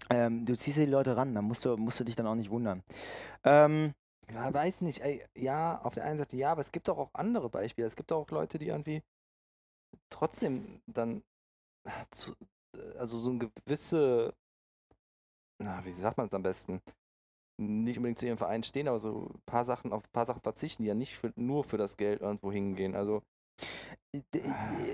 Ähm, 0.10 0.46
du 0.46 0.56
ziehst 0.56 0.78
dir 0.78 0.86
die 0.86 0.92
Leute 0.92 1.18
ran, 1.18 1.36
da 1.36 1.42
musst 1.42 1.66
du, 1.66 1.78
musst 1.78 2.00
du 2.00 2.04
dich 2.04 2.16
dann 2.16 2.28
auch 2.28 2.36
nicht 2.36 2.52
wundern. 2.52 2.84
Ähm, 3.44 3.94
Ja, 4.34 4.54
weiß 4.54 4.82
nicht. 4.82 5.02
Ey, 5.02 5.24
ja, 5.36 5.80
auf 5.82 5.94
der 5.94 6.06
einen 6.06 6.18
Seite 6.18 6.38
ja, 6.38 6.52
aber 6.52 6.62
es 6.62 6.72
gibt 6.72 6.88
doch 6.88 6.98
auch 6.98 7.14
andere 7.14 7.50
Beispiele. 7.50 7.88
Es 7.88 7.96
gibt 7.96 8.12
auch 8.12 8.30
Leute, 8.32 8.58
die 8.60 8.68
irgendwie 8.68 9.04
trotzdem 10.10 10.82
dann 10.88 11.24
zu, 12.12 12.34
also 13.00 13.18
so 13.18 13.32
eine 13.32 13.50
gewisse, 13.66 14.34
na, 15.60 15.84
wie 15.86 15.92
sagt 15.92 16.18
man 16.18 16.28
es 16.28 16.34
am 16.34 16.44
besten? 16.44 16.82
Nicht 17.60 17.98
unbedingt 17.98 18.20
zu 18.20 18.28
ihrem 18.28 18.38
Verein 18.40 18.64
stehen, 18.64 18.88
aber 18.88 19.00
so 19.00 19.32
ein 19.34 19.42
paar 19.46 19.66
Sachen, 19.66 19.94
auf 19.94 20.04
ein 20.04 20.12
paar 20.14 20.26
Sachen 20.26 20.42
verzichten, 20.42 20.84
die 20.84 20.90
ja 20.90 20.96
nicht 20.96 21.18
für, 21.18 21.34
nur 21.36 21.64
für 21.64 21.78
das 21.78 21.98
Geld 21.98 22.22
irgendwo 22.22 22.52
hingehen. 22.52 22.96
Also, 22.96 23.24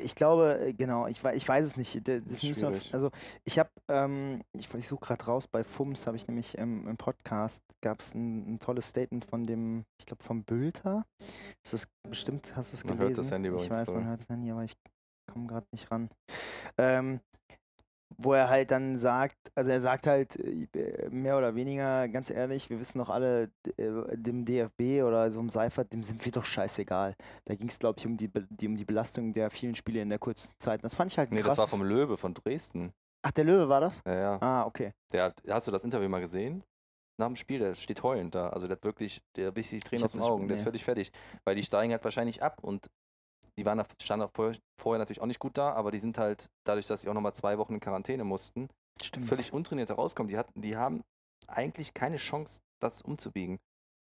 ich 0.03 0.15
glaube, 0.15 0.59
äh, 0.59 0.73
genau, 0.73 1.07
ich, 1.07 1.23
wei- 1.23 1.35
ich 1.35 1.47
weiß 1.47 1.65
es 1.65 1.77
nicht. 1.77 2.07
Das 2.07 2.23
Ist 2.23 2.43
müssen 2.43 2.73
wir, 2.73 2.81
also 2.93 3.09
ich 3.45 3.59
habe, 3.59 3.69
ähm, 3.87 4.41
ich, 4.53 4.73
ich 4.73 4.87
suche 4.87 5.05
gerade 5.05 5.25
raus, 5.25 5.47
bei 5.47 5.63
FUMS 5.63 6.07
habe 6.07 6.17
ich 6.17 6.27
nämlich 6.27 6.57
ähm, 6.57 6.87
im 6.87 6.97
Podcast, 6.97 7.63
gab 7.81 7.99
es 7.99 8.13
ein, 8.15 8.55
ein 8.55 8.59
tolles 8.59 8.87
Statement 8.87 9.25
von 9.25 9.45
dem, 9.45 9.85
ich 9.99 10.05
glaube 10.05 10.23
vom 10.23 10.43
Bülter. 10.43 11.05
Ist 11.63 11.73
das 11.73 11.87
bestimmt, 12.09 12.55
hast 12.55 12.73
du 12.73 12.77
es 12.77 12.83
Man 12.85 12.97
gelesen? 12.97 13.07
hört 13.09 13.17
das 13.19 13.31
Handy 13.31 13.49
bei 13.49 13.55
Ich 13.57 13.63
uns 13.63 13.71
weiß, 13.71 13.91
man 13.91 14.05
hört 14.07 14.19
das 14.19 14.29
Handy, 14.29 14.51
aber 14.51 14.63
ich 14.63 14.75
komme 15.31 15.47
gerade 15.47 15.67
nicht 15.71 15.89
ran. 15.91 16.09
Ähm, 16.77 17.19
wo 18.17 18.33
er 18.33 18.49
halt 18.49 18.71
dann 18.71 18.97
sagt, 18.97 19.37
also 19.55 19.71
er 19.71 19.79
sagt 19.81 20.07
halt 20.07 20.35
äh, 20.37 21.09
mehr 21.09 21.37
oder 21.37 21.55
weniger, 21.55 22.07
ganz 22.07 22.29
ehrlich, 22.29 22.69
wir 22.69 22.79
wissen 22.79 22.99
doch 22.99 23.09
alle, 23.09 23.51
äh, 23.77 24.17
dem 24.17 24.45
DFB 24.45 25.03
oder 25.03 25.31
so 25.31 25.39
einem 25.39 25.49
Seifert, 25.49 25.93
dem 25.93 26.03
sind 26.03 26.23
wir 26.23 26.31
doch 26.31 26.45
scheißegal. 26.45 27.15
Da 27.45 27.55
ging 27.55 27.69
es, 27.69 27.79
glaube 27.79 27.99
ich, 27.99 28.05
um 28.05 28.17
die, 28.17 28.29
die, 28.49 28.67
um 28.67 28.75
die 28.75 28.85
Belastung 28.85 29.33
der 29.33 29.49
vielen 29.49 29.75
Spiele 29.75 30.01
in 30.01 30.09
der 30.09 30.19
kurzen 30.19 30.53
Zeit. 30.59 30.83
Das 30.83 30.95
fand 30.95 31.11
ich 31.11 31.17
halt 31.17 31.31
nee, 31.31 31.37
krass. 31.41 31.55
das 31.55 31.57
war 31.59 31.67
vom 31.67 31.83
Löwe 31.83 32.17
von 32.17 32.33
Dresden. 32.33 32.93
Ach, 33.21 33.31
der 33.31 33.45
Löwe 33.45 33.69
war 33.69 33.79
das? 33.81 34.01
Ja, 34.05 34.13
ja. 34.15 34.37
Ah, 34.41 34.65
okay. 34.65 34.93
Der 35.11 35.23
hat, 35.25 35.41
hast 35.49 35.67
du 35.67 35.71
das 35.71 35.83
Interview 35.83 36.09
mal 36.09 36.19
gesehen? 36.19 36.63
Nach 37.19 37.27
dem 37.27 37.35
Spiel, 37.35 37.59
der 37.59 37.75
steht 37.75 38.01
heulend 38.03 38.33
da. 38.35 38.49
Also 38.49 38.67
der 38.67 38.75
hat 38.75 38.83
wirklich, 38.83 39.21
der 39.35 39.55
wischt 39.55 39.69
sich 39.69 39.83
Tränen 39.83 40.03
aus 40.03 40.11
den 40.11 40.19
das- 40.19 40.29
Augen, 40.29 40.47
der 40.47 40.55
ist 40.55 40.61
nee. 40.61 40.65
völlig 40.65 40.83
fertig. 40.83 41.11
Weil 41.45 41.55
die 41.55 41.63
steigen 41.63 41.91
halt 41.91 42.03
wahrscheinlich 42.03 42.41
ab 42.41 42.57
und 42.61 42.89
die 43.57 43.65
waren 43.65 43.77
da, 43.77 43.85
standen 44.01 44.25
auch 44.25 44.31
vorher, 44.33 44.57
vorher 44.79 44.99
natürlich 44.99 45.21
auch 45.21 45.27
nicht 45.27 45.39
gut 45.39 45.57
da, 45.57 45.73
aber 45.73 45.91
die 45.91 45.99
sind 45.99 46.17
halt, 46.17 46.49
dadurch, 46.65 46.87
dass 46.87 47.01
sie 47.01 47.09
auch 47.09 47.13
nochmal 47.13 47.33
zwei 47.33 47.57
Wochen 47.57 47.73
in 47.73 47.79
Quarantäne 47.79 48.23
mussten, 48.23 48.69
Stimmt. 49.01 49.27
völlig 49.27 49.53
untrainiert 49.53 49.89
da 49.89 49.95
rauskommen. 49.95 50.29
Die, 50.29 50.37
hatten, 50.37 50.61
die 50.61 50.75
haben 50.75 51.03
eigentlich 51.47 51.93
keine 51.93 52.17
Chance, 52.17 52.61
das 52.79 53.01
umzubiegen. 53.01 53.59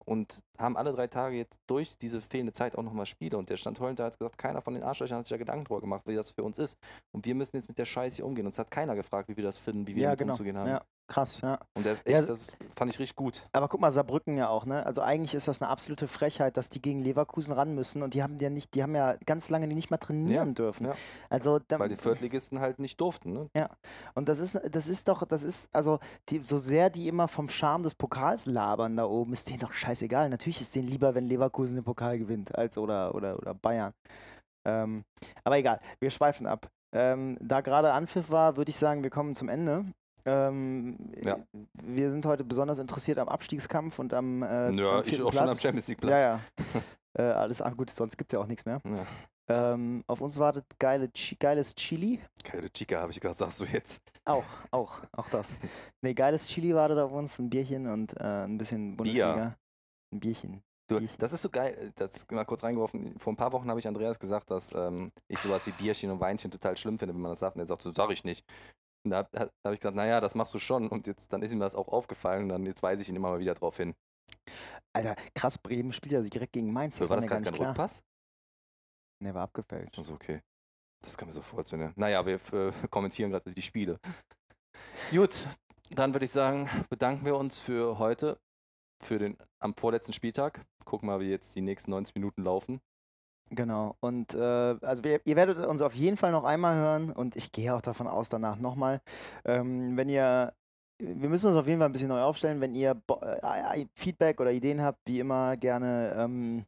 Und 0.06 0.44
haben 0.58 0.76
alle 0.76 0.92
drei 0.94 1.08
Tage 1.08 1.38
jetzt 1.38 1.60
durch 1.68 1.96
diese 1.98 2.22
fehlende 2.22 2.52
Zeit 2.52 2.76
auch 2.76 2.82
nochmal 2.82 3.06
Spiele. 3.06 3.38
Und 3.38 3.50
der 3.50 3.58
stand 3.58 3.80
heulend 3.80 4.00
da, 4.00 4.06
hat 4.06 4.18
gesagt, 4.18 4.38
keiner 4.38 4.62
von 4.62 4.74
den 4.74 4.82
Arschlöchern 4.82 5.20
hat 5.20 5.26
sich 5.26 5.32
ja 5.32 5.38
Gedanken 5.38 5.66
drüber 5.66 5.82
gemacht, 5.82 6.02
wie 6.06 6.16
das 6.16 6.32
für 6.32 6.44
uns 6.44 6.58
ist. 6.58 6.78
Und 7.12 7.26
wir 7.26 7.36
müssen 7.36 7.58
jetzt 7.58 7.68
mit 7.68 7.78
der 7.78 7.86
Scheiße 7.86 8.18
hier 8.18 8.26
umgehen. 8.26 8.48
Uns 8.48 8.58
hat 8.58 8.72
keiner 8.72 8.96
gefragt, 8.96 9.30
wie 9.30 9.38
wir 9.38 9.44
das 9.44 9.60
finden, 9.60 9.86
wie 9.86 9.96
wir 9.96 10.04
ja, 10.04 10.10
damit 10.10 10.20
genau. 10.20 10.32
umzugehen 10.32 10.58
haben. 10.58 10.70
Ja, 10.70 10.84
krass, 11.10 11.42
ja. 11.42 11.60
Und 11.76 11.86
der, 11.86 11.94
echt, 12.06 12.08
Ja, 12.08 12.22
das 12.22 12.58
fand 12.76 12.94
ich 12.94 13.00
richtig 13.00 13.16
gut. 13.16 13.48
Aber 13.52 13.68
guck 13.68 13.82
mal, 13.82 13.92
Saarbrücken 13.92 14.38
ja 14.38 14.48
auch, 14.48 14.66
ne? 14.66 14.86
Also 14.86 15.02
eigentlich 15.02 15.36
ist 15.36 15.48
das 15.48 15.62
eine 15.62 15.70
absolute 15.70 16.08
Frechheit, 16.08 16.56
dass 16.56 16.70
die 16.70 16.82
gegen 16.82 17.00
Leverkusen 17.02 17.52
ran 17.52 17.76
müssen 17.76 18.02
und 18.02 18.14
die 18.14 18.24
haben 18.24 18.38
ja 18.38 18.50
nicht, 18.50 18.74
die 18.76 18.84
haben 18.84 18.96
ja 18.96 19.16
ganz 19.26 19.50
lange 19.50 19.68
nicht 19.68 19.90
mal 19.90 19.98
trainieren 19.98 20.54
dürfen. 20.56 20.86
ja. 20.88 20.94
Also 21.30 21.60
Weil 21.70 21.90
die 21.90 21.96
Viertligisten 21.96 22.60
halt 22.60 22.80
nicht 22.80 23.02
durften. 23.02 23.34
Ne? 23.34 23.50
und 24.16 24.30
das 24.30 24.40
ist, 24.40 24.60
das 24.72 24.88
ist 24.88 25.08
doch, 25.08 25.26
das 25.26 25.44
ist, 25.44 25.74
also 25.76 26.00
die, 26.30 26.44
so 26.44 26.58
sehr 26.58 26.90
die 26.90 27.08
immer 27.08 27.28
vom 27.28 27.50
Charme 27.50 27.84
des 27.84 27.96
Pokals 27.96 28.46
labern 28.46 28.96
da 28.96 29.06
oben, 29.06 29.34
ist 29.34 29.50
denen 29.50 29.60
doch 29.60 29.74
scheißegal. 29.74 30.30
Natürlich 30.30 30.62
ist 30.62 30.76
denen 30.76 30.88
lieber, 30.88 31.16
wenn 31.16 31.26
Leverkusen 31.26 31.76
den 31.76 31.84
Pokal 31.84 32.20
gewinnt, 32.20 32.56
als 32.56 32.78
oder 32.78 33.16
oder 33.16 33.38
oder 33.38 33.54
Bayern. 33.54 33.94
Ähm, 34.66 35.04
aber 35.44 35.58
egal, 35.58 35.80
wir 36.00 36.10
schweifen 36.10 36.46
ab. 36.46 36.70
Ähm, 36.92 37.38
da 37.42 37.62
gerade 37.62 37.94
Anpfiff 37.94 38.32
war, 38.32 38.58
würde 38.58 38.70
ich 38.70 38.78
sagen, 38.78 39.04
wir 39.04 39.10
kommen 39.10 39.36
zum 39.36 39.50
Ende. 39.50 39.86
Ähm, 40.30 40.98
Ja. 41.24 41.40
Wir 41.74 42.12
sind 42.12 42.26
heute 42.26 42.44
besonders 42.44 42.80
interessiert 42.80 43.18
am 43.20 43.30
Abstiegskampf 43.30 44.00
und 44.00 44.14
am, 44.14 44.44
äh, 44.44 44.72
ja, 44.72 45.00
am 45.00 45.04
ich 45.06 45.22
auch 45.22 45.32
schon 45.32 45.40
am 45.42 45.46
Platz. 45.48 45.62
Champions 45.62 45.88
League 45.88 46.02
Platz. 46.02 46.24
Ja, 46.24 46.40
ja. 46.40 46.42
äh, 47.20 47.32
alles 47.32 47.62
ah, 47.62 47.70
gut, 47.72 47.90
sonst 47.90 48.18
gibt 48.18 48.32
es 48.32 48.38
ja 48.38 48.40
auch 48.40 48.48
nichts 48.48 48.66
mehr. 48.66 48.82
Ja. 48.86 49.74
Ähm, 49.74 50.04
auf 50.06 50.22
uns 50.22 50.38
wartet 50.38 50.66
geile 50.78 51.10
geiles 51.40 51.74
Chili. 51.74 52.20
Geile 52.44 52.70
Chica, 52.70 53.02
habe 53.02 53.12
ich 53.12 53.20
gesagt, 53.20 53.38
sagst 53.38 53.62
du 53.62 53.66
jetzt. 53.66 54.02
Auch, 54.26 54.46
auch, 54.70 55.02
auch 55.12 55.28
das. 55.30 55.50
Nee, 56.04 56.14
geiles 56.14 56.48
Chili 56.48 56.76
wartet 56.76 57.00
auf 57.00 57.12
uns, 57.12 57.40
ein 57.40 57.50
Bierchen 57.50 57.88
und 57.88 58.16
äh, 58.20 58.46
ein 58.46 58.60
bisschen 58.60 58.96
Bundesliga. 58.96 59.58
Ein 60.14 60.20
Bierchen. 60.20 60.62
Du, 60.88 61.00
das 61.20 61.34
ist 61.34 61.44
so 61.44 61.50
geil, 61.50 61.94
das 61.96 62.26
mal 62.32 62.46
kurz 62.46 62.64
reingeworfen. 62.64 63.18
Vor 63.20 63.34
ein 63.34 63.36
paar 63.36 63.52
Wochen 63.54 63.70
habe 63.70 63.80
ich 63.80 63.88
Andreas 63.88 64.18
gesagt, 64.18 64.50
dass 64.50 64.74
ähm, 64.74 65.12
ich 65.28 65.38
sowas 65.40 65.68
wie 65.68 65.72
Bierchen 65.72 66.10
und 66.10 66.20
Weinchen 66.20 66.50
total 66.50 66.78
schlimm 66.78 66.98
finde, 66.98 67.14
wenn 67.14 67.22
man 67.22 67.32
das 67.32 67.40
sagt. 67.40 67.56
Und 67.56 67.62
er 67.62 67.68
sagt, 67.68 67.84
so 67.84 67.92
sag 67.92 68.10
ich 68.10 68.24
nicht. 68.24 68.44
Und 69.06 69.12
da 69.12 69.18
habe 69.34 69.52
hab 69.66 69.74
ich 69.74 69.80
gesagt, 69.80 69.96
naja, 69.96 70.20
das 70.22 70.36
machst 70.36 70.54
du 70.54 70.60
schon. 70.60 70.88
Und 70.88 71.08
jetzt 71.08 71.32
dann 71.32 71.42
ist 71.42 71.54
ihm 71.54 71.60
das 71.60 71.76
auch 71.76 71.88
aufgefallen 71.88 72.44
und 72.44 72.50
dann 72.50 72.66
jetzt 72.66 72.84
weise 72.84 73.02
ich 73.02 73.10
ihn 73.10 73.16
immer 73.16 73.32
mal 73.32 73.40
wieder 73.40 73.54
drauf 73.54 73.78
hin. 73.78 73.96
Alter, 74.94 75.16
krass, 75.36 75.58
Bremen 75.58 75.94
spielt 75.94 76.14
ja 76.14 76.22
direkt 76.22 76.54
gegen 76.54 76.72
Mainz. 76.72 76.98
Das 76.98 77.10
war 77.10 77.16
war 77.16 77.18
das 77.18 77.28
gerade 77.28 77.44
kein 77.44 77.54
klar. 77.54 77.70
Rückpass? 77.70 78.04
Nee, 79.22 79.34
war 79.34 79.44
abgefälscht. 79.44 79.98
Also 79.98 80.14
okay. 80.14 80.42
Das 81.02 81.18
kam 81.18 81.28
mir 81.28 81.34
so 81.34 81.42
vor, 81.42 81.60
als 81.60 81.72
wenn 81.72 81.82
er. 81.82 81.94
Naja, 81.96 82.26
wir 82.26 82.40
äh, 82.54 82.72
kommentieren 82.90 83.32
gerade 83.32 83.54
die 83.54 83.62
Spiele. 83.62 84.00
Gut, 85.12 85.48
dann 85.92 86.14
würde 86.14 86.26
ich 86.26 86.32
sagen, 86.32 86.70
bedanken 86.90 87.26
wir 87.26 87.36
uns 87.36 87.60
für 87.60 88.00
heute, 88.00 88.40
für 89.02 89.20
den 89.20 89.38
am 89.60 89.76
vorletzten 89.76 90.14
Spieltag. 90.14 90.66
Gucken 90.86 91.08
mal, 91.08 91.20
wie 91.20 91.30
jetzt 91.30 91.56
die 91.56 91.62
nächsten 91.62 91.92
90 91.92 92.16
Minuten 92.16 92.44
laufen. 92.44 92.82
Genau. 93.52 93.96
Und 94.00 94.36
äh, 94.36 94.40
also 94.40 95.04
wir, 95.04 95.22
ihr 95.26 95.36
werdet 95.36 95.66
uns 95.66 95.82
auf 95.82 95.96
jeden 95.96 96.18
Fall 96.18 96.32
noch 96.32 96.44
einmal 96.44 96.76
hören 96.76 97.12
und 97.12 97.36
ich 97.36 97.52
gehe 97.52 97.74
auch 97.74 97.82
davon 97.82 98.08
aus, 98.08 98.30
danach 98.30 98.58
nochmal. 98.58 99.02
Ähm, 99.46 99.98
wenn 99.98 100.08
ihr, 100.10 100.54
wir 101.00 101.30
müssen 101.30 101.48
uns 101.48 101.56
auf 101.58 101.68
jeden 101.68 101.80
Fall 101.80 101.90
ein 101.90 101.92
bisschen 101.92 102.10
neu 102.10 102.22
aufstellen. 102.22 102.62
Wenn 102.62 102.76
ihr 102.76 102.94
Bo 102.94 103.20
äh, 103.22 103.86
Feedback 103.96 104.40
oder 104.40 104.52
Ideen 104.52 104.82
habt, 104.82 105.00
wie 105.06 105.20
immer 105.20 105.58
gerne 105.58 106.14
ähm, 106.18 106.66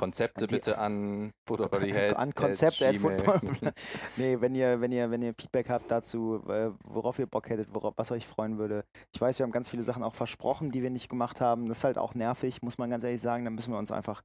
Konzepte 0.00 0.46
Die- 0.46 0.54
bitte 0.54 0.78
an 0.78 1.30
Football 1.46 2.14
an 2.16 2.34
Konzept 2.34 2.80
at 2.80 2.96
Football. 2.96 3.40
nee, 4.16 4.40
wenn 4.40 4.54
ihr, 4.54 4.80
wenn 4.80 4.92
ihr, 4.92 5.10
wenn 5.10 5.20
ihr 5.20 5.34
Feedback 5.38 5.68
habt 5.68 5.90
dazu, 5.90 6.42
äh, 6.48 6.70
worauf 6.84 7.18
ihr 7.18 7.26
Bock 7.26 7.50
hättet, 7.50 7.68
worauf, 7.74 7.92
was 7.98 8.10
euch 8.10 8.26
freuen 8.26 8.56
würde. 8.56 8.84
Ich 9.14 9.20
weiß, 9.20 9.38
wir 9.38 9.44
haben 9.44 9.52
ganz 9.52 9.68
viele 9.68 9.82
Sachen 9.82 10.02
auch 10.02 10.14
versprochen, 10.14 10.70
die 10.70 10.82
wir 10.82 10.88
nicht 10.88 11.10
gemacht 11.10 11.42
haben. 11.42 11.68
Das 11.68 11.78
ist 11.78 11.84
halt 11.84 11.98
auch 11.98 12.14
nervig, 12.14 12.62
muss 12.62 12.78
man 12.78 12.88
ganz 12.88 13.04
ehrlich 13.04 13.20
sagen. 13.20 13.44
Da 13.44 13.50
müssen 13.50 13.74
wir 13.74 13.78
uns 13.78 13.92
einfach 13.92 14.22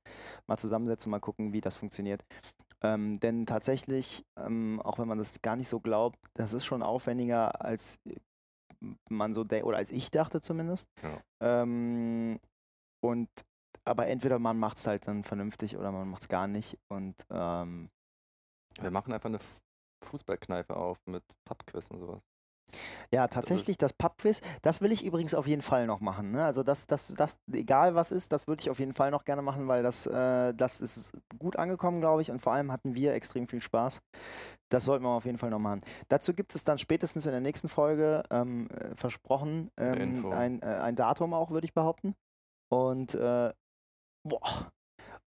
mal 0.47 0.55
zusammensetzen, 0.57 1.09
mal 1.09 1.19
gucken, 1.19 1.51
wie 1.51 1.59
das 1.59 1.75
funktioniert. 1.75 2.23
Ähm, 2.81 3.19
denn 3.19 3.45
tatsächlich, 3.45 4.23
ähm, 4.39 4.81
auch 4.81 4.97
wenn 4.97 5.09
man 5.09 5.17
das 5.17 5.33
gar 5.41 5.57
nicht 5.57 5.67
so 5.67 5.81
glaubt, 5.81 6.17
das 6.35 6.53
ist 6.53 6.63
schon 6.63 6.83
aufwendiger, 6.83 7.61
als 7.61 7.99
man 9.09 9.33
so 9.33 9.41
oder 9.41 9.77
als 9.77 9.91
ich 9.91 10.09
dachte 10.09 10.39
zumindest. 10.39 10.87
Ja. 11.03 11.21
Ähm, 11.41 12.39
und 13.03 13.27
aber 13.83 14.07
entweder 14.07 14.39
man 14.39 14.57
macht 14.57 14.77
es 14.77 14.87
halt 14.87 15.07
dann 15.07 15.23
vernünftig 15.23 15.77
oder 15.77 15.91
man 15.91 16.09
macht 16.09 16.23
es 16.23 16.27
gar 16.29 16.47
nicht. 16.47 16.77
Und 16.87 17.15
ähm, 17.29 17.89
Wir 18.79 18.91
machen 18.91 19.13
einfach 19.13 19.29
eine 19.29 19.39
Fußballkneipe 20.03 20.75
auf 20.75 20.99
mit 21.05 21.23
Pubquiz 21.45 21.89
und 21.91 21.99
sowas. 21.99 22.21
ja, 23.11 23.27
tatsächlich 23.27 23.77
das 23.77 23.93
Pubquiz, 23.93 24.41
das 24.61 24.81
will 24.81 24.91
ich 24.91 25.05
übrigens 25.05 25.33
auf 25.33 25.47
jeden 25.47 25.61
Fall 25.61 25.87
noch 25.87 25.99
machen. 26.01 26.31
Ne? 26.31 26.43
Also 26.43 26.63
das, 26.63 26.87
das, 26.87 27.07
das, 27.15 27.39
egal 27.51 27.95
was 27.95 28.11
ist, 28.11 28.31
das 28.31 28.47
würde 28.47 28.61
ich 28.61 28.69
auf 28.69 28.79
jeden 28.79 28.93
Fall 28.93 29.11
noch 29.11 29.23
gerne 29.25 29.41
machen, 29.41 29.67
weil 29.67 29.83
das, 29.83 30.05
äh, 30.07 30.53
das 30.53 30.81
ist 30.81 31.13
gut 31.39 31.55
angekommen, 31.57 32.01
glaube 32.01 32.21
ich. 32.21 32.31
Und 32.31 32.41
vor 32.41 32.53
allem 32.53 32.71
hatten 32.71 32.95
wir 32.95 33.13
extrem 33.13 33.47
viel 33.47 33.61
Spaß. 33.61 34.01
Das 34.69 34.85
sollten 34.85 35.05
wir 35.05 35.09
auf 35.09 35.25
jeden 35.25 35.37
Fall 35.37 35.51
noch 35.51 35.59
machen. 35.59 35.81
Dazu 36.09 36.33
gibt 36.33 36.55
es 36.55 36.63
dann 36.63 36.77
spätestens 36.77 37.25
in 37.25 37.31
der 37.31 37.41
nächsten 37.41 37.69
Folge 37.69 38.23
ähm, 38.31 38.67
äh, 38.71 38.95
versprochen 38.95 39.71
ähm, 39.77 40.25
ein, 40.31 40.61
äh, 40.61 40.65
ein 40.65 40.95
Datum 40.95 41.33
auch, 41.33 41.51
würde 41.51 41.65
ich 41.65 41.73
behaupten. 41.73 42.15
Und 42.69 43.15
äh, 43.15 43.53
boah, 44.25 44.71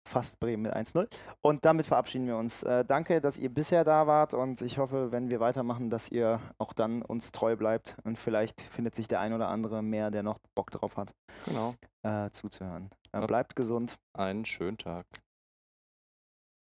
fast 0.09 0.39
Bremen 0.41 0.63
mit 0.65 0.75
1-0. 0.75 1.09
Und 1.41 1.65
damit 1.65 1.87
verabschieden 1.87 2.27
wir 2.27 2.37
uns. 2.37 2.63
Äh, 2.63 2.85
danke, 2.85 3.21
dass 3.21 3.39
ihr 3.39 3.49
bisher 3.53 3.85
da 3.85 4.07
wart 4.07 4.35
und 4.35 4.61
ich 4.61 4.79
hoffe, 4.79 5.13
wenn 5.13 5.31
wir 5.31 5.41
weitermachen, 5.41 5.91
dass 5.91 6.09
ihr 6.11 6.41
auch 6.59 6.73
dann 6.73 7.03
uns 7.03 7.33
treu 7.33 7.57
bleibt 7.57 7.97
und 8.05 8.19
vielleicht 8.19 8.61
findet 8.61 8.95
sich 8.95 9.09
der 9.09 9.21
ein 9.21 9.33
oder 9.33 9.49
andere 9.49 9.83
mehr, 9.83 10.11
der 10.11 10.23
noch 10.23 10.39
Bock 10.55 10.71
drauf 10.71 10.97
hat, 10.97 11.15
Genau. 11.47 11.75
äh, 12.03 12.31
zuzuhören. 12.31 12.91
Äh, 13.13 13.27
bleibt 13.27 13.57
gesund. 13.57 13.97
Einen 14.13 14.45
schönen 14.45 14.79
Tag. 14.79 15.07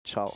Ciao. 0.05 0.31